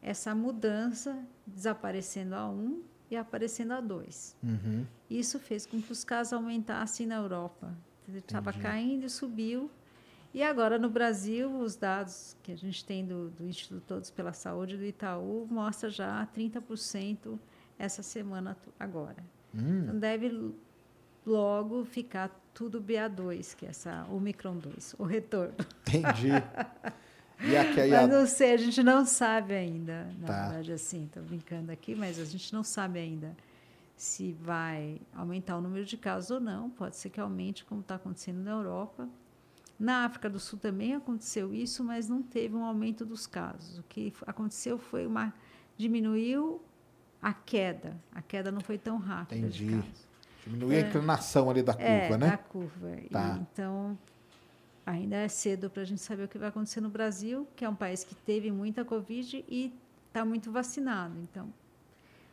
[0.01, 4.37] essa mudança, desaparecendo a 1 um e aparecendo a 2.
[4.43, 4.87] Uhum.
[5.09, 7.73] Isso fez com que os casos aumentassem na Europa.
[8.15, 9.71] Estava caindo e subiu.
[10.33, 14.33] E agora no Brasil, os dados que a gente tem do, do Instituto Todos pela
[14.33, 17.39] Saúde do Itaú mostra já 30%
[17.79, 19.25] essa semana agora.
[19.55, 19.83] Hum.
[19.83, 20.55] Então deve
[21.25, 25.55] logo ficar tudo BA2, que é essa Omicron 2, o retorno.
[25.87, 26.31] Entendi.
[27.41, 30.09] E aqui, aí mas não sei, a gente não sabe ainda.
[30.19, 30.43] Na tá.
[30.49, 33.37] verdade, assim, estou brincando aqui, mas a gente não sabe ainda
[33.97, 36.71] se vai aumentar o número de casos ou não.
[36.71, 39.09] Pode ser que aumente, como está acontecendo na Europa.
[39.79, 43.79] Na África do Sul também aconteceu isso, mas não teve um aumento dos casos.
[43.79, 45.33] O que aconteceu foi uma
[45.77, 46.61] diminuiu
[47.23, 47.97] a queda.
[48.13, 49.39] A queda não foi tão rápida.
[49.39, 49.83] Entendi.
[50.45, 52.31] Diminuiu é, a inclinação ali da curva, é, né?
[52.31, 52.97] Da curva.
[53.11, 53.37] Tá.
[53.37, 53.99] E, então,
[54.89, 57.69] ainda é cedo para a gente saber o que vai acontecer no Brasil, que é
[57.69, 59.73] um país que teve muita Covid e
[60.07, 61.19] está muito vacinado.
[61.21, 61.53] Então,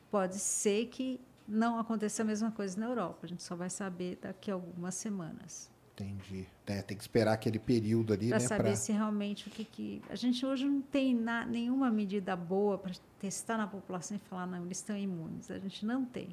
[0.10, 3.20] pode ser que não aconteça a mesma coisa na Europa.
[3.24, 5.70] A gente só vai saber daqui a algumas semanas.
[5.94, 6.46] Entendi.
[6.66, 8.48] É, tem que esperar aquele período ali, pra né?
[8.48, 10.02] Para saber se realmente o que, que...
[10.10, 14.46] A gente hoje não tem na, nenhuma medida boa para testar na população e falar,
[14.46, 15.52] não, eles estão imunes.
[15.52, 16.30] A gente não tem.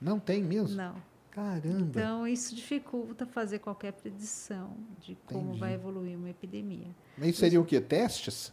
[0.00, 0.76] Não tem mesmo?
[0.76, 1.11] Não.
[1.32, 1.98] Caramba.
[1.98, 5.60] Então, isso dificulta fazer qualquer predição de como Entendi.
[5.60, 6.94] vai evoluir uma epidemia.
[7.16, 7.80] Mas isso seria o quê?
[7.80, 8.52] Testes?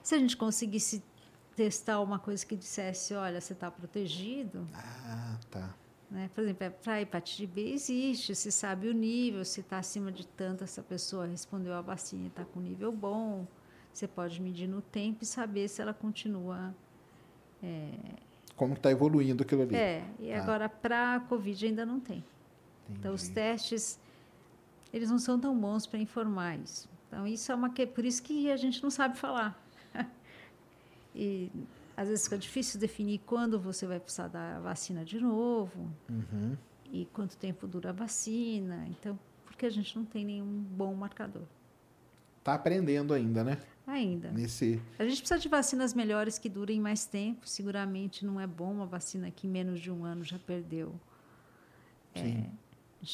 [0.00, 1.02] Se a gente conseguisse
[1.56, 4.66] testar uma coisa que dissesse, olha, você está protegido.
[4.72, 5.74] Ah, tá.
[6.08, 6.30] Né?
[6.32, 10.24] Por exemplo, para a hepatite B existe, se sabe o nível, se está acima de
[10.24, 13.44] tanto, essa pessoa respondeu à vacina e está com nível bom.
[13.92, 16.72] Você pode medir no tempo e saber se ela continua.
[17.60, 17.90] É...
[18.56, 19.74] Como está evoluindo aquilo ali.
[19.74, 20.42] É, e ah.
[20.42, 22.18] agora para a Covid ainda não tem.
[22.18, 22.98] Entendi.
[22.98, 23.98] Então, os testes,
[24.92, 26.88] eles não são tão bons para informar isso.
[27.08, 29.60] Então, isso é uma que por isso que a gente não sabe falar.
[31.14, 31.50] e
[31.96, 36.56] às vezes fica difícil definir quando você vai precisar dar a vacina de novo uhum.
[36.92, 38.86] e quanto tempo dura a vacina.
[38.88, 41.44] Então, porque a gente não tem nenhum bom marcador.
[42.38, 43.58] Está aprendendo ainda, né?
[43.86, 44.30] Ainda.
[44.30, 44.80] Nesse...
[44.98, 47.46] A gente precisa de vacinas melhores que durem mais tempo.
[47.46, 50.94] Seguramente não é bom uma vacina que em menos de um ano já perdeu.
[52.14, 52.46] Sim.
[53.02, 53.06] É,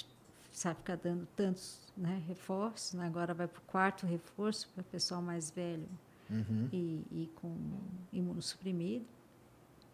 [0.48, 3.06] precisa ficar dando tantos né, reforços, né?
[3.06, 5.88] agora vai para o quarto reforço para o pessoal mais velho
[6.28, 6.68] Uhum.
[6.72, 7.52] e, e com
[8.12, 9.04] imunossuprimido.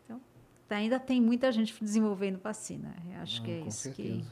[0.05, 0.21] Então,
[0.69, 2.95] ainda tem muita gente desenvolvendo vacina.
[3.11, 4.03] Eu acho Ah, que é isso que.
[4.03, 4.31] certeza.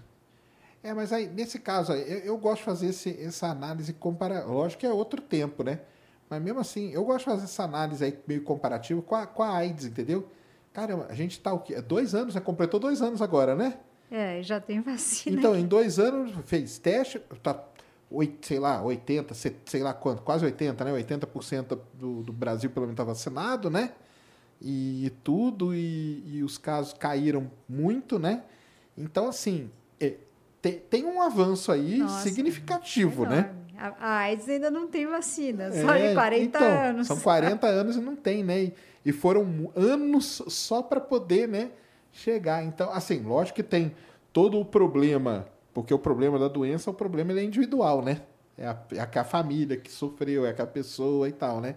[0.83, 4.53] É, mas aí, nesse caso, eu, eu gosto de fazer esse- essa análise comparativa.
[4.53, 5.81] Lógico que é outro tempo, né?
[6.29, 9.43] Mas mesmo assim, eu gosto de fazer essa análise aí meio comparativa com a, com
[9.43, 10.29] a AIDS, entendeu?
[10.73, 11.81] Caramba, a gente tá o quê?
[11.81, 13.79] Dois anos, já completou dois anos agora, né?
[14.11, 15.37] É, já tem vacina.
[15.39, 17.63] Então, em dois anos, fez teste, tá,
[18.11, 20.93] oit- sei lá, 80, se- sei lá quanto, quase 80, né?
[20.93, 23.93] 80% do, do Brasil pelo menos está vacinado, né?
[24.61, 28.43] E tudo, e, e os casos caíram muito, né?
[28.97, 29.71] Então, assim,
[30.01, 30.15] é,
[30.65, 33.51] tem, tem um avanço aí Nossa, significativo, né?
[33.77, 33.97] Enorme.
[34.01, 37.07] A, AIDS ainda não tem vacina, só É, de 40 então, anos.
[37.07, 38.73] São 40 anos e não tem, né?
[39.05, 41.71] E, foram anos só para poder, né,
[42.11, 42.65] chegar.
[42.65, 43.95] Então, assim, lógico que tem
[44.33, 48.23] todo o problema, porque o problema da doença, o problema é individual, né?
[48.57, 51.75] É a, é a, a família que sofreu, é aquela pessoa e tal, né?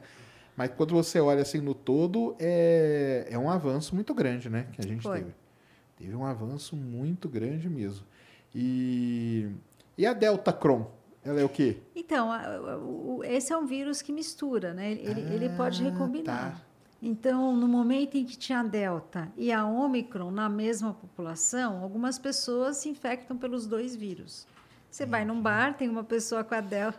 [0.55, 4.67] Mas quando você olha assim no todo, é, é um avanço muito grande, né?
[4.71, 5.19] Que a gente Foi.
[5.19, 5.33] teve.
[5.97, 8.05] Teve um avanço muito grande mesmo.
[8.59, 9.47] E,
[9.95, 10.89] e a Delta Cron?
[11.23, 11.77] Ela é o quê?
[11.95, 12.29] Então,
[13.23, 14.93] esse é um vírus que mistura, né?
[14.93, 16.51] Ele, ele pode Ah, recombinar.
[16.55, 16.61] tá.
[16.99, 22.17] Então, no momento em que tinha a Delta e a Omicron na mesma população, algumas
[22.17, 24.47] pessoas se infectam pelos dois vírus.
[24.89, 26.97] Você vai num bar, tem uma pessoa com a Delta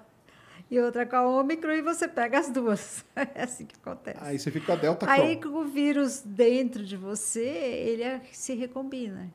[0.70, 3.04] e outra com a Omicron e você pega as duas.
[3.34, 4.18] É assim que acontece.
[4.22, 5.10] Aí você fica com a Delta.
[5.10, 9.28] Aí, com o vírus dentro de você, ele é- se recombina.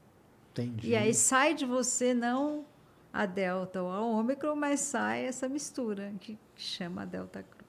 [0.54, 0.90] Entendi.
[0.90, 2.66] E aí sai de você não
[3.12, 7.64] a Delta ou a Ômicron, mas sai essa mistura que chama a Delta Cron.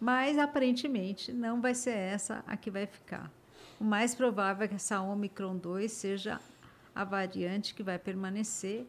[0.00, 3.30] Mas aparentemente não vai ser essa a que vai ficar.
[3.78, 6.40] O mais provável é que essa Omicron 2 seja
[6.94, 8.86] a variante que vai permanecer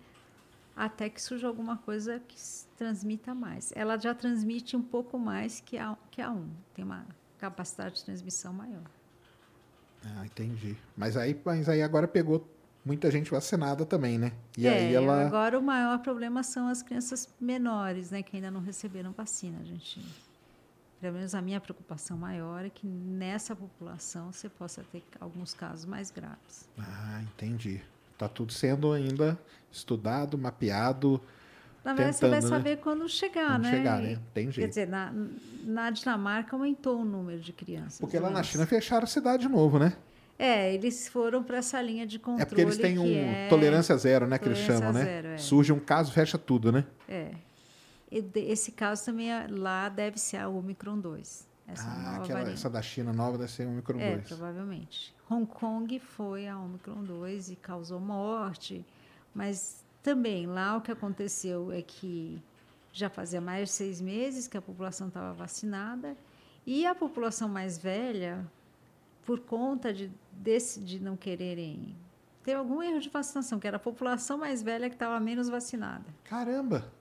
[0.76, 2.36] até que surja alguma coisa que
[2.78, 3.72] transmita mais.
[3.76, 7.06] Ela já transmite um pouco mais que a, que a 1, tem uma
[7.38, 8.84] capacidade de transmissão maior.
[10.04, 10.76] Ah, entendi.
[10.98, 12.48] Mas aí, mas aí agora pegou
[12.86, 14.32] muita gente vacinada também, né?
[14.58, 15.26] E é, aí ela.
[15.26, 19.64] agora o maior problema são as crianças menores, né, que ainda não receberam vacina, a
[19.64, 20.02] gente.
[21.00, 25.86] Pelo menos a minha preocupação maior é que nessa população você possa ter alguns casos
[25.86, 26.70] mais graves.
[26.80, 27.82] Ah, entendi.
[28.18, 29.38] Tá tudo sendo ainda
[29.70, 31.20] estudado, mapeado.
[31.84, 32.58] Na verdade, você vai Tentando, né?
[32.58, 33.72] saber quando chegar, Quando né?
[33.72, 34.20] chegar, né?
[34.34, 34.70] Tem Quer jeito.
[34.70, 35.14] dizer, na,
[35.66, 38.00] na Dinamarca aumentou o número de crianças.
[38.00, 38.52] Porque lá na doentes.
[38.52, 39.98] China fecharam a cidade de novo, né?
[40.38, 42.42] É, eles foram para essa linha de controle.
[42.42, 44.38] É porque eles têm um é- tolerância zero, né?
[44.38, 45.06] Que eles tolerância chamam, né?
[45.06, 45.38] zero, é.
[45.38, 46.86] Surge um caso, fecha tudo, né?
[47.08, 47.32] É.
[48.12, 51.48] E esse caso também é- lá deve ser a Omicron 2.
[51.68, 54.28] Essa ah, aquela, essa da China nova deve ser um micro É, 2.
[54.28, 55.16] provavelmente.
[55.30, 58.86] Hong Kong foi a Omicron 2 e causou morte,
[59.34, 62.42] mas também lá o que aconteceu é que
[62.92, 66.16] já fazia mais de seis meses que a população estava vacinada
[66.68, 68.46] e a população mais velha,
[69.26, 71.96] por conta de, desse, de não quererem.
[72.44, 76.06] Teve algum erro de vacinação, que era a população mais velha que estava menos vacinada.
[76.26, 76.92] Caramba!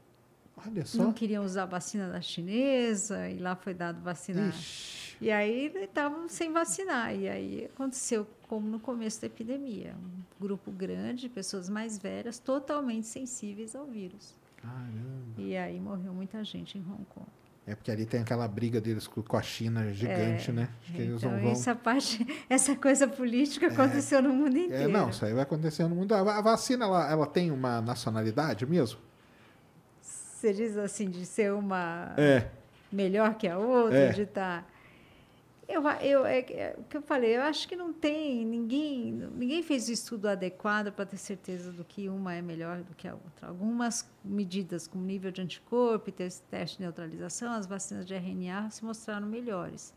[0.57, 1.03] Olha só.
[1.03, 4.49] Não queriam usar a vacina da chinesa e lá foi dado vacina.
[4.49, 5.17] Ixi.
[5.21, 7.15] E aí estavam sem vacinar.
[7.15, 9.95] E aí aconteceu como no começo da epidemia.
[9.97, 14.35] Um grupo grande de pessoas mais velhas, totalmente sensíveis ao vírus.
[14.57, 14.93] Caramba.
[15.39, 17.27] E aí morreu muita gente em Hong Kong.
[17.65, 20.69] É porque ali tem aquela briga deles com a China gigante, né?
[20.83, 21.53] Acho que eles então, vão.
[21.53, 24.89] essa parte, essa coisa política aconteceu no mundo É, inteiro.
[24.89, 26.13] não, isso aí vai acontecer no mundo.
[26.13, 28.99] A vacina, ela, ela tem uma nacionalidade mesmo?
[30.01, 32.49] Você diz assim, de ser uma É.
[32.91, 34.09] melhor que a outra, É.
[34.13, 34.69] de estar.
[35.73, 39.63] Eu, eu, é, é o que eu falei, eu acho que não tem ninguém, ninguém
[39.63, 43.15] fez o estudo adequado para ter certeza do que uma é melhor do que a
[43.15, 43.49] outra.
[43.49, 48.85] Algumas medidas, como nível de anticorpo tes- teste de neutralização, as vacinas de RNA se
[48.85, 49.95] mostraram melhores.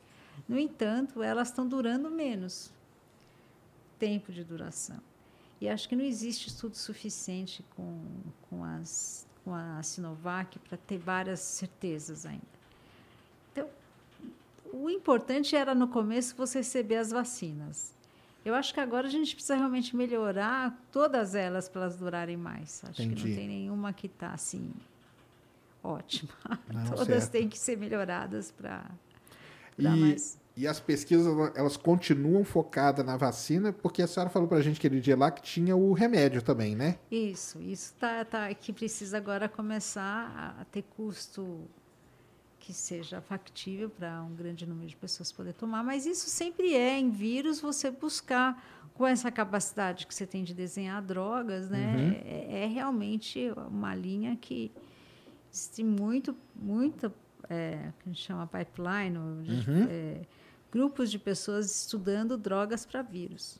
[0.47, 2.71] No entanto, elas estão durando menos
[3.99, 5.01] tempo de duração.
[5.59, 8.01] E acho que não existe estudo suficiente com,
[8.49, 12.54] com, as, com a Sinovac para ter várias certezas ainda.
[14.73, 17.93] O importante era no começo você receber as vacinas.
[18.43, 22.83] Eu acho que agora a gente precisa realmente melhorar todas elas para elas durarem mais.
[22.83, 23.29] Acho que Entendi.
[23.29, 24.71] não tem nenhuma que está assim
[25.83, 26.29] ótima.
[26.71, 27.31] Não, todas certo.
[27.31, 28.85] têm que ser melhoradas para
[29.79, 30.37] E, dar mais.
[30.55, 31.25] e as pesquisas,
[31.55, 35.41] elas continuam focadas na vacina, porque a senhora falou pra gente aquele dia lá que
[35.41, 36.97] tinha o remédio também, né?
[37.09, 41.61] Isso, isso tá, tá que precisa agora começar a, a ter custo
[42.65, 46.97] que seja factível para um grande número de pessoas poder tomar, mas isso sempre é
[46.97, 48.59] em vírus você buscar
[48.95, 51.95] com essa capacidade que você tem de desenhar drogas, né?
[51.95, 52.11] Uhum.
[52.25, 54.71] É, é realmente uma linha que
[55.53, 57.13] existe muito, muito,
[57.47, 59.87] é, que a gente chama pipeline, Uhum.
[59.87, 60.21] é,
[60.71, 63.59] grupos de pessoas estudando drogas para vírus.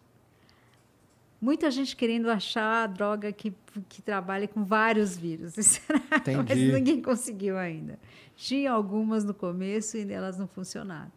[1.41, 3.53] Muita gente querendo achar a droga que,
[3.89, 5.53] que trabalhe com vários vírus,
[6.47, 7.99] mas ninguém conseguiu ainda.
[8.35, 11.11] Tinha algumas no começo e elas não funcionaram.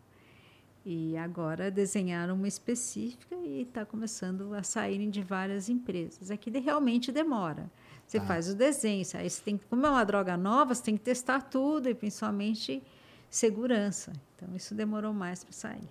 [0.84, 6.30] E agora desenharam uma específica e está começando a saírem de várias empresas.
[6.30, 7.70] Aqui de- realmente demora.
[8.06, 8.26] Você Tá.
[8.26, 11.42] faz o desenho, aí você tem, como é uma droga nova, você tem que testar
[11.42, 12.82] tudo e principalmente
[13.28, 14.12] segurança.
[14.36, 15.88] Então isso demorou mais para sair.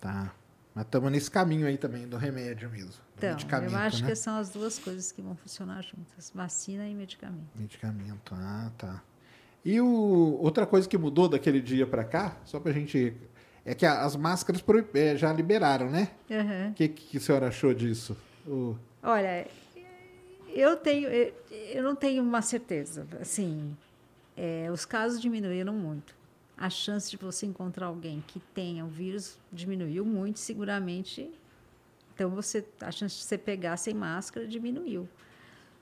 [0.00, 0.34] Tá.
[0.74, 2.90] Mas estamos nesse caminho aí também do remédio mesmo.
[3.18, 4.10] Do Então, eu acho né?
[4.10, 7.48] que são as duas coisas que vão funcionar juntas: vacina e medicamento.
[7.56, 9.02] Medicamento, ah, tá.
[9.64, 13.14] E o, outra coisa que mudou daquele dia para cá, só pra gente.
[13.64, 16.12] É que a- as máscaras proib- é, já liberaram, né?
[16.70, 18.16] O que, que a senhora achou disso?
[18.46, 19.46] O- Olha,
[20.48, 21.34] eu tenho, eu
[21.72, 23.06] eu não tenho uma certeza.
[23.20, 23.76] Assim,
[24.36, 26.14] é, os casos diminuíram muito.
[26.60, 31.30] A chance de você encontrar alguém que tenha o vírus diminuiu muito, seguramente.
[32.14, 35.08] Então, você, a chance de você pegar sem máscara diminuiu.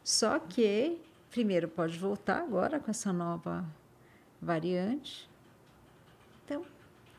[0.04, 0.96] Só que,
[1.32, 3.64] primeiro, pode voltar agora com essa nova
[4.40, 5.28] variante.
[6.44, 6.64] Então,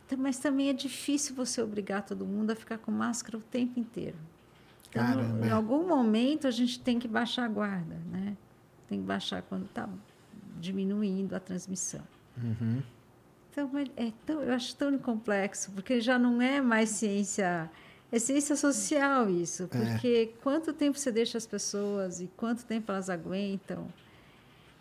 [0.07, 3.77] tam- mas também é difícil você obrigar todo mundo a ficar com máscara o tempo
[3.77, 4.17] inteiro.
[4.89, 5.45] Então, Caramba.
[5.45, 8.37] em algum momento a gente tem que baixar a guarda, né?
[8.87, 9.87] Tem que baixar quando está
[10.59, 12.01] diminuindo a transmissão.
[12.41, 12.81] Uhum.
[13.51, 17.69] Então, é é tão, eu acho tão complexo, porque já não é mais ciência,
[18.11, 23.09] é ciência social isso, porque quanto tempo você deixa as pessoas e quanto tempo elas
[23.09, 23.87] aguentam.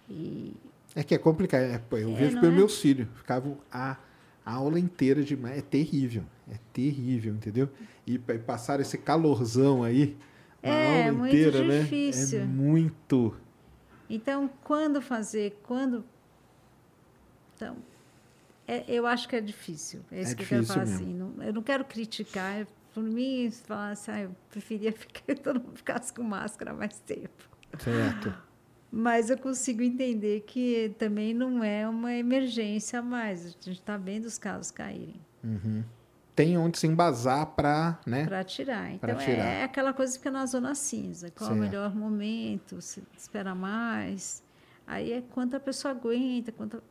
[0.08, 0.52] E
[0.94, 1.62] É que é complicado.
[1.62, 2.56] é, eu É, vejo não pelos é?
[2.56, 3.08] meus filhos.
[3.14, 3.96] Ficavam a,
[4.44, 5.34] a aula inteira de.
[5.46, 6.24] É terrível.
[6.50, 7.68] É terrível, entendeu?
[8.06, 10.16] E, e passar esse calorzão aí.
[10.64, 11.82] na É, aula muito inteira, né?
[11.82, 12.40] difícil.
[12.40, 13.36] É muito.
[14.10, 16.04] Então, quando fazer, quando.
[17.56, 17.76] Então,
[18.68, 20.00] é- eu acho que é difícil.
[20.12, 20.94] É isso É que eu quero falar mesmo.
[20.96, 21.14] assim.
[21.14, 22.66] Não, eu não quero criticar.
[22.94, 26.98] Por mim, falar assim, ah, eu preferia ficar, que todo mundo ficasse com máscara mais
[27.00, 27.48] tempo.
[27.78, 28.34] Certo.
[28.90, 33.44] Mas eu consigo entender que também não é uma emergência mais.
[33.44, 35.84] A gente está vendo os casos caírem Uhum.
[36.34, 38.24] Tem onde se embasar para, né?
[38.24, 38.92] para tirar.
[38.92, 39.44] Então, tirar.
[39.44, 41.30] é aquela coisa que fica na zona cinza.
[41.32, 41.68] Qual é o Certo.
[41.70, 42.80] melhor momento?
[42.80, 44.42] Se espera mais?
[44.86, 46.50] Aí é quanto a pessoa aguenta.
[46.52, 46.82] Quanto...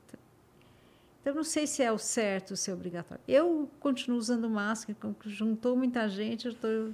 [1.27, 3.21] Então, não sei se é o certo ser obrigatório.
[3.27, 4.97] Eu continuo usando máscara.
[5.25, 6.91] Juntou muita gente, eu estou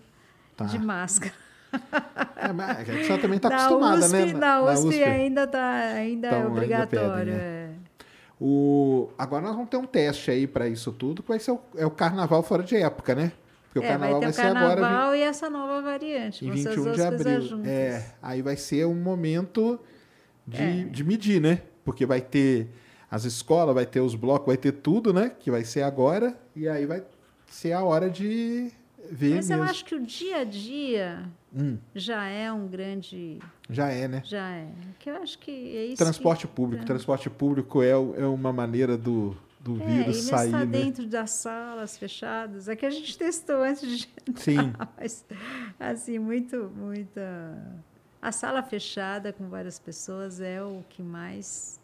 [0.57, 0.65] Tá.
[0.65, 1.31] de máscara.
[2.35, 4.33] É, mas a gente só também está na acostumada, USP, né?
[4.33, 7.33] Na USP, ainda, tá, ainda Então, é ainda obrigatório.
[7.33, 7.69] pedem, é.
[8.41, 9.09] O...
[9.19, 11.85] Agora nós vamos ter um teste aí para isso tudo, que vai ser o, é
[11.85, 13.31] o carnaval fora de época, né?
[13.65, 16.43] Porque o É, carnaval vai ter vai, o ser agora carnaval e essa nova variante.
[16.43, 17.61] em vão ser as 21 duas de abril.
[17.65, 19.79] É, aí vai ser um momento
[20.47, 20.83] de, É.
[20.85, 21.61] de medir, né?
[21.85, 22.67] Porque vai ter
[23.13, 25.29] as escolas, vai ter os blocos, vai ter tudo, né?
[25.39, 27.03] Que vai ser agora, e aí vai
[27.45, 28.71] ser a hora de
[29.11, 29.63] ver Mas mesmo.
[29.63, 33.37] eu acho que o dia a dia Hum, já é um grande.
[33.69, 34.23] já é, né?
[34.25, 34.67] Já é.
[34.97, 35.97] Que eu acho que é isso.
[35.97, 36.83] Transporte que, público.
[36.85, 40.65] Transporte público é, é uma maneira do, do É, vírus sair, está né?
[40.65, 42.67] dentro das salas fechadas.
[42.67, 44.73] É que a gente testou antes de entrar, Sim.
[44.97, 45.23] mas
[45.79, 47.21] assim, muito, muita.
[48.19, 51.79] A sala fechada com várias pessoas é o que mais.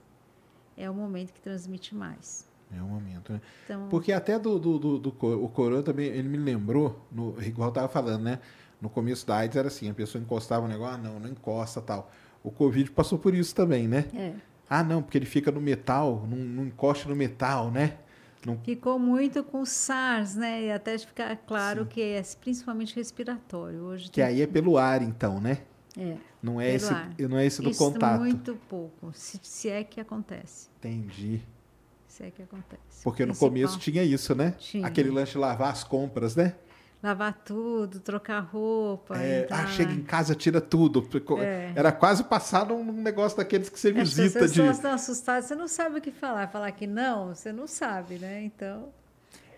[0.79, 2.47] É o momento que transmite mais.
[2.75, 3.41] É o momento, né?
[3.65, 5.09] Então, Porque até do, do, do, do
[5.43, 8.39] o Corona também, ele me lembrou, no, igual eu tava falando, né?
[8.79, 11.81] No começo da AIDS era assim, a pessoa encostava o negócio, ah, não, não encosta
[11.81, 12.09] tal.
[12.41, 14.05] O Covid passou por isso também, né?
[14.15, 14.33] é.
[14.69, 17.97] Ah, não, porque ele fica no metal, não, não encosta no metal, né?
[18.45, 20.65] Não, Ficou muito com SARS, né?
[20.65, 23.81] E até ficar claro que é principalmente respiratório.
[23.81, 25.63] Hoje que tem- aí é pelo ar, então, né?
[25.99, 26.17] É.
[26.41, 27.09] Não é, esse, ar.
[27.19, 28.19] não é esse do Isso contato.
[28.19, 30.67] muito pouco, se, se é que acontece.
[30.79, 31.41] Entendi.
[32.07, 33.03] Se é que acontece.
[33.03, 34.55] Porque no começo tinha isso, né?
[34.57, 34.87] Tinha.
[34.87, 36.55] Aquele lanche lavar as compras, né?
[37.01, 39.17] Lavar tudo, trocar roupa.
[39.17, 41.07] É, entrar- ah, chega em casa, tira tudo.
[41.41, 41.71] É.
[41.75, 44.73] Era quase passar um negócio daqueles que você As visita pessoas de.
[44.75, 46.47] estão assustadas, você não sabe o que falar.
[46.49, 48.43] Falar que não, você não sabe, né?
[48.43, 48.89] Então,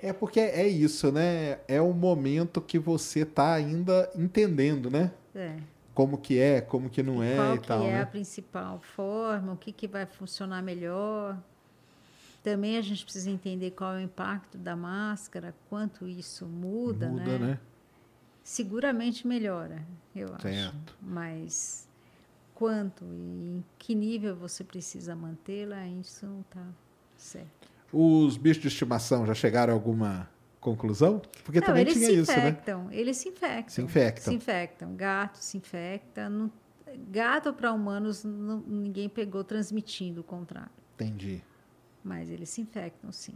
[0.04, 1.60] É porque é isso, né?
[1.68, 5.12] É o momento que você tá ainda entendendo, né?
[5.36, 5.56] é.
[5.94, 8.02] Como que é, como que não é Qual e que tal, é né?
[8.02, 11.38] a principal forma, o que, que vai funcionar melhor.
[12.42, 17.38] Também a gente precisa entender qual é o impacto da máscara, quanto isso muda, Muda,
[17.38, 17.60] né?
[18.44, 19.86] Seguramente melhora,
[20.16, 20.42] eu acho.
[20.42, 20.98] Certo.
[21.00, 21.88] Mas
[22.56, 26.66] quanto e em que nível você precisa mantê-la, isso não está
[27.16, 27.70] certo.
[27.94, 30.30] Os bichos de estimação já chegaram a alguma
[30.62, 31.22] conclusão?
[31.44, 32.38] Porque Não, também tinha isso, né?
[32.38, 33.70] infectam, eles se infectam.
[33.76, 34.24] Se infectam.
[34.32, 34.96] Se infectam.
[34.96, 36.30] Gato se infecta.
[36.30, 36.50] não-
[37.10, 40.70] gato para humanos, não- ninguém pegou transmitindo o contrário.
[40.96, 41.42] Entendi.
[42.04, 43.34] Mas eles se infectam, sim.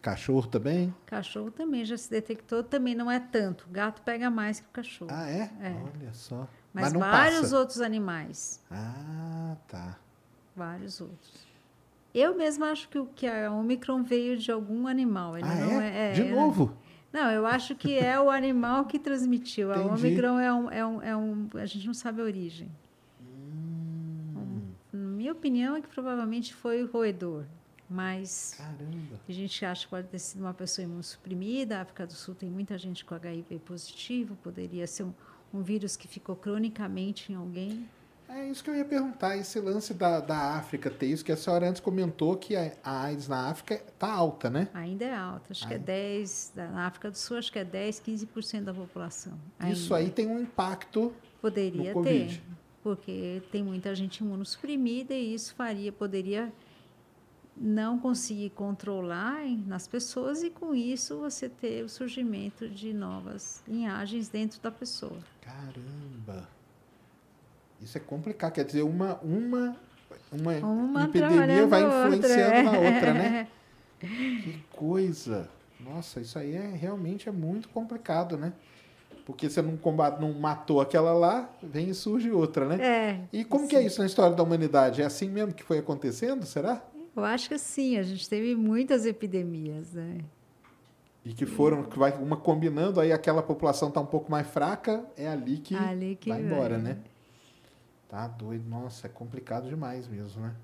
[0.00, 0.92] Cachorro também?
[1.06, 3.68] Cachorro também já se detectou, também não é tanto.
[3.70, 5.10] Gato pega mais que o cachorro.
[5.12, 5.50] Ah, é?
[5.60, 5.76] É.
[5.94, 6.48] Olha só.
[6.72, 7.58] Mas, não vários passa.
[7.58, 8.60] outros animais.
[8.70, 9.98] Ah, tá.
[10.56, 11.46] Vários outros.
[12.14, 15.36] Eu mesma acho que, o, que a Omicron veio de algum animal.
[15.38, 16.10] Ele Ah, não é?
[16.10, 16.76] é, De é- novo?
[17.12, 19.70] Não, eu acho que é o animal que transmitiu.
[19.72, 20.06] A Entendi.
[20.06, 21.48] Omicron é um, é, um, é um.
[21.54, 22.70] A gente não sabe a origem.
[24.34, 24.60] Hum,
[24.92, 27.44] minha opinião é que provavelmente foi o roedor.
[27.88, 29.20] Mas caramba.
[29.28, 31.76] a gente acha que pode ter sido uma pessoa imunossuprimida.
[31.78, 34.34] A África do Sul tem muita gente com HIV positivo.
[34.42, 35.12] Poderia ser um,
[35.52, 37.86] um vírus que ficou cronicamente em alguém.
[38.34, 41.36] É isso que eu ia perguntar, esse lance da, da África ter isso, que a
[41.36, 44.68] senhora antes comentou que a, a AIDS na África tá alta, né?
[44.72, 45.48] Ainda é alta.
[45.52, 45.86] Acho que é Ainda.
[45.86, 46.52] 10.
[46.56, 49.34] da- Na África do Sul, acho que é 10, 15% da população.
[49.68, 50.08] Isso ainda.
[50.08, 52.38] aí tem um impacto Poderia no Covid.
[52.38, 52.42] ter,
[52.82, 56.50] porque tem muita gente imunossuprimida e isso faria, poderia
[57.54, 64.28] não conseguir controlar nas pessoas e com isso você ter o surgimento de novas linhagens
[64.30, 65.18] dentro da pessoa.
[65.42, 66.48] Caramba!
[67.82, 68.52] Isso é complicado.
[68.52, 69.76] Quer dizer, uma, uma,
[70.30, 72.94] uma, Uma epidemia vai a outra, influenciando na é.
[72.94, 73.48] outra, né?
[74.02, 75.48] Que coisa!
[75.78, 78.52] Nossa, isso aí é realmente é muito complicado, né?
[79.24, 82.84] Porque você não, combate, não matou aquela lá, vem e surge outra, né?
[82.84, 85.02] É, E como que é isso na história da humanidade?
[85.02, 86.82] É assim mesmo que foi acontecendo, será?
[87.14, 90.18] eu acho que sim, a gente teve muitas epidemias, né?
[91.24, 95.04] E que foram, que vai uma combinando, aí aquela população tá um pouco mais fraca,
[95.16, 96.82] é ali que, Ali que vai embora, vai.
[96.94, 96.98] né?
[98.12, 98.68] Tá doido.
[98.68, 100.54] Nossa, é complicado demais mesmo, né?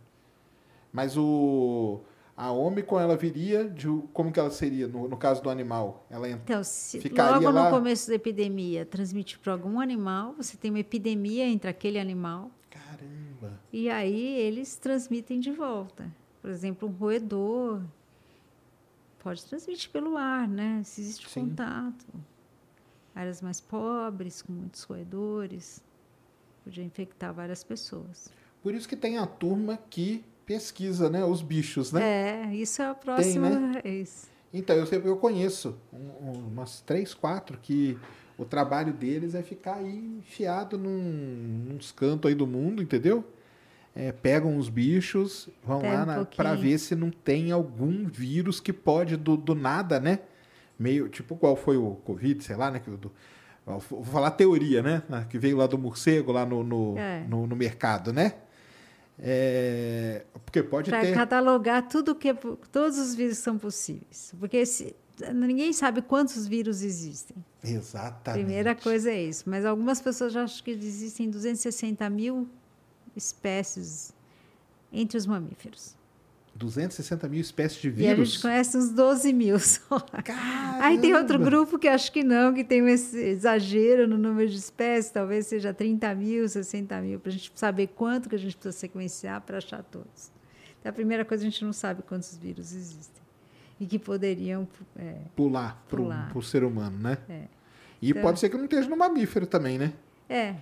[0.93, 2.03] Mas o
[2.37, 6.05] a Omicron, ela viria de como que ela seria no, no caso do animal?
[6.11, 10.35] Ela entra Então, se Ficaria logo lá- no começo da epidemia transmitir para algum animal,
[10.35, 13.59] você tem uma epidemia entre aquele animal Caramba.
[13.73, 16.13] E aí eles transmitem de volta.
[16.43, 17.81] Por exemplo, um roedor
[19.21, 20.83] pode transmitir pelo ar, né?
[20.85, 21.49] Se existe Sim.
[21.49, 22.07] contato.
[23.15, 25.83] Áreas mais pobres, com muitos roedores,
[26.69, 28.29] podia infectar várias pessoas.
[28.63, 32.03] Por isso que tem a turma que pesquisa, né, os bichos, né?
[32.51, 33.49] É, isso é a próxima.
[33.49, 33.81] né?
[33.83, 34.27] é isso.
[34.53, 37.99] Então, eu eu conheço um- um- umas três, quatro que
[38.37, 43.25] o trabalho deles é ficar aí enfiado num, nos cantos aí do mundo, entendeu?
[43.97, 48.61] É, pegam os bichos, vão Pega lá um pra ver se não tem algum vírus
[48.61, 50.21] que pode do, do nada, né?
[50.79, 52.81] Meio, tipo, qual foi o Covid, sei lá, né?
[52.87, 53.11] Do,
[53.77, 55.03] vou falar teoria, né?
[55.11, 57.25] Ah, Que veio lá do morcego, lá no, no, É.
[57.29, 58.35] no, no mercado, né?
[59.21, 61.13] É, porque pode Para ter...
[61.15, 62.35] catalogar tudo que é
[62.71, 64.95] todos os vírus são possíveis, porque se-
[65.35, 67.37] ninguém sabe quantos vírus existem.
[67.65, 68.45] Exatamente.
[68.45, 69.43] Primeira coisa é isso.
[69.51, 72.49] Mas algumas pessoas já acham que existem 260 mil
[73.17, 74.15] espécies
[74.93, 75.97] entre os mamíferos.
[76.59, 78.31] 260 mil espécies de E a vírus.
[78.33, 80.01] gente conhece uns 12 mil só.
[80.01, 80.85] Caramba!
[80.85, 84.57] Aí tem outro grupo que acho que não, que tem esse exagero no número de
[84.57, 88.57] espécies, talvez seja 30 mil, 60 mil, para a gente saber quanto que a gente
[88.57, 90.31] precisa sequenciar para achar todos.
[90.81, 93.23] Então, a primeira coisa, a gente não sabe quantos vírus existem
[93.81, 94.67] e que poderiam.
[94.97, 96.31] é, Pular Pular.
[96.33, 97.19] pro ser humano, né?
[97.29, 97.43] É.
[98.03, 99.93] E Então- pode ser que não esteja no mamífero também, né?
[100.29, 100.55] É.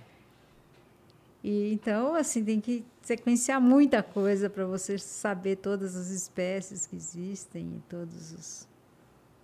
[1.47, 6.97] E então, assim, tem que sequenciar muita coisa para você saber todas as espécies que
[6.97, 8.67] existem e todos os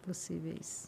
[0.01, 0.85] possíveis.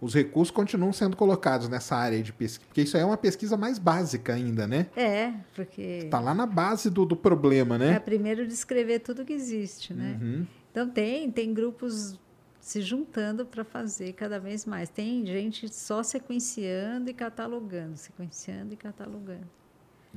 [0.00, 3.58] Os recursos continuam sendo colocados nessa área de pesquisa, porque isso aí é uma pesquisa
[3.58, 4.86] mais básica ainda, né?
[4.96, 7.98] É, porque Está lá na base do, do problema, é né?
[8.00, 10.18] primeiro descrever tudo que existe, né?
[10.18, 10.46] Uhum.
[10.70, 12.18] Então tem, tem grupos
[12.58, 14.88] se juntando para fazer cada vez mais.
[14.88, 19.57] Tem gente só sequenciando e catalogando, sequenciando e catalogando.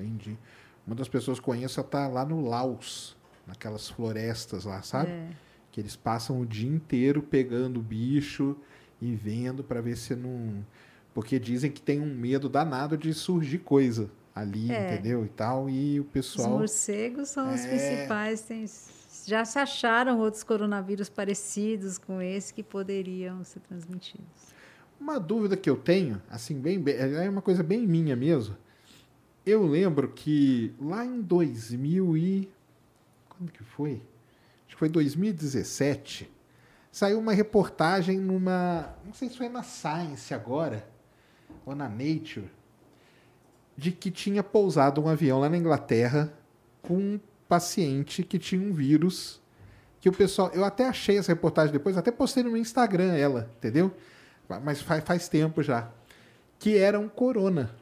[0.03, 0.37] Entendi.
[0.85, 3.15] Uma das pessoas que conheço está lá no Laos,
[3.45, 5.11] naquelas florestas lá, sabe?
[5.11, 5.29] É.
[5.71, 8.55] Que eles passam o dia inteiro pegando bicho
[9.01, 10.65] e vendo para ver se não.
[11.13, 14.93] Porque dizem que tem um medo danado de surgir coisa ali, É.
[14.93, 15.25] entendeu?
[15.25, 15.69] E tal.
[15.69, 16.49] E o Os pessoal.
[16.51, 17.67] morcegos são os É.
[17.69, 18.41] principais.
[18.41, 18.65] Tem,
[19.27, 24.51] já se acharam outros coronavírus parecidos com esse que poderiam ser transmitidos.
[24.99, 28.55] Uma dúvida que eu tenho, assim, bem, bem- é uma coisa bem minha mesmo.
[29.45, 32.51] Eu lembro que lá em 2000 e
[33.29, 34.01] quando que foi?
[34.67, 36.29] Acho que foi 2017.
[36.91, 40.87] Saiu uma reportagem numa, não sei se foi na Science agora
[41.65, 42.49] ou na Nature,
[43.75, 46.33] de que tinha pousado um avião lá na Inglaterra
[46.81, 49.41] com um paciente que tinha um vírus
[49.99, 53.93] que o pessoal, eu até achei essa reportagem depois, até postei no Instagram ela, entendeu?
[54.59, 55.89] mas faz, faz tempo já,
[56.59, 57.73] que era um corona.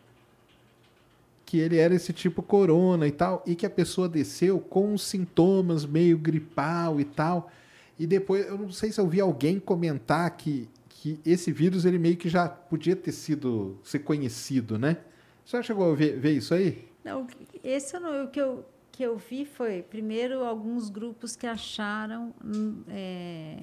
[1.49, 5.83] Que ele era esse tipo corona e tal, e que a pessoa desceu com sintomas
[5.83, 7.49] meio gripal e tal.
[7.97, 11.97] E depois, eu não sei se eu vi alguém comentar que, que esse vírus ele
[11.97, 14.97] meio que já podia ter sido ser conhecido, né?
[15.43, 16.87] Você chegou a ver, ver isso aí?
[17.03, 17.25] Não,
[17.63, 22.83] esse não, o que eu, que eu vi foi, primeiro, alguns grupos que acharam hum,
[22.87, 23.57] é,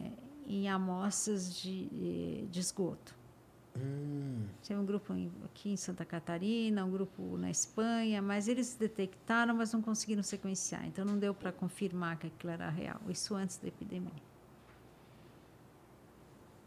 [0.45, 3.15] em amostras de, de esgoto.
[3.81, 4.45] Hum.
[4.67, 5.13] Tem um grupo
[5.45, 10.87] aqui em Santa Catarina, um grupo na Espanha, mas eles detectaram, mas não conseguiram sequenciar.
[10.87, 13.01] Então não deu para confirmar que aquilo era real.
[13.09, 14.13] Isso antes da epidemia.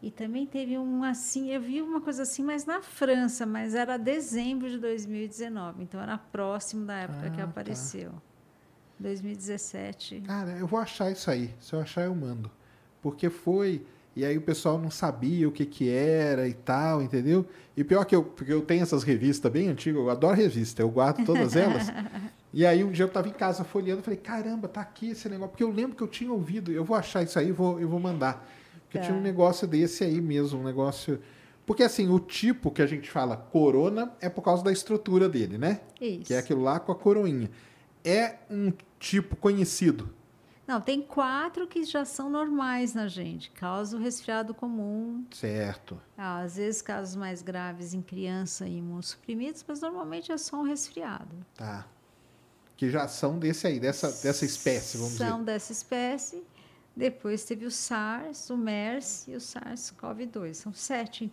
[0.02, 3.98] E também teve um assim, eu vi uma coisa assim, mas na França, mas era
[3.98, 7.44] dezembro de 2019, então era próximo da época Ah, que tá.
[7.44, 8.12] apareceu.
[8.98, 10.22] 2017.
[10.22, 11.54] Cara, eu vou achar isso aí.
[11.60, 12.50] Se eu achar, eu mando.
[13.02, 13.86] Porque foi.
[14.16, 17.46] E aí o pessoal não sabia o que que era e tal, entendeu?
[17.76, 20.90] E pior que eu, porque eu tenho essas revistas bem antigas, eu adoro revista, eu
[20.90, 21.86] guardo todas elas.
[22.52, 25.50] e aí um dia eu tava em casa folheando, falei, caramba, tá aqui esse negócio.
[25.50, 27.88] Porque eu lembro que eu tinha ouvido, eu vou achar isso aí e vou, eu
[27.88, 28.46] vou mandar.
[28.84, 29.04] Porque Tá.
[29.04, 31.20] tinha um negócio desse aí mesmo, um negócio.
[31.64, 35.56] Porque assim, o tipo que a gente fala corona é por causa da estrutura dele,
[35.56, 35.80] né?
[36.00, 36.24] Isso.
[36.24, 37.48] Que é aquilo lá com a coroinha.
[38.04, 40.10] É um tipo conhecido.
[40.70, 43.50] Não, tem quatro que já são normais na gente.
[43.50, 46.00] Causa o resfriado comum, Certo.
[46.16, 50.62] Ah, Às vezes, casos mais graves em criança e imunossuprimidos, mas normalmente é só um
[50.62, 51.34] resfriado.
[51.56, 51.88] Tá.
[52.76, 55.44] Que já são desse aí, dessa, dessa espécie, vamos São dizer.
[55.46, 56.44] dessa espécie.
[56.94, 60.54] Depois teve o SARS, o MERS e o SARS-CoV-2.
[60.54, 61.32] São sete.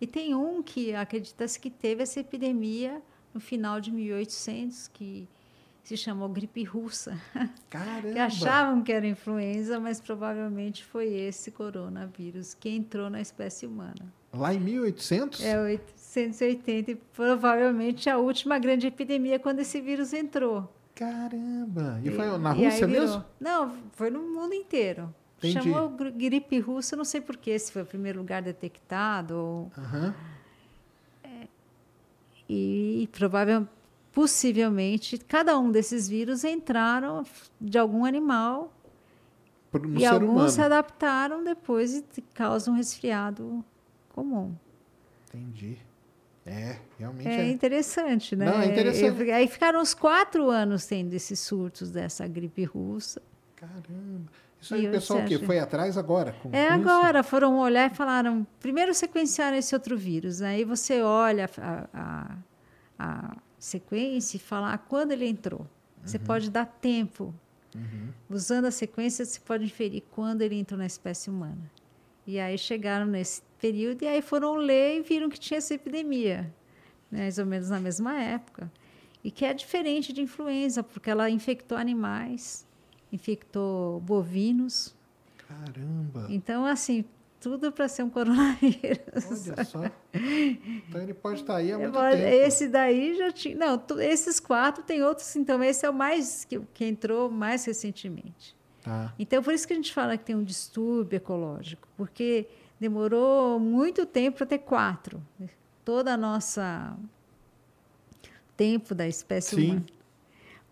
[0.00, 3.02] E tem um que acredita-se que teve essa epidemia
[3.34, 5.28] no final de 1800, que
[5.84, 7.16] se chamou gripe russa.
[7.70, 8.12] Caramba!
[8.12, 14.12] Que achavam que era influenza, mas provavelmente foi esse coronavírus que entrou na espécie humana.
[14.32, 15.44] Lá em 1800?
[15.44, 20.72] É 880 e provavelmente a última grande epidemia quando esse vírus entrou.
[20.94, 22.00] Caramba!
[22.02, 23.24] E foi na e aí Rússia mesmo?
[23.38, 25.14] Não, foi no mundo inteiro.
[25.38, 25.70] Entendi.
[25.70, 29.36] Chamou gri- gripe russa, não sei porquê, se foi o primeiro lugar detectado.
[29.36, 30.14] Ou, Aham.
[32.48, 33.70] e provavelmente,
[34.14, 37.24] possivelmente, cada um desses vírus entraram
[37.60, 38.72] de algum animal
[39.96, 40.48] e alguns humano.
[40.48, 43.64] se adaptaram depois e causam um resfriado
[44.10, 44.54] comum.
[45.28, 45.76] Entendi.
[46.46, 47.50] É, realmente É é.
[47.50, 48.44] interessante, né?
[48.44, 49.30] Não, é interessante.
[49.30, 53.20] Aí ficaram uns quatro anos tendo esses surtos dessa gripe russa.
[53.56, 54.30] Caramba.
[54.60, 56.34] Isso aí, o pessoal o acho- Foi atrás agora?
[56.42, 56.72] Com, É isso?
[56.88, 62.36] agora, foram olhar e falaram, primeiro sequenciaram esse outro vírus, aí você olha a, a,
[62.98, 65.66] a sequência e fala ah, quando ele entrou.
[66.04, 66.24] Você Uhum.
[66.24, 67.34] pode dar tempo.
[68.30, 71.70] Usando a sequência, você pode inferir quando ele entrou na espécie humana.
[72.26, 76.42] E aí chegaram nesse período e aí foram ler e viram que tinha essa epidemia,
[77.10, 78.70] né, mais ou menos na mesma época.
[79.22, 82.66] E que é diferente de influenza, porque ela infectou animais,
[83.12, 84.94] infectou bovinos,
[85.48, 86.26] Caramba!
[86.30, 87.04] então, assim,
[87.44, 89.50] tudo para ser um coronavírus.
[89.50, 89.80] Olha só.
[90.14, 92.26] Então ele pode estar aí há muito Agora, tempo.
[92.26, 93.54] Esse daí já tinha.
[93.54, 98.56] Não, esses quatro tem outros, então esse é o mais que, que entrou mais recentemente.
[98.82, 99.12] Tá.
[99.18, 102.48] Então, por isso que a gente fala que tem um distúrbio ecológico, porque
[102.80, 105.22] demorou muito tempo para ter quatro.
[105.84, 106.96] Toda a nossa
[108.56, 109.64] tempo da espécie Sim.
[109.64, 109.86] humana.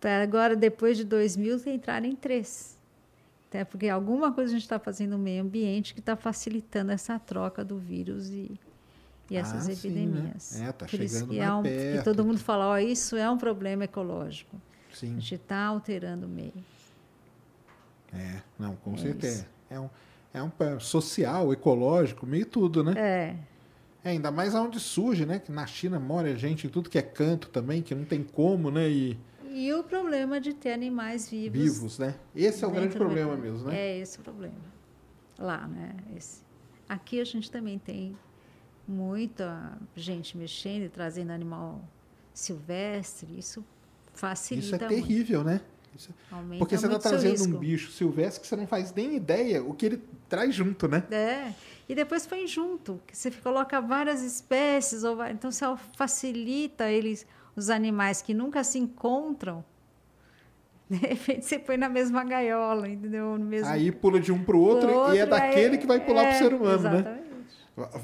[0.00, 2.78] Para agora, depois de 2000, entrar em três.
[3.52, 7.18] Até porque alguma coisa a gente está fazendo no meio ambiente que está facilitando essa
[7.18, 8.58] troca do vírus e,
[9.28, 10.00] e essas Ah, sim, né?
[10.00, 10.58] epidemias.
[10.58, 12.04] É, tá Por isso chegando que, mais é um, que perto.
[12.04, 14.56] todo mundo fala, ó, isso é um problema ecológico.
[14.90, 15.20] A Sim.
[15.20, 16.54] gente está alterando o meio.
[18.10, 19.46] É, não, com É certeza.
[19.68, 19.90] É um,
[20.32, 22.94] é um social, ecológico, meio tudo, né?
[22.96, 23.36] É,
[24.02, 25.38] É, ainda mais onde surge, né?
[25.38, 28.70] Que na China mora gente em tudo que é canto também, que não tem como,
[28.70, 28.88] né?
[28.90, 29.18] E
[29.52, 31.60] E o problema de ter animais vivos.
[31.60, 32.14] vivos, né?
[32.34, 33.78] Esse é o grande problema mesmo, né?
[33.78, 34.54] É esse o problema.
[35.38, 35.94] Lá, né?
[36.16, 36.42] Esse.
[36.88, 38.16] Aqui a gente também tem
[38.86, 41.82] muita gente mexendo e trazendo animal
[42.34, 43.28] silvestre.
[43.38, 43.64] Isso
[44.12, 45.06] facilita Isso é muito.
[45.06, 45.60] terrível, né?
[45.94, 49.14] Isso- Aumenta Porque você está muito trazendo um bicho silvestre que você não faz nem
[49.14, 51.04] ideia o que ele traz junto, né?
[51.10, 51.52] É,
[51.88, 55.64] e depois põe junto, que você coloca várias espécies, ou então você
[55.94, 57.26] facilita eles,
[57.56, 59.64] os animais que nunca se encontram,
[60.90, 63.38] de repente você põe na mesma gaiola, entendeu?
[63.38, 66.00] No mesmo Aí pula de um para o outro, e é outro, daquele que vai
[66.00, 66.98] pular para é, o ser humano, né?
[66.98, 67.22] Exatamente.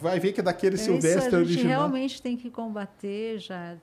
[0.00, 1.80] Vai ver que é daquele Então, silvestre isso a gente original.
[1.80, 3.76] realmente tem que combater, já,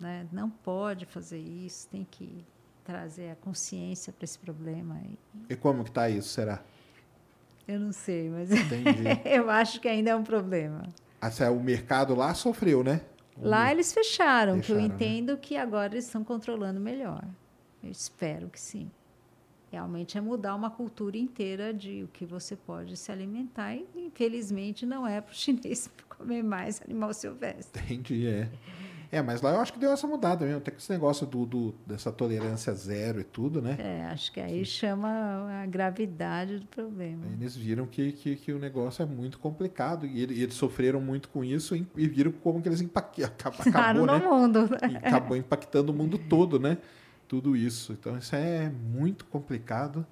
[0.00, 0.26] né?
[0.32, 2.42] não pode fazer isso, tem que
[2.84, 4.98] trazer a consciência para esse problema.
[5.50, 6.62] E como que tá isso, será?
[7.66, 8.48] Eu não sei, mas
[9.26, 10.84] eu acho que ainda é um problema.
[11.20, 13.02] Assim, o mercado lá sofreu, né?
[13.40, 14.94] Lá eles fecharam, que eu Fecharam, né?
[14.94, 17.24] entendo que agora eles estão controlando melhor.
[17.82, 18.90] Eu espero que sim.
[19.70, 24.86] Realmente é mudar uma cultura inteira de o que você pode se alimentar e, infelizmente,
[24.86, 27.82] não é para o chinês comer mais animal silvestre.
[27.82, 28.50] Entendi, é.
[29.10, 30.60] É, mas lá eu acho que deu essa mudada mesmo.
[30.60, 33.76] Tem esse negócio do, do- dessa tolerância zero e tudo, né?
[33.78, 35.08] É, acho que aí chama
[35.62, 37.24] a gravidade do problema.
[37.32, 41.30] Eles viram que, que, que o negócio é muito complicado e ele- eles sofreram muito
[41.30, 44.18] com isso e, e viram como que eles empaque, acabou, acabou, no né?
[44.18, 44.68] mundo.
[44.90, 46.76] E acabou impactando o mundo todo, né?
[47.26, 47.92] Tudo isso.
[47.94, 50.06] Então isso é muito complicado,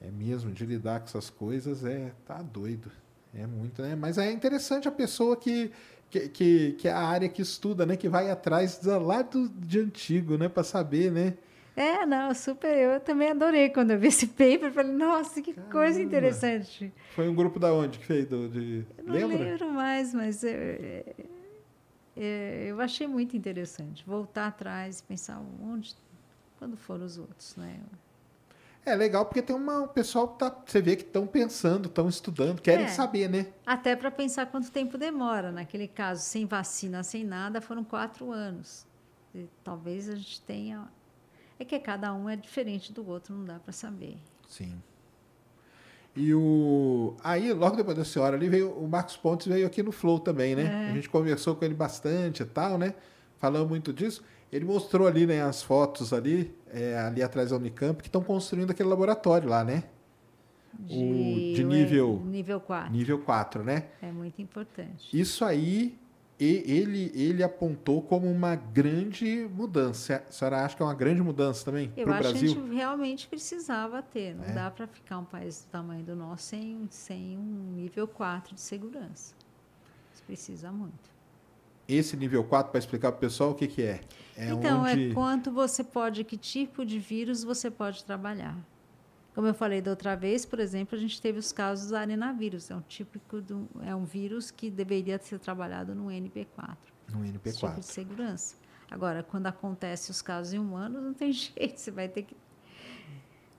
[0.00, 2.90] é mesmo de lidar com essas coisas, é tá doido.
[3.34, 3.94] É muito, né?
[3.94, 5.70] Mas é interessante a pessoa que
[6.10, 7.96] que, que, que é a área que estuda, né?
[7.96, 10.48] Que vai atrás lá do, de antigo, né?
[10.48, 11.34] Para saber, né?
[11.76, 12.76] É, não, super.
[12.76, 14.72] Eu também adorei quando eu vi esse paper.
[14.72, 16.00] Falei, nossa, que coisa Caramba.
[16.02, 16.92] interessante.
[17.14, 18.26] Foi um grupo da onde que fez?
[18.26, 19.38] Do, de, Eu não lembra?
[19.38, 21.04] lembro mais, mas é,
[22.16, 25.94] é, eu achei muito interessante voltar atrás e pensar onde,
[26.58, 27.78] quando foram os outros, né?
[28.88, 32.08] É legal porque tem uma, um pessoal que tá, você vê que estão pensando, estão
[32.08, 32.88] estudando, querem É.
[32.88, 33.46] saber, né?
[33.66, 35.52] Até para pensar quanto tempo demora.
[35.52, 38.86] Naquele caso, sem vacina, sem nada, foram quatro anos.
[39.34, 40.88] E talvez a gente tenha.
[41.58, 44.16] É que cada um é diferente do outro, não dá para saber.
[44.48, 44.80] Sim.
[46.16, 49.92] E o aí logo depois da senhora ali veio o Marcos Pontes veio aqui no
[49.92, 50.86] Flow também, né?
[50.88, 50.90] É.
[50.90, 52.94] A gente conversou com ele bastante e tal, né?
[53.38, 54.22] Falando muito disso.
[54.50, 58.70] Ele mostrou ali né, as fotos ali, é, ali atrás da Unicamp, que estão construindo
[58.70, 59.84] aquele laboratório lá, né?
[60.80, 60.84] O
[61.54, 62.92] de nível- Nível 4.
[62.92, 63.86] Nível 4, né?
[64.00, 65.18] É muito importante.
[65.18, 65.98] Isso aí
[66.40, 70.22] ele, ele apontou como uma grande mudança.
[70.28, 72.52] A senhora acha que é uma grande mudança também Eu para o acho Brasil?
[72.54, 74.36] que a gente realmente precisava ter.
[74.36, 74.52] Não É.
[74.52, 78.60] dá para ficar um país do tamanho do nosso sem, sem um nível 4 de
[78.60, 79.34] segurança.
[80.14, 81.10] Isso precisa muito.
[81.88, 84.00] Esse nível 4, para explicar para o pessoal o que, que é.
[84.36, 85.10] É então, onde...
[85.10, 88.56] é quanto você pode, que tipo de vírus você pode trabalhar.
[89.34, 92.70] Como eu falei da outra vez, por exemplo, a gente teve os casos do arenavírus.
[92.70, 96.76] É um típico do, é um vírus que deveria ser trabalhado no NP4.
[97.12, 97.78] No Esse tipo NP4.
[97.78, 98.56] de segurança.
[98.90, 102.36] Agora, quando acontece os casos em humanos, não tem jeito, você vai ter que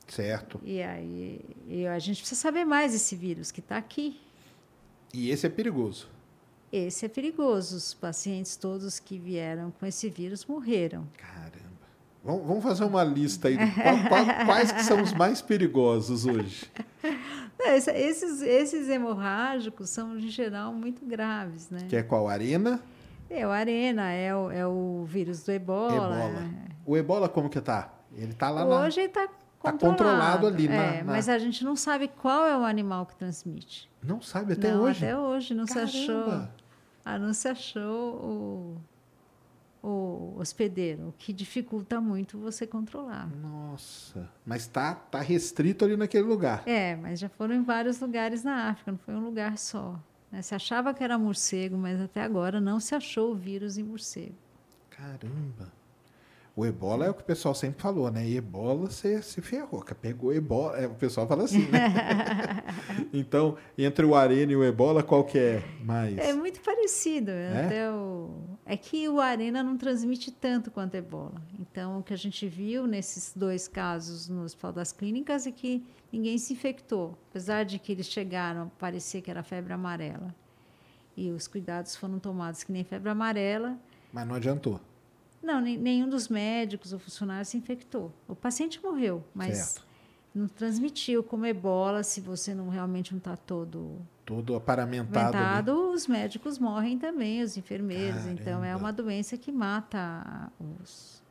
[0.09, 0.59] Certo.
[0.63, 4.19] E aí e a gente precisa saber mais desse vírus que está aqui.
[5.13, 6.07] E esse é perigoso.
[6.71, 7.75] Esse é perigoso.
[7.77, 11.07] Os pacientes todos que vieram com esse vírus morreram.
[11.17, 11.59] Caramba.
[12.23, 13.57] Vamos, fazer uma lista aí.
[13.57, 16.69] do- quais que são os mais perigosos hoje?
[17.61, 21.79] Esses, esses hemorrágicos são, em geral, muito graves, né?
[21.89, 22.29] Que é qual?
[22.29, 22.81] Arena?
[23.29, 25.93] É o arena, é o, é o vírus do ebola.
[25.93, 26.49] Ebola.
[26.85, 27.93] O ebola como que tá?
[28.15, 28.79] Ele tá lá na...
[28.79, 29.89] Hoje está tá controlado.
[29.97, 33.15] controlado ali na- É, na- Mas a gente não sabe qual é o animal que
[33.15, 33.91] transmite.
[34.01, 35.05] Não sabe até não, hoje?
[35.05, 36.47] até hoje não se achou.
[37.09, 37.15] Caramba.
[37.15, 38.77] Ah, não se achou
[39.83, 43.27] o, o hospedeiro, o que dificulta muito você controlar.
[43.41, 44.29] Nossa.
[44.45, 46.63] Mas tá, tá restrito ali naquele lugar.
[46.67, 49.99] É, mas já foram em vários lugares na África, não foi um lugar só.
[50.31, 50.41] né?
[50.41, 54.35] Se achava que era morcego, mas até agora não se achou o vírus em morcego.
[54.89, 55.71] Caramba.
[56.59, 58.29] O ebola é o que o pessoal sempre falou, né?
[58.29, 60.77] Ebola você se ferrou, que pegou ebola.
[60.77, 61.93] É, o pessoal fala assim, né?
[63.13, 66.17] então, entre o arena e o ebola, qual que é mais?
[66.17, 67.31] É muito parecido.
[67.31, 67.65] É?
[67.65, 68.41] Até o...
[68.65, 71.41] é que o arena não transmite tanto quanto a ebola.
[71.57, 75.81] Então, o que a gente viu nesses dois casos no Hospital das Clínicas é que
[76.11, 77.17] ninguém se infectou.
[77.29, 80.35] Apesar de que eles chegaram a parecer que era febre amarela.
[81.15, 83.77] E os cuidados foram tomados que nem febre amarela.
[84.11, 84.77] Mas não adiantou.
[85.41, 88.11] Não, nenhum dos médicos ou funcionários se infectou.
[88.27, 89.87] O paciente morreu, mas Certo.
[90.35, 95.91] não transmitiu como ebola se você não realmente não está todo Todo aparamentado.
[95.91, 98.25] os médicos morrem também, os enfermeiros.
[98.27, 98.77] Então, é Caramba.
[98.85, 101.23] uma doença que mata os.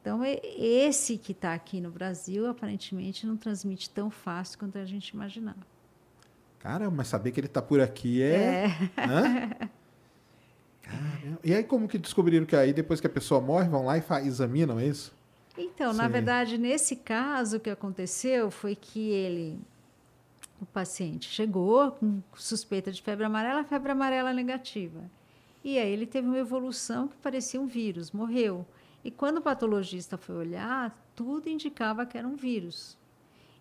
[0.00, 4.84] Então, e- esse que está aqui no Brasil, aparentemente, não transmite tão fácil quanto a
[4.86, 5.58] gente imaginava.
[6.60, 8.68] Caramba, mas saber que ele tá por aqui é.
[8.96, 9.68] Hã?
[10.88, 11.38] Caramba.
[11.44, 14.02] E aí, como que descobriram que aí, depois que a pessoa morre, vão lá e
[14.26, 15.12] examinam é isso?
[15.56, 16.10] Então, na Sim.
[16.10, 19.60] verdade, nesse caso, o que aconteceu foi que ele,
[20.60, 25.00] o paciente, chegou com suspeita de febre amarela, febre amarela negativa.
[25.62, 28.64] E aí ele teve uma evolução que parecia um vírus, morreu.
[29.04, 32.96] E quando o patologista foi olhar, tudo indicava que era um vírus.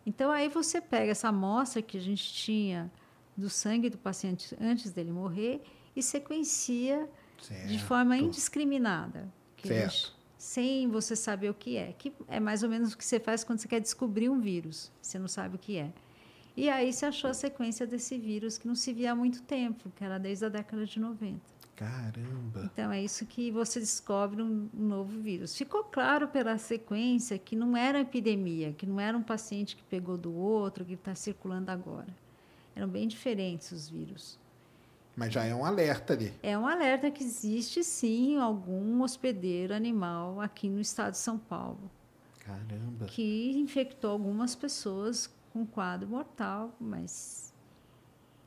[0.05, 2.89] Então, aí você pega essa amostra que a gente tinha
[3.35, 5.61] do sangue do paciente antes dele morrer
[5.95, 7.09] e sequencia
[7.67, 8.25] de forma Certo.
[8.27, 9.27] indiscriminada.
[9.63, 10.15] Certo.
[10.37, 11.93] sem você saber o que é.
[11.93, 14.91] Que é mais ou menos o que você faz quando você quer descobrir um vírus.
[15.01, 15.91] Você não sabe o que é.
[16.55, 19.91] E aí se achou a sequência desse vírus que não se via há muito tempo,
[19.95, 21.39] que era desde a década de 90.
[21.75, 22.69] Caramba.
[22.73, 25.55] Então é isso que você descobre um, um novo vírus.
[25.55, 30.17] Ficou claro pela sequência que não era epidemia, que não era um paciente que pegou
[30.17, 32.07] do outro, que está circulando agora.
[32.75, 34.39] Eram bem diferentes os vírus.
[35.17, 36.31] Mas já é um alerta ali.
[36.43, 41.89] É um alerta que existe sim algum hospedeiro animal aqui no estado de São Paulo
[42.39, 43.05] Caramba.
[43.07, 47.51] que infectou algumas pessoas com quadro mortal, mas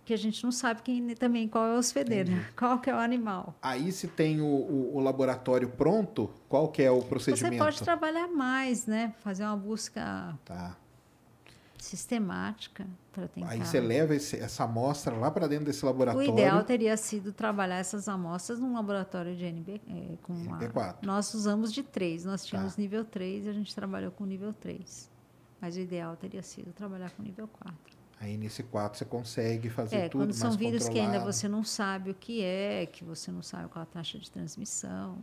[0.05, 2.99] que a gente não sabe quem também qual é o hospedeiro, qual que é o
[2.99, 3.55] animal.
[3.61, 7.53] Aí se tem o, o- o laboratório pronto, qual que é o procedimento?
[7.55, 9.13] Você pode trabalhar mais, né?
[9.19, 10.77] Fazer uma busca Tá.
[11.85, 13.49] Sistemática para tentar.
[13.51, 16.31] Aí você leva esse- essa amostra lá para dentro desse o laboratório.
[16.31, 21.07] ideal teria sido trabalhar essas amostras num laboratório de NB, eh, com uma- NP4.
[21.07, 22.83] Nós usamos de 3, nós tínhamos Tá.
[22.83, 25.11] nível 3 e a gente trabalhou com nível 3.
[25.61, 27.99] Mas o ideal teria sido trabalhar com nível 4.
[28.21, 31.33] Aí nesse 4 você consegue fazer É, tudo quando são vírus que ainda controlado.
[31.33, 35.19] você não sabe o que é, que você não sabe qual a taxa de transmissão.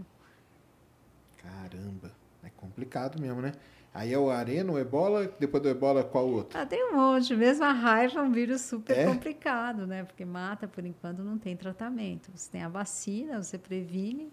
[1.38, 2.12] Caramba,
[2.44, 3.54] é complicado mesmo, né?
[3.98, 6.60] Aí é o arena, o ebola, depois do ebola qual outro?
[6.60, 7.36] Ah, tem um monte.
[7.36, 9.06] Mesmo a raiva é um vírus super É?
[9.08, 10.04] complicado, né?
[10.04, 12.30] Porque mata, por enquanto, não tem tratamento.
[12.36, 14.32] Você tem a vacina, você previne.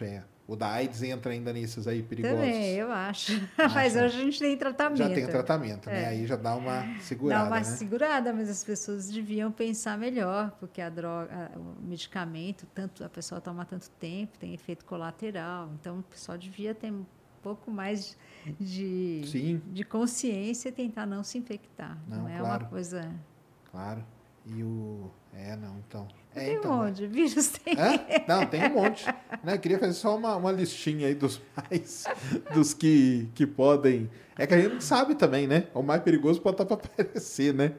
[0.00, 0.22] É.
[0.48, 2.38] O da AIDS entra ainda nesses aí perigosos.
[2.38, 3.32] Também, eu acho.
[3.56, 3.68] Acha?
[3.72, 4.98] Mas hoje a gente tem tratamento.
[4.98, 6.02] Já tem tratamento, né?
[6.02, 6.06] É.
[6.08, 7.64] Aí já dá uma Dá segurada, uma né?
[7.64, 13.40] segurada, mas as pessoas deviam pensar melhor, porque a droga, o medicamento, tanto a pessoa
[13.40, 15.70] toma tanto tempo, tem efeito colateral.
[15.78, 17.04] Então, o pessoal devia ter um
[17.42, 18.16] pouco mais
[18.58, 21.98] de, Sim, de consciência e tentar não se infectar.
[22.08, 22.64] Não, Não, é claro.
[22.64, 23.10] uma coisa.
[23.70, 24.04] claro.
[24.46, 25.10] E o...
[25.34, 26.08] É, não, então...
[26.34, 27.74] É, tem então, um monte de vírus, tem.
[28.26, 29.04] Não, tem um monte.
[29.42, 29.54] Né?
[29.54, 32.04] Eu queria fazer só uma, uma listinha aí dos mais,
[32.54, 34.10] dos que, que podem.
[34.38, 35.66] É que a gente não sabe também, né?
[35.74, 37.74] O mais perigoso pode estar para aparecer, né?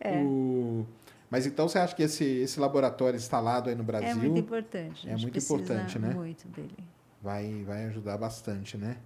[0.00, 0.18] É.
[0.18, 0.86] O...
[1.30, 5.08] Mas então você acha que esse, esse laboratório instalado aí no Brasil É muito importante.
[5.08, 6.14] É muito importante, né?
[6.14, 6.76] Muito dele.
[7.20, 8.96] vai, vai ajudar bastante, né?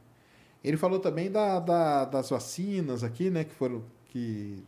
[0.63, 3.45] Ele falou também da, da- das vacinas aqui, né?
[3.45, 4.63] Que foram que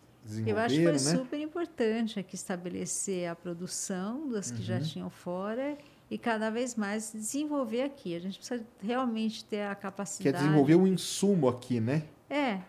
[0.46, 0.98] Eu acho que foi né?
[0.98, 4.82] super importante aqui estabelecer a produção das que já Uhum.
[4.82, 5.76] tinham fora
[6.10, 8.14] e cada vez mais desenvolver aqui.
[8.14, 10.36] A gente precisa realmente ter a é capacidade.
[10.38, 12.04] desenvolver o insumo aqui, né?
[12.30, 12.60] É.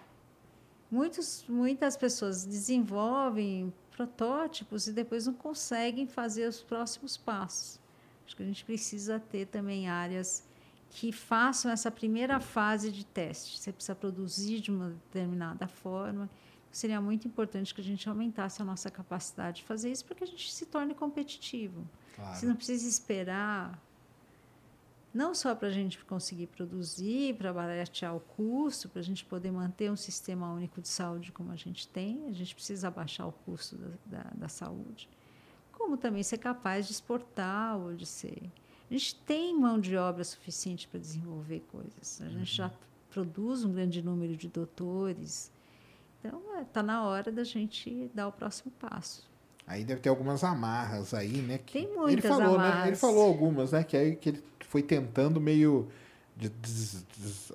[0.92, 7.80] Muitos, muitas pessoas desenvolvem protótipos e depois não conseguem fazer os próximos passos.
[8.26, 10.44] Acho que a gente precisa ter também áreas
[10.94, 13.60] que façam essa primeira fase de teste.
[13.60, 16.30] Você precisa produzir de uma determinada forma.
[16.72, 20.24] Seria muito importante que a gente aumentasse a nossa capacidade de fazer isso para que
[20.24, 21.84] a gente se torne competitivo.
[22.16, 22.36] Claro.
[22.36, 23.82] Você não precisa esperar,
[25.12, 29.52] não só para a gente conseguir produzir, para baratear o custo, para a gente poder
[29.52, 33.32] manter um sistema único de saúde como a gente tem, a gente precisa abaixar o
[33.32, 35.10] custo da, da, da saúde,
[35.72, 38.52] como também ser capaz de exportar ou de ser.
[38.94, 42.72] A gente tem mão de obra suficiente para desenvolver coisas, a gente já
[43.10, 45.52] produz um grande número de doutores.
[46.20, 49.28] Então, está na hora da gente dar o próximo passo.
[49.66, 51.58] Aí deve ter algumas amarras aí, né?
[51.58, 52.66] que- Tem Ele muitas falou, né?
[52.68, 53.00] Ele amarras.
[53.02, 53.84] falou algumas, né?
[53.84, 55.88] Que aí que ele foi tentando meio
[56.38, 57.52] de des- des-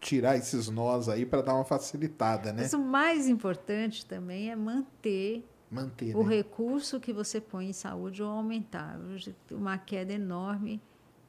[0.00, 2.62] tirar esses nós aí para dar uma facilitada, né?
[2.62, 6.36] Mas o mais importante também é manter Manter, o né?
[6.36, 8.98] recurso que você põe em saúde ou aumentar.
[8.98, 10.80] Hoje uma queda enorme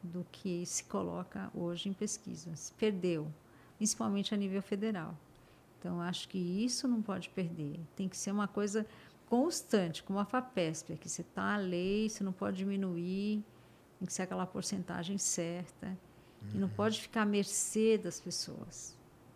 [0.03, 2.73] do que se coloca hoje em pesquisas.
[2.77, 3.27] Perdeu,
[3.77, 5.17] principalmente a nível federal.
[5.79, 7.79] Então, acho que isso não pode perder.
[7.95, 8.85] Tem que ser uma coisa
[9.29, 13.43] constante, como a FAPESP, que você está a lei, você não pode diminuir,
[13.99, 15.97] tem que ser aquela porcentagem certa.
[16.53, 18.94] E não pode ficar à mercê das pessoas.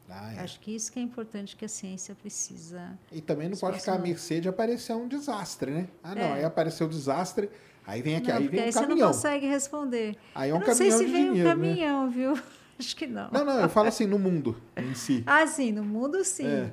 [0.10, 0.40] Ah, é.
[0.40, 2.98] Acho que isso que é importante que a ciência precisa.
[3.12, 5.88] E também não pode ficar à mercê de aparecer um desastre, né?
[6.04, 6.34] Ah, não, É.
[6.34, 7.50] aí apareceu o desastre,
[7.86, 9.08] aí vem aqui, não, aí vem aí um você não caminhão.
[9.10, 10.18] consegue responder.
[10.34, 11.68] Aí é um eu não sei caminhão se de vem dinheiro, um né?
[11.68, 12.40] caminhão, viu?
[12.80, 13.30] Acho que não.
[13.32, 15.22] Não, não, eu falo assim, no mundo em si.
[15.28, 16.48] Ah, sim, no mundo sim.
[16.48, 16.72] É.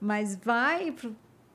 [0.00, 0.94] Mas vai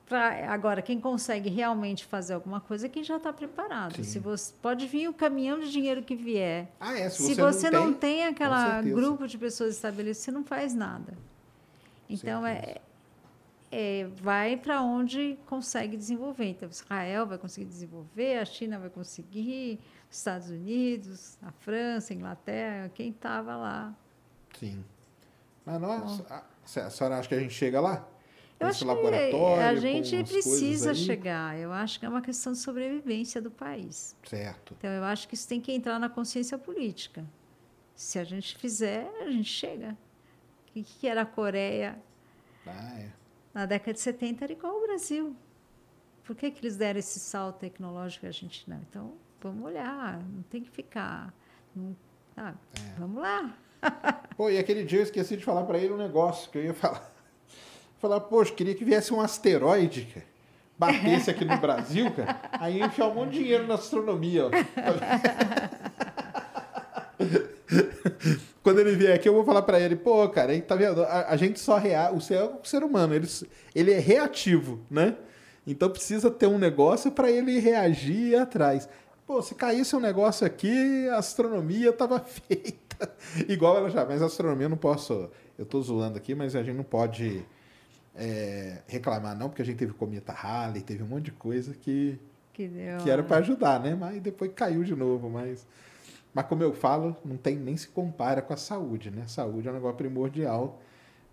[0.06, 3.96] para agora quem consegue realmente fazer alguma coisa é quem já está preparado.
[3.98, 4.04] Sim.
[4.04, 6.72] Se você pode vir o caminhão de dinheiro que vier.
[6.80, 8.96] Ah, é, se Se você, você não, tem, tem certeza.
[8.96, 11.14] grupo de pessoas estabelecidas, você não faz nada.
[12.08, 12.78] Então é,
[13.72, 16.50] é, vai para onde consegue desenvolver.
[16.50, 19.80] Então Israel vai conseguir desenvolver, a China vai conseguir,
[20.10, 23.94] os Estados Unidos, a França, a Inglaterra, quem estava lá.
[24.60, 24.84] Sim.
[25.66, 26.44] Mas nós, a,
[26.86, 28.08] a senhora acha que a gente chega lá?
[28.66, 31.58] Eu acho que laboratório, a com gente precisa chegar.
[31.58, 34.16] Eu acho que é uma questão de sobrevivência do país.
[34.24, 34.76] Certo.
[34.78, 37.26] Então, eu acho que isso tem que entrar na consciência política.
[37.96, 39.92] Se a gente fizer, a gente chega.
[39.92, 41.98] O que, que era a Coreia
[42.68, 43.10] Ah, é.
[43.54, 45.36] na década de 70 era igual ao Brasil.
[46.26, 48.78] Por que, que eles deram esse salto tecnológico e a gente não?
[48.90, 51.34] Então, vamos olhar, não tem que ficar.
[51.74, 51.96] Não,
[52.36, 53.00] ah, é.
[53.00, 53.56] Vamos lá.
[54.36, 56.74] Pô, e aquele dia eu esqueci de falar para ele um negócio que eu ia
[56.74, 57.15] falar.
[58.06, 60.28] Falar, poxa, queria que viesse um asteroide, cara.
[60.78, 62.40] Batesse aqui no Brasil, cara.
[62.52, 64.52] Aí enfiar um monte de dinheiro na astronomia, ó.
[68.62, 71.02] Quando ele vier aqui, eu vou falar para ele, pô, cara, aí tá vendo?
[71.02, 72.16] A, a gente só reage.
[72.16, 73.28] O ser, o ser humano, ele,
[73.74, 75.16] ele é reativo, né?
[75.66, 78.88] Então precisa ter um negócio para ele reagir ir atrás.
[79.26, 83.12] Pô, se caísse um negócio aqui, a astronomia tava feita.
[83.50, 85.28] Igual ela já, mas a astronomia eu não posso.
[85.58, 87.44] Eu tô zoando aqui, mas a gente não pode
[88.16, 92.18] é, reclamar, não, porque a gente teve cometa Halley, teve um monte de coisa que,
[92.54, 92.70] que,
[93.04, 93.94] que era para ajudar, né?
[93.94, 95.30] Mas depois caiu de novo.
[95.30, 95.68] Mas,
[96.34, 99.26] mas como eu falo, não tem nem se compara com a saúde, né?
[99.28, 100.82] saúde é um negócio primordial,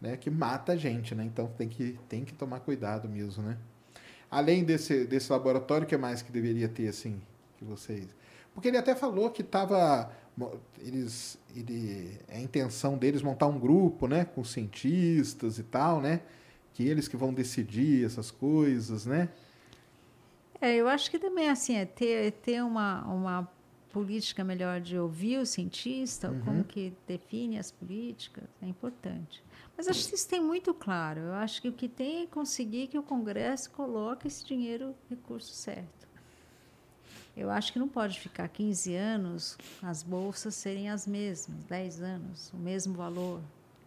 [0.00, 0.16] né?
[0.16, 1.24] Que mata a gente, né?
[1.24, 3.56] Então tem que, tem que tomar cuidado mesmo, né?
[4.28, 7.20] Além desse, desse laboratório, o que mais que deveria ter, assim,
[7.58, 8.08] que vocês...
[8.54, 10.10] Porque ele até falou que estava...
[10.78, 14.24] Eles, ele, é a intenção deles montar um grupo, né?
[14.24, 16.22] Com cientistas e tal, né?
[16.74, 19.28] Que eles que vão decidir essas coisas, né?
[20.60, 23.48] É, eu acho que também, assim, é ter, é ter uma, uma
[23.92, 26.40] política melhor de ouvir o cientista, uhum.
[26.40, 29.44] como que define as políticas, é importante.
[29.76, 31.20] Mas acho que isso tem muito claro.
[31.20, 35.52] Eu acho que o que tem é conseguir que o Congresso coloque esse dinheiro, recurso
[35.52, 36.08] certo.
[37.36, 42.52] Eu acho que não pode ficar 15 anos as bolsas serem as mesmas, 10 anos,
[42.52, 43.40] o mesmo valor.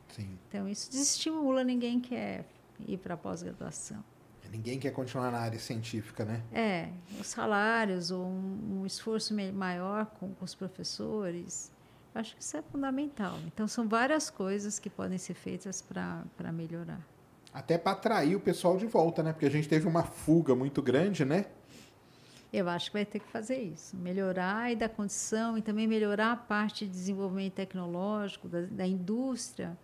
[0.09, 0.37] Sim.
[0.49, 2.45] Então, isso desestimula, ninguém quer
[2.87, 4.03] ir para a pós-graduação.
[4.51, 6.41] Ninguém quer continuar na área científica, né?
[6.53, 6.89] É,
[7.19, 11.71] os salários, ou um, um esforço maior com, com os professores,
[12.15, 13.37] Acho que isso é fundamental.
[13.45, 17.05] Então, são várias coisas que podem ser feitas para melhorar.
[17.53, 19.33] Até para atrair o pessoal de volta, né?
[19.33, 21.45] Porque a gente teve uma fuga muito grande, né?
[22.53, 23.97] Eu acho que vai ter que fazer isso.
[23.97, 29.77] Melhorar e condição e também melhorar a parte de desenvolvimento tecnológico, da, da indústria,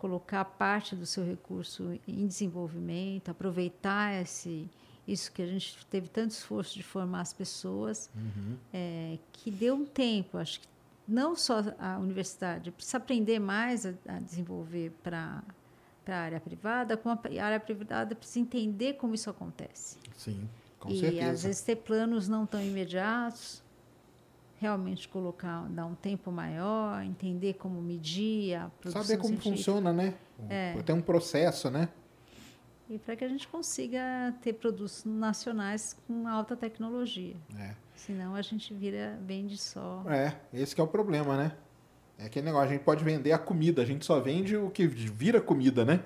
[0.00, 4.66] colocar parte do seu recurso em desenvolvimento, aproveitar esse,
[5.06, 8.56] isso que a gente teve tanto esforço de formar as pessoas, uhum.
[8.72, 10.38] é, que deu um tempo.
[10.38, 10.66] Acho que
[11.06, 15.42] não só a universidade precisa aprender mais a, a desenvolver para
[16.08, 19.98] a área privada, como a área privada precisa entender como isso acontece.
[20.16, 20.48] Sim,
[20.78, 21.22] com e, certeza.
[21.22, 23.62] E às vezes ter planos não tão imediatos,
[24.60, 29.56] realmente colocar, dar um tempo maior, entender como medir a produção Saber como científica.
[29.56, 30.14] funciona, né?
[30.48, 30.74] É.
[30.82, 31.88] Tem um processo, né?
[32.88, 37.36] E para que a gente consiga ter produtos nacionais com alta tecnologia.
[37.58, 37.74] É.
[37.94, 40.04] Senão a gente vira, vende só.
[40.08, 41.52] É, esse é o problema, né?
[42.18, 44.86] É aquele negócio, a gente pode vender a comida, a gente só vende o que
[44.86, 46.04] vira comida, né?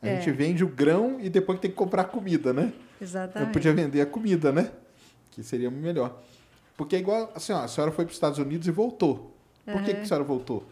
[0.00, 0.16] A é.
[0.16, 2.72] gente vende o grão e depois tem que comprar comida, né?
[3.00, 3.48] Exatamente.
[3.48, 4.72] Eu podia vender a comida, né?
[5.30, 6.20] Que seria melhor.
[6.76, 9.34] Porque é igual, assim, ó, a senhora foi para os Estados Unidos e voltou.
[9.64, 9.84] Por uhum.
[9.84, 10.64] que, que a senhora voltou?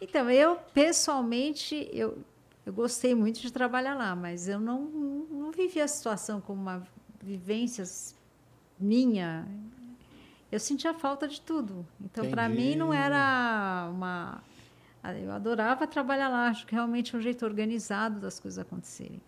[0.00, 2.18] Então, eu, pessoalmente, eu,
[2.66, 6.86] eu gostei muito de trabalhar lá, mas eu não, não vivi a situação como uma
[7.22, 7.84] vivência
[8.78, 9.46] minha.
[10.52, 11.86] Eu sentia falta de tudo.
[12.00, 14.42] Então, para mim, não era uma.
[15.22, 19.20] Eu adorava trabalhar lá, acho que realmente é um jeito organizado das coisas acontecerem.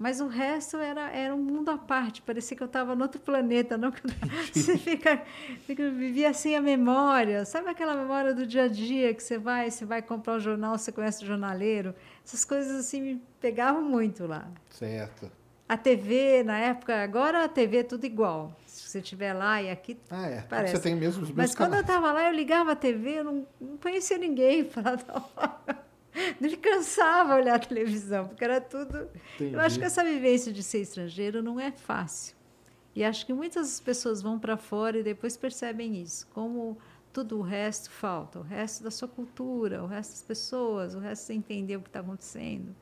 [0.00, 3.20] Mas o resto era, era um mundo à parte, parecia que eu estava no outro
[3.20, 3.76] planeta.
[3.76, 3.92] Não?
[4.50, 5.22] Você fica,
[5.66, 7.44] fica, vivia assim a memória.
[7.44, 10.40] Sabe aquela memória do dia a dia que você vai, você vai comprar o um
[10.40, 11.94] jornal, você conhece o jornaleiro?
[12.24, 14.48] Essas coisas assim me pegavam muito lá.
[14.70, 15.30] Certo.
[15.68, 18.56] A TV, na época, agora a TV é tudo igual.
[18.64, 19.98] Se você estiver lá e aqui.
[20.08, 20.40] Ah, é.
[20.40, 20.76] Parece.
[20.76, 23.46] Você tem mesmo os Mas quando eu estava lá, eu ligava a TV, eu não,
[23.60, 24.64] não conhecia ninguém.
[24.64, 25.89] Falava, não
[26.40, 29.08] me cansava olhar a televisão, porque era tudo.
[29.34, 29.54] Entendi.
[29.54, 32.36] Eu acho que essa vivência de ser estrangeiro não é fácil.
[32.94, 36.76] E acho que muitas pessoas vão para fora e depois percebem isso, como
[37.12, 41.26] tudo o resto falta, o resto da sua cultura, o resto das pessoas, o resto
[41.26, 42.74] você entender o que está acontecendo.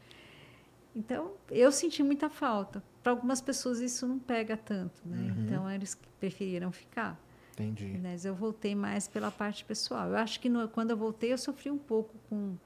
[0.94, 2.82] Então, eu senti muita falta.
[3.02, 5.32] Para algumas pessoas isso não pega tanto, né?
[5.32, 5.44] Uhum.
[5.44, 7.20] Então, eles preferiram ficar.
[7.52, 7.98] Entendi.
[8.02, 10.08] Mas eu voltei mais pela parte pessoal.
[10.08, 12.56] Eu acho que no, quando eu voltei, eu sofri um pouco com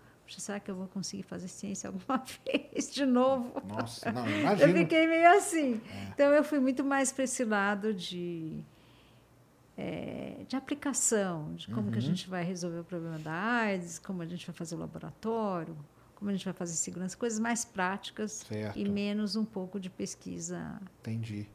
[0.41, 3.61] será que eu vou conseguir fazer ciência alguma vez de novo?
[3.67, 4.71] Nossa, não, imagina.
[4.71, 5.81] eu fiquei meio assim.
[5.91, 6.09] É.
[6.15, 8.63] Então, eu fui muito mais para esse lado de,
[9.77, 11.91] é, de aplicação, de como uhum.
[11.93, 12.07] que a uhum.
[12.07, 15.77] gente vai resolver o problema da AIDS, como a gente vai fazer o laboratório,
[16.15, 18.79] como a gente vai fazer segurança, coisas mais práticas certo.
[18.79, 20.81] e menos um pouco de pesquisa.
[21.01, 21.49] Entendi.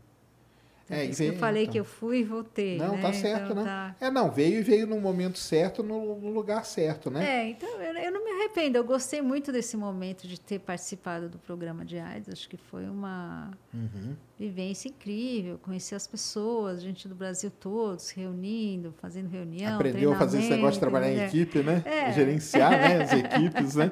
[0.88, 1.74] Então, É, isso eu falei então.
[1.74, 2.78] que eu fui e voltei.
[2.78, 3.02] Não, né?
[3.02, 3.64] tá certo, Então, não.
[3.66, 7.26] tá- É, não, veio e veio no momento certo, no, lugar certo, né?
[7.42, 8.78] É, então eu, eu não me arrependo.
[8.78, 12.30] Eu gostei muito desse momento de ter participado do programa de AIDS.
[12.30, 14.16] Acho que foi uma Uhum.
[14.40, 15.58] vivência incrível.
[15.62, 19.76] Conhecer as pessoas, gente do Brasil todo se reunindo, fazendo reunião.
[19.76, 21.84] Aprendeu a fazer esse negócio de trabalhar em treinamento, equipe, né?
[21.86, 22.14] É.
[22.14, 23.92] Gerenciar né, as equipes, né?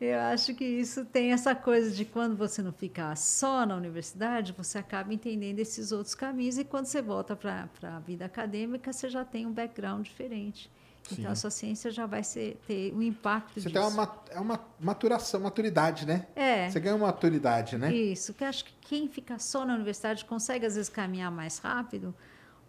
[0.00, 4.52] Eu acho que isso tem essa coisa de quando você não fica só na universidade,
[4.56, 9.08] você acaba entendendo esses outros caminhos e quando você volta para a vida acadêmica, você
[9.08, 10.70] já tem um background diferente.
[11.02, 11.16] Sim.
[11.18, 13.72] Então a sua ciência já vai ser, ter um impacto Você disso.
[13.72, 16.26] tem uma, ma- é uma maturação, maturidade, né?
[16.36, 16.70] É.
[16.70, 17.92] Você ganha uma maturidade, né?
[17.92, 22.14] Isso, que acho que quem fica só na universidade consegue às vezes caminhar mais rápido,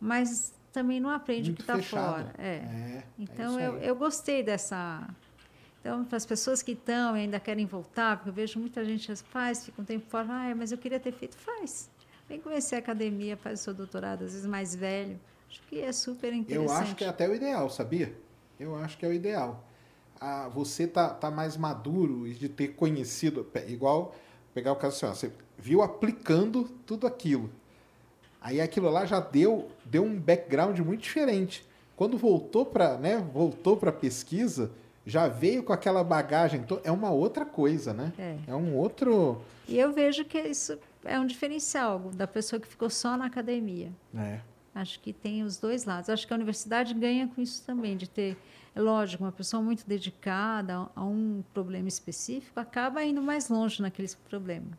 [0.02, 2.34] mas também não aprende Muito o que está fora.
[2.38, 2.56] É.
[2.56, 5.07] É, Então é eu, eu gostei dessa.
[5.80, 9.14] Então, para as pessoas que estão e ainda querem voltar, porque eu vejo muita gente
[9.18, 11.91] faz, fica um tempo fora, ah, mas eu queria ter feito, faz.
[12.28, 15.20] Vem conhecer a academia, faz o seu doutorado, às vezes mais velho.
[15.50, 16.68] Acho que é super interessante.
[16.70, 18.16] Eu acho que é até o ideal, sabia?
[18.60, 19.64] Eu acho que é o ideal.
[20.20, 24.16] Ah, você tá, tá mais maduro e de ter conhecido, igual
[24.54, 27.50] pegar o caso assim, ó, você viu aplicando tudo aquilo.
[28.41, 31.68] Aí aquilo lá já deu, deu um background muito diferente.
[31.95, 34.72] Quando voltou para, né, voltou para pesquisa,
[35.06, 38.12] já veio com aquela bagagem, to- é uma outra coisa, né?
[38.48, 38.56] É.
[38.56, 43.17] um outro, E eu vejo que isso é um diferencial da pessoa que ficou só
[43.17, 43.91] na academia.
[44.11, 44.41] né?
[44.75, 46.09] Acho que tem os dois lados.
[46.09, 48.35] Acho que a universidade ganha com isso também, de ter,
[48.73, 54.09] é lógico, uma pessoa muito dedicada a, um problema específico acaba indo mais longe naquele
[54.27, 54.71] problema.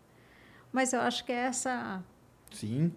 [0.72, 2.02] Mas eu acho que é essa.
[2.50, 2.92] Sim.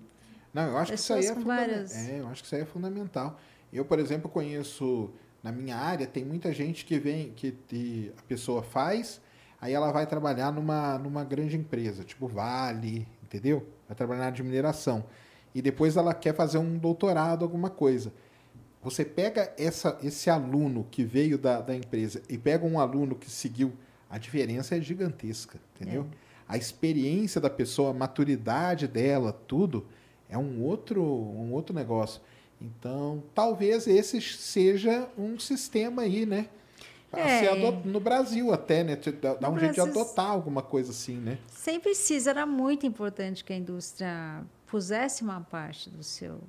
[0.52, 1.56] Não, eu acho que isso aí é, fundamental.
[1.68, 3.40] várias- é, eu acho que isso aí é fundamental.
[3.72, 5.12] Eu, por exemplo, conheço
[5.44, 9.22] na minha área tem muita gente que vem que, que a pessoa faz,
[9.62, 13.68] aí ela vai trabalhar numa numa grande empresa, tipo Vale, entendeu?
[13.88, 15.04] Vai trabalhar de mineração.
[15.54, 18.12] E depois ela quer fazer um doutorado, alguma coisa.
[18.82, 23.30] Você pega essa, esse aluno que veio da, da empresa e pega um aluno que
[23.30, 23.74] seguiu,
[24.10, 26.08] a diferença é gigantesca, entendeu?
[26.48, 29.86] A experiência da pessoa, a maturidade dela, tudo,
[30.30, 32.22] é um outro, um outro negócio.
[32.62, 36.48] Então, talvez esse seja um sistema aí, né?
[37.14, 37.72] É.
[37.86, 38.96] no Brasil até, né?
[38.96, 41.38] Dá, No um jeito de adotar alguma coisa assim, né?
[41.48, 46.40] Sem precisa, era muito importante que a indústria pusesse uma parte do seu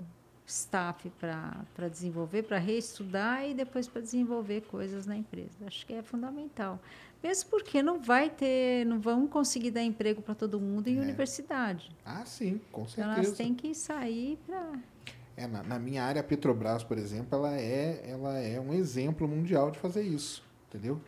[0.44, 5.50] staff para desenvolver, para reestudar e depois para desenvolver coisas na empresa.
[5.66, 6.80] Acho que é fundamental.
[7.22, 11.02] Mesmo porque não vai ter, não vão conseguir dar emprego para todo mundo em É.
[11.02, 11.90] universidade.
[12.04, 13.36] Ah, sim, com Então, elas certeza.
[13.36, 14.72] têm que sair para.
[15.36, 19.28] É, na, na minha área, a Petrobras, por exemplo, ela é, ela é um exemplo
[19.28, 21.00] mundial de fazer isso, entendeu?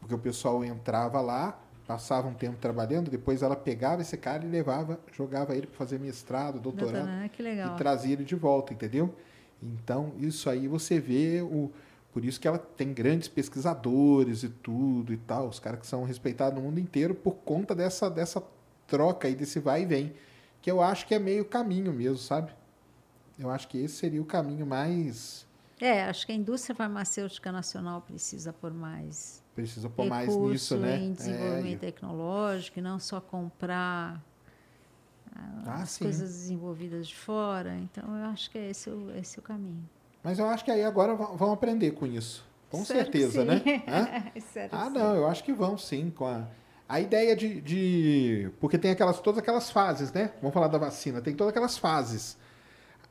[0.00, 4.48] Porque o pessoal entrava lá, passava um tempo trabalhando, depois ela pegava esse cara e
[4.48, 7.74] levava, jogava ele para fazer mestrado, doutorado, Doutorando, que legal.
[7.74, 9.14] e trazia ele de volta, entendeu?
[9.62, 11.70] Então, isso aí você vê o
[12.12, 16.02] por isso que ela tem grandes pesquisadores e tudo e tal, os caras que são
[16.04, 18.42] respeitados no mundo inteiro por conta dessa dessa
[18.86, 20.14] troca aí desse vai e vem,
[20.62, 22.52] que eu acho que é meio caminho mesmo, sabe?
[23.38, 25.45] Eu acho que esse seria o caminho mais
[25.80, 30.98] É, acho que a indústria farmacêutica nacional precisa por mais precisa pôr mais nisso, né?
[30.98, 34.22] em É, desenvolvimento tecnológico, e não só comprar
[35.66, 36.04] Ah, as sim.
[36.04, 37.74] coisas desenvolvidas de fora.
[37.76, 39.82] Então, eu acho que é esse o, esse o caminho.
[40.22, 42.44] Mas eu acho que aí agora vão aprender com isso.
[42.70, 43.62] Com certeza, né?
[44.72, 45.16] Ah, não, sim.
[45.18, 46.10] eu acho que vão sim.
[46.10, 46.46] Com a,
[46.88, 48.50] a ideia de, de.
[48.60, 50.32] Porque tem aquelas, todas aquelas fases, né?
[50.40, 51.20] Vamos falar da vacina.
[51.20, 52.36] Tem todas aquelas fases.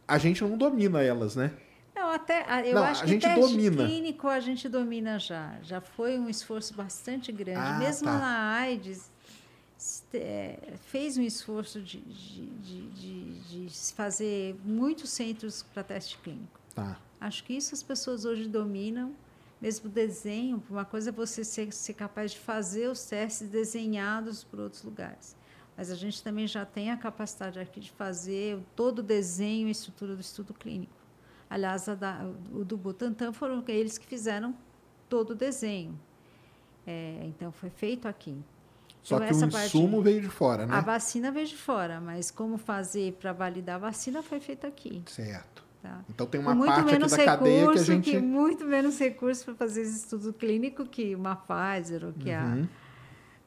[0.07, 1.51] A gente não domina elas, né?
[1.95, 3.85] Não, até, a- eu Não, acho a que gente teste domina.
[3.85, 5.57] clínico a gente domina já.
[5.63, 7.59] Já foi um esforço bastante grande.
[7.59, 8.17] Ah, Mesmo tá.
[8.17, 9.09] na AIDS,
[10.13, 12.45] é, fez um esforço de, de,
[12.89, 16.59] de, de- fazer muitos centros para teste clínico.
[16.73, 16.99] Tá.
[17.19, 19.13] Acho que isso as pessoas hoje dominam.
[19.61, 24.43] Mesmo o desenho, uma coisa é você ser, ser capaz de fazer os testes desenhados
[24.43, 25.35] por outros lugares.
[25.77, 29.71] Mas a gente também já tem a capacidade aqui de fazer todo o desenho e
[29.71, 30.93] estrutura do estudo clínico.
[31.55, 34.53] Aliás, da- o do Butantan foram eles que fizeram
[35.07, 35.97] todo o desenho.
[36.85, 38.37] É, então, foi feito aqui.
[39.01, 40.75] Só Então, que o essa parte- insumo veio de fora, né?
[40.75, 45.01] A vacina veio de fora, mas como fazer para validar a vacina foi feito aqui.
[45.05, 45.63] Certo.
[45.81, 46.01] Tá?
[46.09, 48.17] Então tem uma muito parte aqui menos da cadeia que a recurso, gente.
[48.19, 52.63] muito menos recurso para fazer esse estudo clínico que uma Pfizer ou que, Uhum.
[52.63, 52.67] a,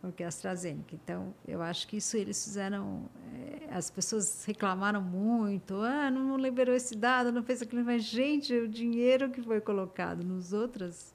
[0.02, 0.94] ou que a AstraZeneca.
[0.94, 3.08] Então, eu acho que isso eles fizeram.
[3.34, 8.54] eh, as pessoas reclamaram muito, ah, não liberou esse dado, não fez aquilo, mas, gente,
[8.54, 11.14] o dinheiro que foi colocado nos outras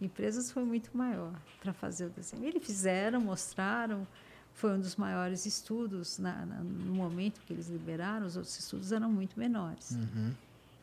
[0.00, 2.44] empresas foi muito maior para fazer o desenho.
[2.44, 4.06] Eles fizeram, mostraram,
[4.52, 8.92] foi um dos maiores estudos na, na, no momento que eles liberaram, os outros estudos
[8.92, 9.90] eram muito menores.
[9.92, 10.32] Uhum.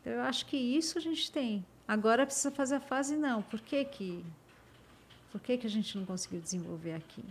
[0.02, 1.66] Então, eu acho que isso a gente tem.
[1.88, 3.42] Agora precisa fazer a fase não.
[3.42, 4.24] Por que que,
[5.34, 7.26] por que, que a gente não conseguiu desenvolver aqui?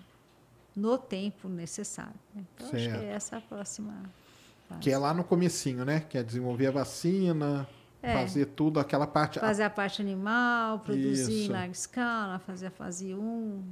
[0.75, 2.13] No tempo necessário.
[2.35, 2.43] né?
[2.57, 3.95] Então, acho que essa é a próxima
[4.69, 4.81] fase.
[4.81, 6.01] Que é lá no comecinho, né?
[6.01, 7.69] Que é desenvolver a vacina,
[8.03, 8.13] É.
[8.15, 9.39] fazer tudo, aquela parte.
[9.39, 11.53] Fazer a parte animal, produzir em Isso.
[11.53, 13.63] larga escala, fazer a fase 1.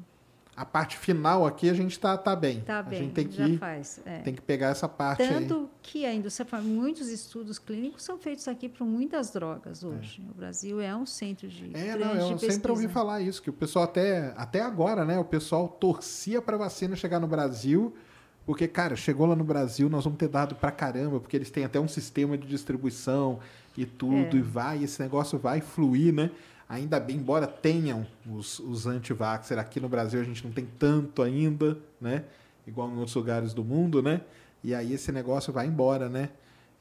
[0.60, 2.60] A, a parte final aqui a gente tá, tá bem.
[2.60, 4.00] Tá a bem, gente tem já que, faz.
[4.04, 4.18] é.
[4.18, 5.28] tem que pegar essa parte aí.
[5.28, 10.22] Tanto que a indústria muitos estudos clínicos são feitos aqui para muitas drogas hoje.
[10.30, 13.52] O Brasil é um centro de É, não, eu sempre ouvi falar isso, que o
[13.52, 15.18] pessoal até, até agora, né?
[15.18, 17.94] O pessoal torcia para a vacina chegar no Brasil,
[18.44, 21.64] porque, cara, chegou lá no Brasil, nós vamos ter dado pra caramba, porque eles têm
[21.64, 23.38] até um sistema de distribuição
[23.76, 24.40] e tudo, É.
[24.40, 26.30] e vai, esse negócio vai fluir, né?
[26.70, 31.20] Ainda bem, embora tenham os, os anti-vaxxer, aqui no Brasil a gente não tem tanto
[31.20, 32.22] ainda, né?
[32.64, 34.20] Igual em outros lugares do mundo, né?
[34.62, 36.28] E aí esse negócio vai embora, né?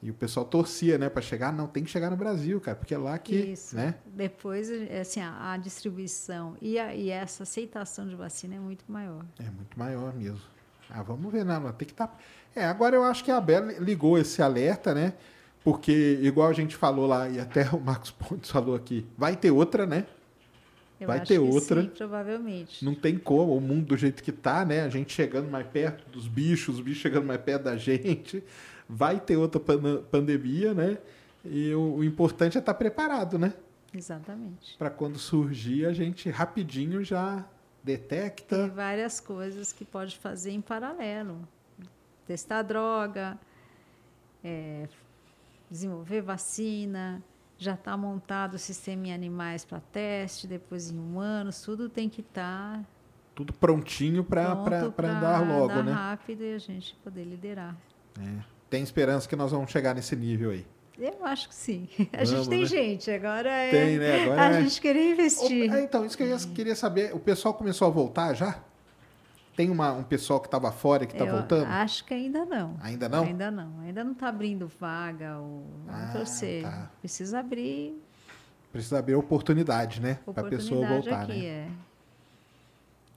[0.00, 2.94] E o pessoal torcia, né, para chegar, não, tem que chegar no Brasil, cara, porque
[2.94, 3.74] é lá que, Isso.
[3.74, 3.96] né?
[4.06, 9.24] Depois, assim, a, a distribuição e, a- e essa aceitação de vacina é muito maior.
[9.40, 10.40] É muito maior mesmo.
[10.88, 11.60] Ah, vamos ver, né?
[11.76, 12.16] Tem que estar.
[12.54, 15.14] É, agora eu acho que a Bela ligou esse alerta, né?
[15.62, 19.50] Porque, igual a gente falou lá, e até o Marcos Pontes falou aqui, vai ter
[19.50, 20.06] outra, né?
[20.98, 21.82] Eu Vai ter outra.
[21.82, 22.84] Sim, provavelmente.
[22.84, 24.82] Não tem como, o mundo do jeito que tá, né?
[24.82, 28.42] A gente chegando mais perto dos bichos, os bichos chegando mais perto da gente.
[28.88, 30.98] Vai ter outra pan- pandemia, né?
[31.44, 33.54] E o, o importante é estar preparado, né?
[33.94, 34.76] Exatamente.
[34.76, 37.44] Para quando surgir, a gente rapidinho já Tem
[37.96, 38.68] detecta.
[38.68, 41.48] várias coisas que pode fazer em paralelo.
[42.26, 43.38] Testar droga,
[44.44, 44.86] é,
[45.70, 47.22] desenvolver vacina,
[47.58, 52.20] já está montado o sistema em animais para teste, depois em humanos, tudo tem que
[52.22, 52.82] estar
[53.34, 55.92] Tudo prontinho para andar logo, andar né?
[55.92, 57.76] rápido e a gente poder liderar.
[58.18, 58.42] É.
[58.68, 60.66] Tem esperança que nós vamos chegar nesse nível aí.
[60.98, 61.88] Eu acho que sim.
[62.12, 62.66] A Vamos, gente tem né?
[62.66, 64.24] gente, agora é Tem, né?
[64.24, 65.70] Agora a é- gente querer investir.
[65.70, 67.14] Opa, é, então, isso que eu ia- queria saber.
[67.14, 68.62] O pessoal começou a voltar já?
[69.60, 71.66] Tem uma, um pessoal que estava fora e que está voltando?
[71.66, 72.78] Acho que ainda não.
[72.80, 73.24] Ainda não?
[73.24, 73.80] Ainda não.
[73.80, 75.36] Ainda não está abrindo vaga.
[75.38, 75.66] Ou...
[75.84, 76.62] Vamos Ah, torcer.
[76.62, 76.90] tá.
[76.98, 78.02] Precisa abrir
[78.72, 80.18] Precisa abrir oportunidade, né?
[80.32, 81.32] Para a pessoa voltar, aqui.
[81.42, 81.44] né?
[81.44, 81.68] É.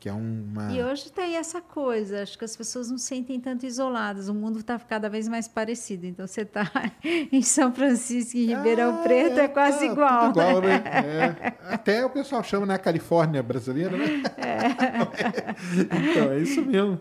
[0.04, 0.70] Que é uma.
[0.70, 4.34] E hoje tem essa coisa, acho que as pessoas não se sentem tanto isoladas, o
[4.34, 6.06] mundo está cada vez mais parecido.
[6.06, 6.70] Então você está
[7.32, 10.30] em São Francisco, em Ribeirão Ah, Preto, é, quase tá, igual.
[10.32, 10.80] igual, né?
[10.80, 11.54] né?
[11.70, 11.74] É.
[11.76, 12.78] Até o pessoal chama, né?
[12.78, 14.24] Califórnia brasileira, né?
[16.12, 16.98] então, é isso mesmo.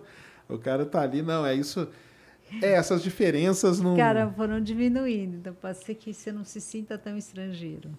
[0.48, 1.88] O cara tá ali, não, é isso.
[2.62, 3.96] É, essas diferenças não.
[3.96, 7.90] Cara, foram diminuindo, então pode ser que você não se sinta tão estrangeiro.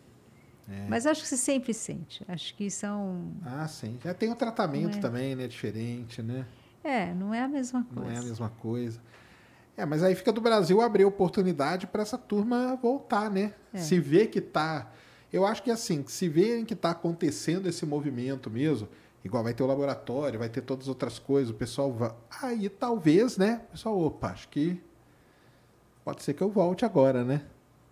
[0.70, 0.88] É.
[0.88, 2.24] Mas acho que você sempre sente.
[2.28, 3.32] Acho que são.
[3.46, 3.98] Ah, sim.
[4.04, 5.02] Já tem o tratamento Não é.
[5.02, 5.48] também, né?
[5.48, 6.46] Diferente, né?
[6.84, 8.18] É, não é a mesma Não coisa.
[8.18, 9.02] é a mesma coisa.
[9.76, 13.54] É, mas aí fica do Brasil abrir oportunidade para essa turma voltar, né?
[13.74, 13.78] É.
[13.78, 14.92] Se vê que tá.
[15.32, 18.88] Eu acho que assim, se verem que tá acontecendo esse movimento mesmo,
[19.26, 22.14] igual vai ter o laboratório, vai ter todas as outras coisas, o pessoal vai.
[22.42, 23.62] Aí talvez, né?
[23.70, 24.80] O pessoal, opa, acho que
[26.06, 27.42] pode ser que eu volte agora, né?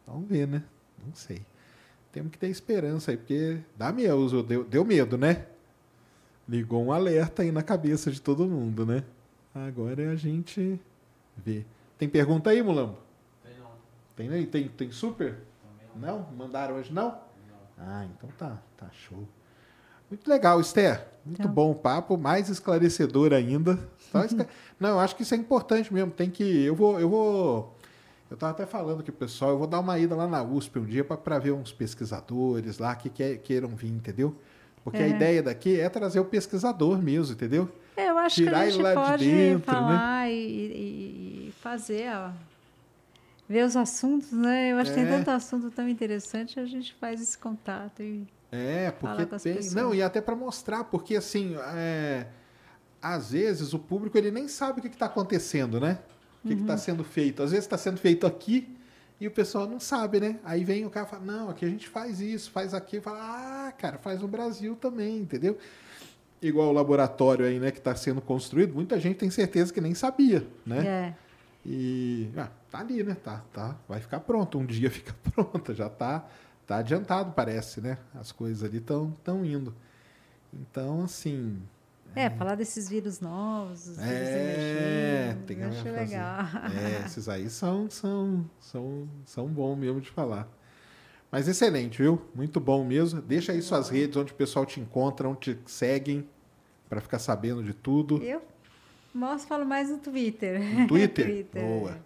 [0.05, 0.63] Vamos ver, né?
[1.03, 1.41] Não sei.
[2.11, 5.45] Temos que ter esperança aí, porque dá medo, deu, deu medo, né?
[6.47, 9.03] Ligou um alerta aí na cabeça de todo mundo, né?
[9.55, 10.79] Agora é a gente
[11.37, 11.65] ver.
[11.97, 12.97] Tem pergunta aí, Mulambo?
[13.43, 13.71] Tem não.
[14.15, 14.45] Tem aí?
[14.45, 15.37] Tem, tem super?
[15.95, 16.19] Não.
[16.19, 16.27] Não?
[16.37, 17.09] Mandaram hoje não?
[17.09, 17.17] Não.
[17.77, 19.27] Ah, então tá, tá show.
[20.09, 21.07] Muito legal, Esther.
[21.25, 21.51] Muito Então.
[21.53, 23.79] bom o papo, mais esclarecedor ainda.
[24.77, 26.11] Não, eu acho que isso é importante mesmo.
[26.11, 26.43] Tem que.
[26.43, 26.99] Eu vou.
[26.99, 27.77] Eu vou.
[28.31, 30.85] Eu estava até falando aqui, pessoal, eu vou dar uma ida lá na USP um
[30.85, 34.33] dia para ver uns pesquisadores lá que quer- queiram vir, entendeu?
[34.85, 35.09] Porque a É.
[35.09, 37.69] ideia daqui é trazer o pesquisador mesmo, entendeu?
[37.97, 39.81] É, Eu acho Tirar que a ele gente lá de pode dentro, né?
[39.81, 42.31] falar e, e- e fazer, ó,
[43.49, 44.71] ver os assuntos, né?
[44.71, 45.05] Eu acho que É.
[45.05, 49.55] tem tanto assunto tão interessante, a gente faz esse contato e É, porque tem.
[49.55, 49.73] pessoas.
[49.73, 52.27] Não, e até para mostrar, porque assim, é,
[53.01, 55.99] às vezes o público ele nem sabe o que está acontecendo, né?
[56.43, 56.61] O que Uhum.
[56.61, 57.43] está sendo feito.
[57.43, 58.67] Às vezes está sendo feito aqui
[59.19, 60.39] e o pessoal não sabe, né?
[60.43, 63.19] Aí vem o cara e fala, não, aqui a gente faz isso, faz aquilo, fala,
[63.67, 65.57] ah, cara, faz no Brasil também, entendeu?
[66.41, 69.93] Igual o laboratório aí, né, que está sendo construído, muita gente tem certeza que nem
[69.93, 70.87] sabia, né?
[70.87, 71.13] é.
[71.63, 73.15] E ah, tá ali, né?
[73.23, 74.57] Tá, tá, vai ficar pronto.
[74.57, 76.27] Um dia fica pronta, já tá,
[76.65, 77.99] tá adiantado, parece, né?
[78.15, 79.71] As coisas ali estão tão indo.
[80.51, 81.61] Então, assim.
[82.15, 85.91] É, falar desses vírus novos, os vírus É, emergentes, tem fazer.
[85.91, 86.45] legal.
[86.75, 90.47] É, esses aí são, são, são, são bons mesmo de falar.
[91.31, 92.21] Mas excelente, viu?
[92.35, 93.21] Muito bom mesmo.
[93.21, 96.27] Deixa aí suas redes onde o pessoal te encontra, onde te seguem,
[96.89, 98.21] para ficar sabendo de tudo.
[98.21, 98.41] Eu?
[99.13, 100.59] Mostro, falo mais no Twitter.
[100.59, 101.25] No Twitter?
[101.25, 101.61] Twitter.
[101.63, 101.97] Boa.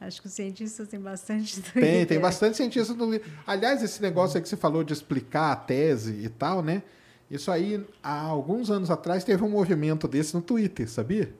[0.00, 1.82] Acho que os cientistas têm bastante Twitter.
[1.82, 3.30] Tem, tem bastante cientista no Twitter.
[3.46, 6.82] Aliás, esse negócio aí que você falou de explicar a tese e tal, né?
[7.30, 11.34] Isso aí, há alguns anos atrás, teve um movimento desse no Twitter, sabia?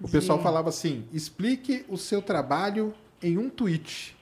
[0.00, 4.14] O pessoal falava assim: explique o seu trabalho em um tweet.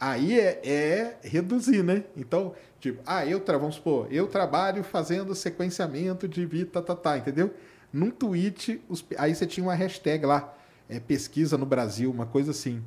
[0.00, 2.04] Aí é, é reduzir, né?
[2.16, 7.16] Então, tipo, ah, eu, tra- vamos supor, eu trabalho fazendo sequenciamento de vita, tá, tá,
[7.18, 7.54] entendeu?
[7.92, 10.52] Num tweet, os- aí você tinha uma hashtag lá,
[10.88, 12.82] é, pesquisa no Brasil, uma coisa assim.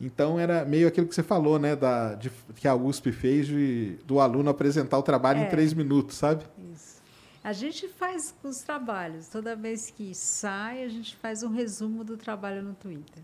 [0.00, 1.76] Então era meio aquilo que você falou, né?
[1.76, 5.46] Da, de- que a USP fez de, do aluno apresentar o trabalho em É.
[5.46, 6.44] três minutos, sabe?
[6.72, 7.00] Isso.
[7.44, 9.28] A gente faz os trabalhos.
[9.28, 13.22] Toda vez que sai, a gente faz um resumo do trabalho no Twitter.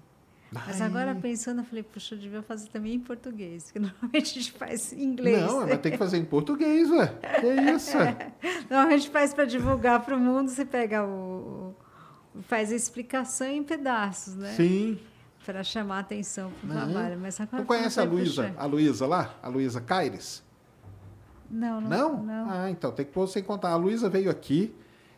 [0.50, 4.34] Mas agora pensando, eu falei, puxa, eu devia fazer também em português, porque normalmente a
[4.42, 5.42] gente faz em inglês.
[5.42, 7.08] Não, mas tem que fazer em português, ué.
[7.40, 7.96] Que isso?
[8.70, 11.74] Normalmente a gente faz para divulgar para o mundo, você pega o,
[12.34, 14.52] o- faz a explicação em pedaços, né?
[14.54, 14.98] Sim.
[15.46, 16.92] Para chamar a atenção para o Não.
[16.92, 17.18] trabalho.
[17.20, 18.52] Mas agora Não conhece a Luísa?
[18.58, 19.34] A Luísa lá?
[19.40, 20.42] A Luísa Caires?
[21.48, 21.88] Não, não.
[21.88, 22.22] Não?
[22.24, 22.50] não.
[22.50, 23.70] Ah, então tem que pôr você em contar.
[23.70, 24.74] A Luísa veio aqui,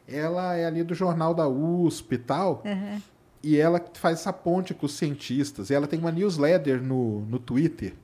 [0.07, 3.01] ela é ali do jornal da USP e tal, Aham.
[3.43, 5.71] e ela faz essa ponte com os cientistas.
[5.71, 7.95] E ela tem uma newsletter no, no Twitter.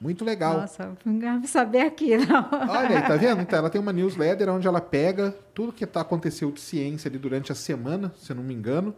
[0.00, 0.62] Muito legal.
[0.62, 2.48] Nossa, não saber aqui, não.
[2.50, 3.42] Olha aí, tá vendo?
[3.42, 7.18] Então, ela tem uma newsletter onde ela pega tudo que tá, aconteceu de ciência ali
[7.18, 8.92] durante a semana, se eu não me engano,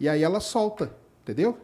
[0.00, 0.90] e aí ela solta,
[1.22, 1.56] entendeu?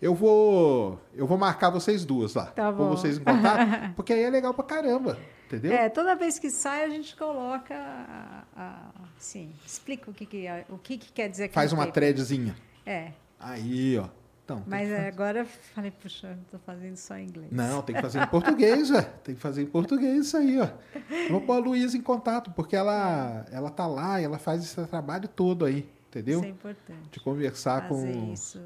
[0.00, 2.46] Eu vou, eu vou marcar vocês duas lá.
[2.46, 2.88] Tá bom.
[2.90, 5.72] vocês em contato, porque aí é legal pra caramba, entendeu?
[5.72, 10.46] É, toda vez que sai, a gente coloca, a, a- sim, explica o que, que,
[10.46, 12.54] é- o que, que quer dizer Faz uma threadzinha.
[12.84, 14.08] É, Aí, ó.
[14.44, 17.50] Então, mas agora eu falei, puxa, estou fazendo só em inglês.
[17.50, 19.02] Não, tem que fazer em português, ué.
[19.24, 20.68] Tem que fazer em português isso aí, ó.
[21.10, 24.62] Eu Vou pôr a Luísa em contato, porque ela, ela tá lá e ela faz
[24.62, 26.38] esse trabalho todo aí, entendeu?
[26.38, 27.08] Isso é importante.
[27.10, 28.60] De conversar Fazer com, isso.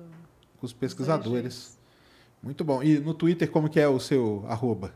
[0.60, 1.78] Com os pesquisadores.
[2.42, 2.82] Muito bom.
[2.82, 4.94] E no Twitter, como que é o seu arroba?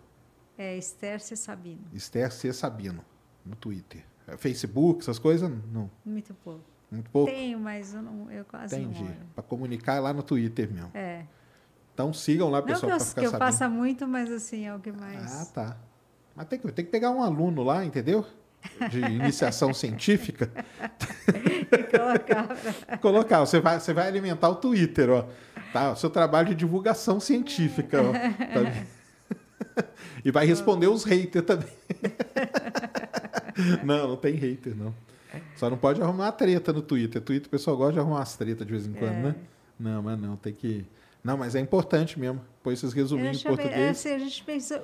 [0.57, 1.35] É Esther C.
[1.35, 1.81] Sabino.
[1.93, 2.53] Esther C.
[2.53, 3.05] Sabino,
[3.45, 4.05] no Twitter.
[4.27, 5.51] É Facebook, essas coisas?
[5.73, 5.91] Não.
[6.05, 6.61] Muito pouco.
[6.91, 7.31] Muito pouco?
[7.31, 9.01] Tenho, mas eu, não, eu quase Entendi.
[9.03, 9.17] não olho.
[9.35, 10.91] Para comunicar é lá no Twitter mesmo.
[10.95, 11.25] É.
[11.93, 13.47] Então sigam lá, Não pessoal, para ficar que eu sabendo.
[13.51, 15.43] faça muito, mas assim, é o que mais...
[15.43, 15.77] Ah, tá.
[16.35, 18.25] Mas tem que, tem que pegar um aluno lá, entendeu?
[18.91, 20.51] De iniciação científica.
[21.91, 25.27] colocar Colocar, você vai, você vai alimentar o Twitter, ó.
[25.73, 25.93] Tá?
[25.93, 28.13] O seu trabalho de divulgação científica, ó.
[28.13, 29.85] Tá?
[30.25, 31.69] E vai responder os haters também.
[33.85, 34.93] Não, não tem hater, não.
[35.57, 37.23] Só não pode arrumar treta no Twitter.
[37.23, 39.23] Twitter o pessoal gosta de arrumar umas tretas de vez em quando, É.
[39.23, 39.35] né?
[39.79, 40.85] Não, mas não, tem que.
[41.23, 42.41] Não, mas é importante mesmo.
[42.65, 43.91] Pôr esses resuminhos em que é, português.
[43.91, 44.83] assim, a gente pensa...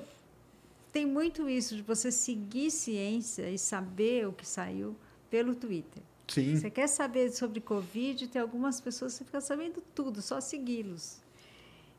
[0.93, 4.97] Tem muito isso de você seguir ciência e saber o que saiu
[5.31, 6.03] pelo Twitter.
[6.27, 6.57] Sim.
[6.57, 11.19] Você quer saber sobre Covid, tem algumas pessoas que você fica sabendo tudo, só segui-los.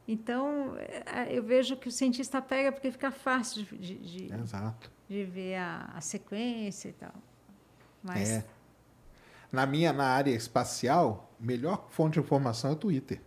[0.08, 3.96] Então, é, eu vejo que o cientista pega porque fica fácil de, de,
[4.28, 4.92] de- Exato.
[5.08, 7.14] de ver a, a sequência e tal.
[8.04, 8.46] Mas É.
[9.52, 13.22] Na minha, na área espacial, melhor fonte de informação é o Twitter.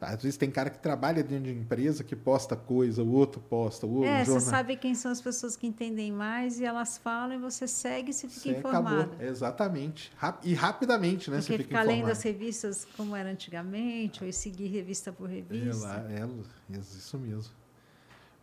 [0.00, 3.84] Às vezes tem cara que trabalha dentro de empresa que posta coisa, o outro posta,
[3.84, 4.40] o outro é, você jornal.
[4.50, 8.14] sabe quem são as pessoas que entendem mais e elas falam e você segue e
[8.14, 9.12] se fica Você informado.
[9.12, 9.26] acabou.
[9.26, 10.12] Exatamente.
[10.44, 11.38] E rapidamente, né?
[11.38, 12.12] Porque você fica ficar lendo informado.
[12.12, 15.86] as revistas como era antigamente, ou seguir revista por É, revista.
[15.86, 17.52] lá, é, isso mesmo.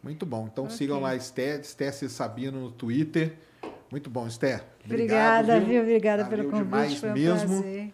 [0.04, 0.50] Muito bom.
[0.52, 0.76] Então Ok.
[0.76, 2.10] sigam lá Esther C.
[2.10, 3.38] Sabino no Twitter.
[3.90, 4.64] Muito bom, Esther.
[4.84, 5.82] Obrigada, Obrigado, viu?
[5.82, 7.62] Obrigada Valeu pelo convite, demais foi um mesmo.
[7.62, 7.94] prazer.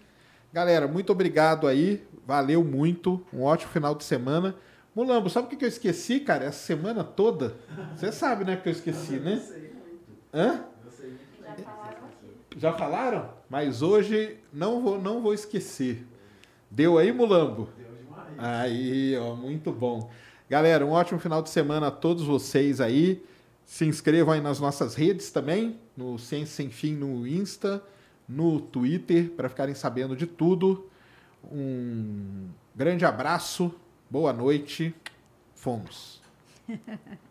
[0.51, 2.03] Galera, muito obrigado aí.
[2.25, 3.25] Valeu muito.
[3.33, 4.55] Um ótimo final de semana.
[4.95, 6.45] Mulambo, sabe o que eu esqueci, cara?
[6.45, 7.55] Essa semana toda?
[7.95, 9.41] Você sabe, né, que eu esqueci, né?
[10.33, 10.65] Hã?
[12.57, 13.29] Já falaram?
[13.49, 16.05] Mas hoje não vou, não vou esquecer.
[16.69, 17.69] Deu aí, Mulambo?
[17.77, 18.33] Deu demais.
[18.37, 20.09] Aí, ó, muito bom.
[20.49, 23.23] Galera, um ótimo final de semana a todos vocês aí.
[23.65, 27.81] Se inscrevam aí nas nossas redes também, no Ciência Sem Fim no Insta,
[28.27, 30.89] no Twitter, para ficarem sabendo de tudo.
[31.49, 33.73] Um grande abraço,
[34.09, 34.93] boa noite,
[35.55, 36.21] fomos.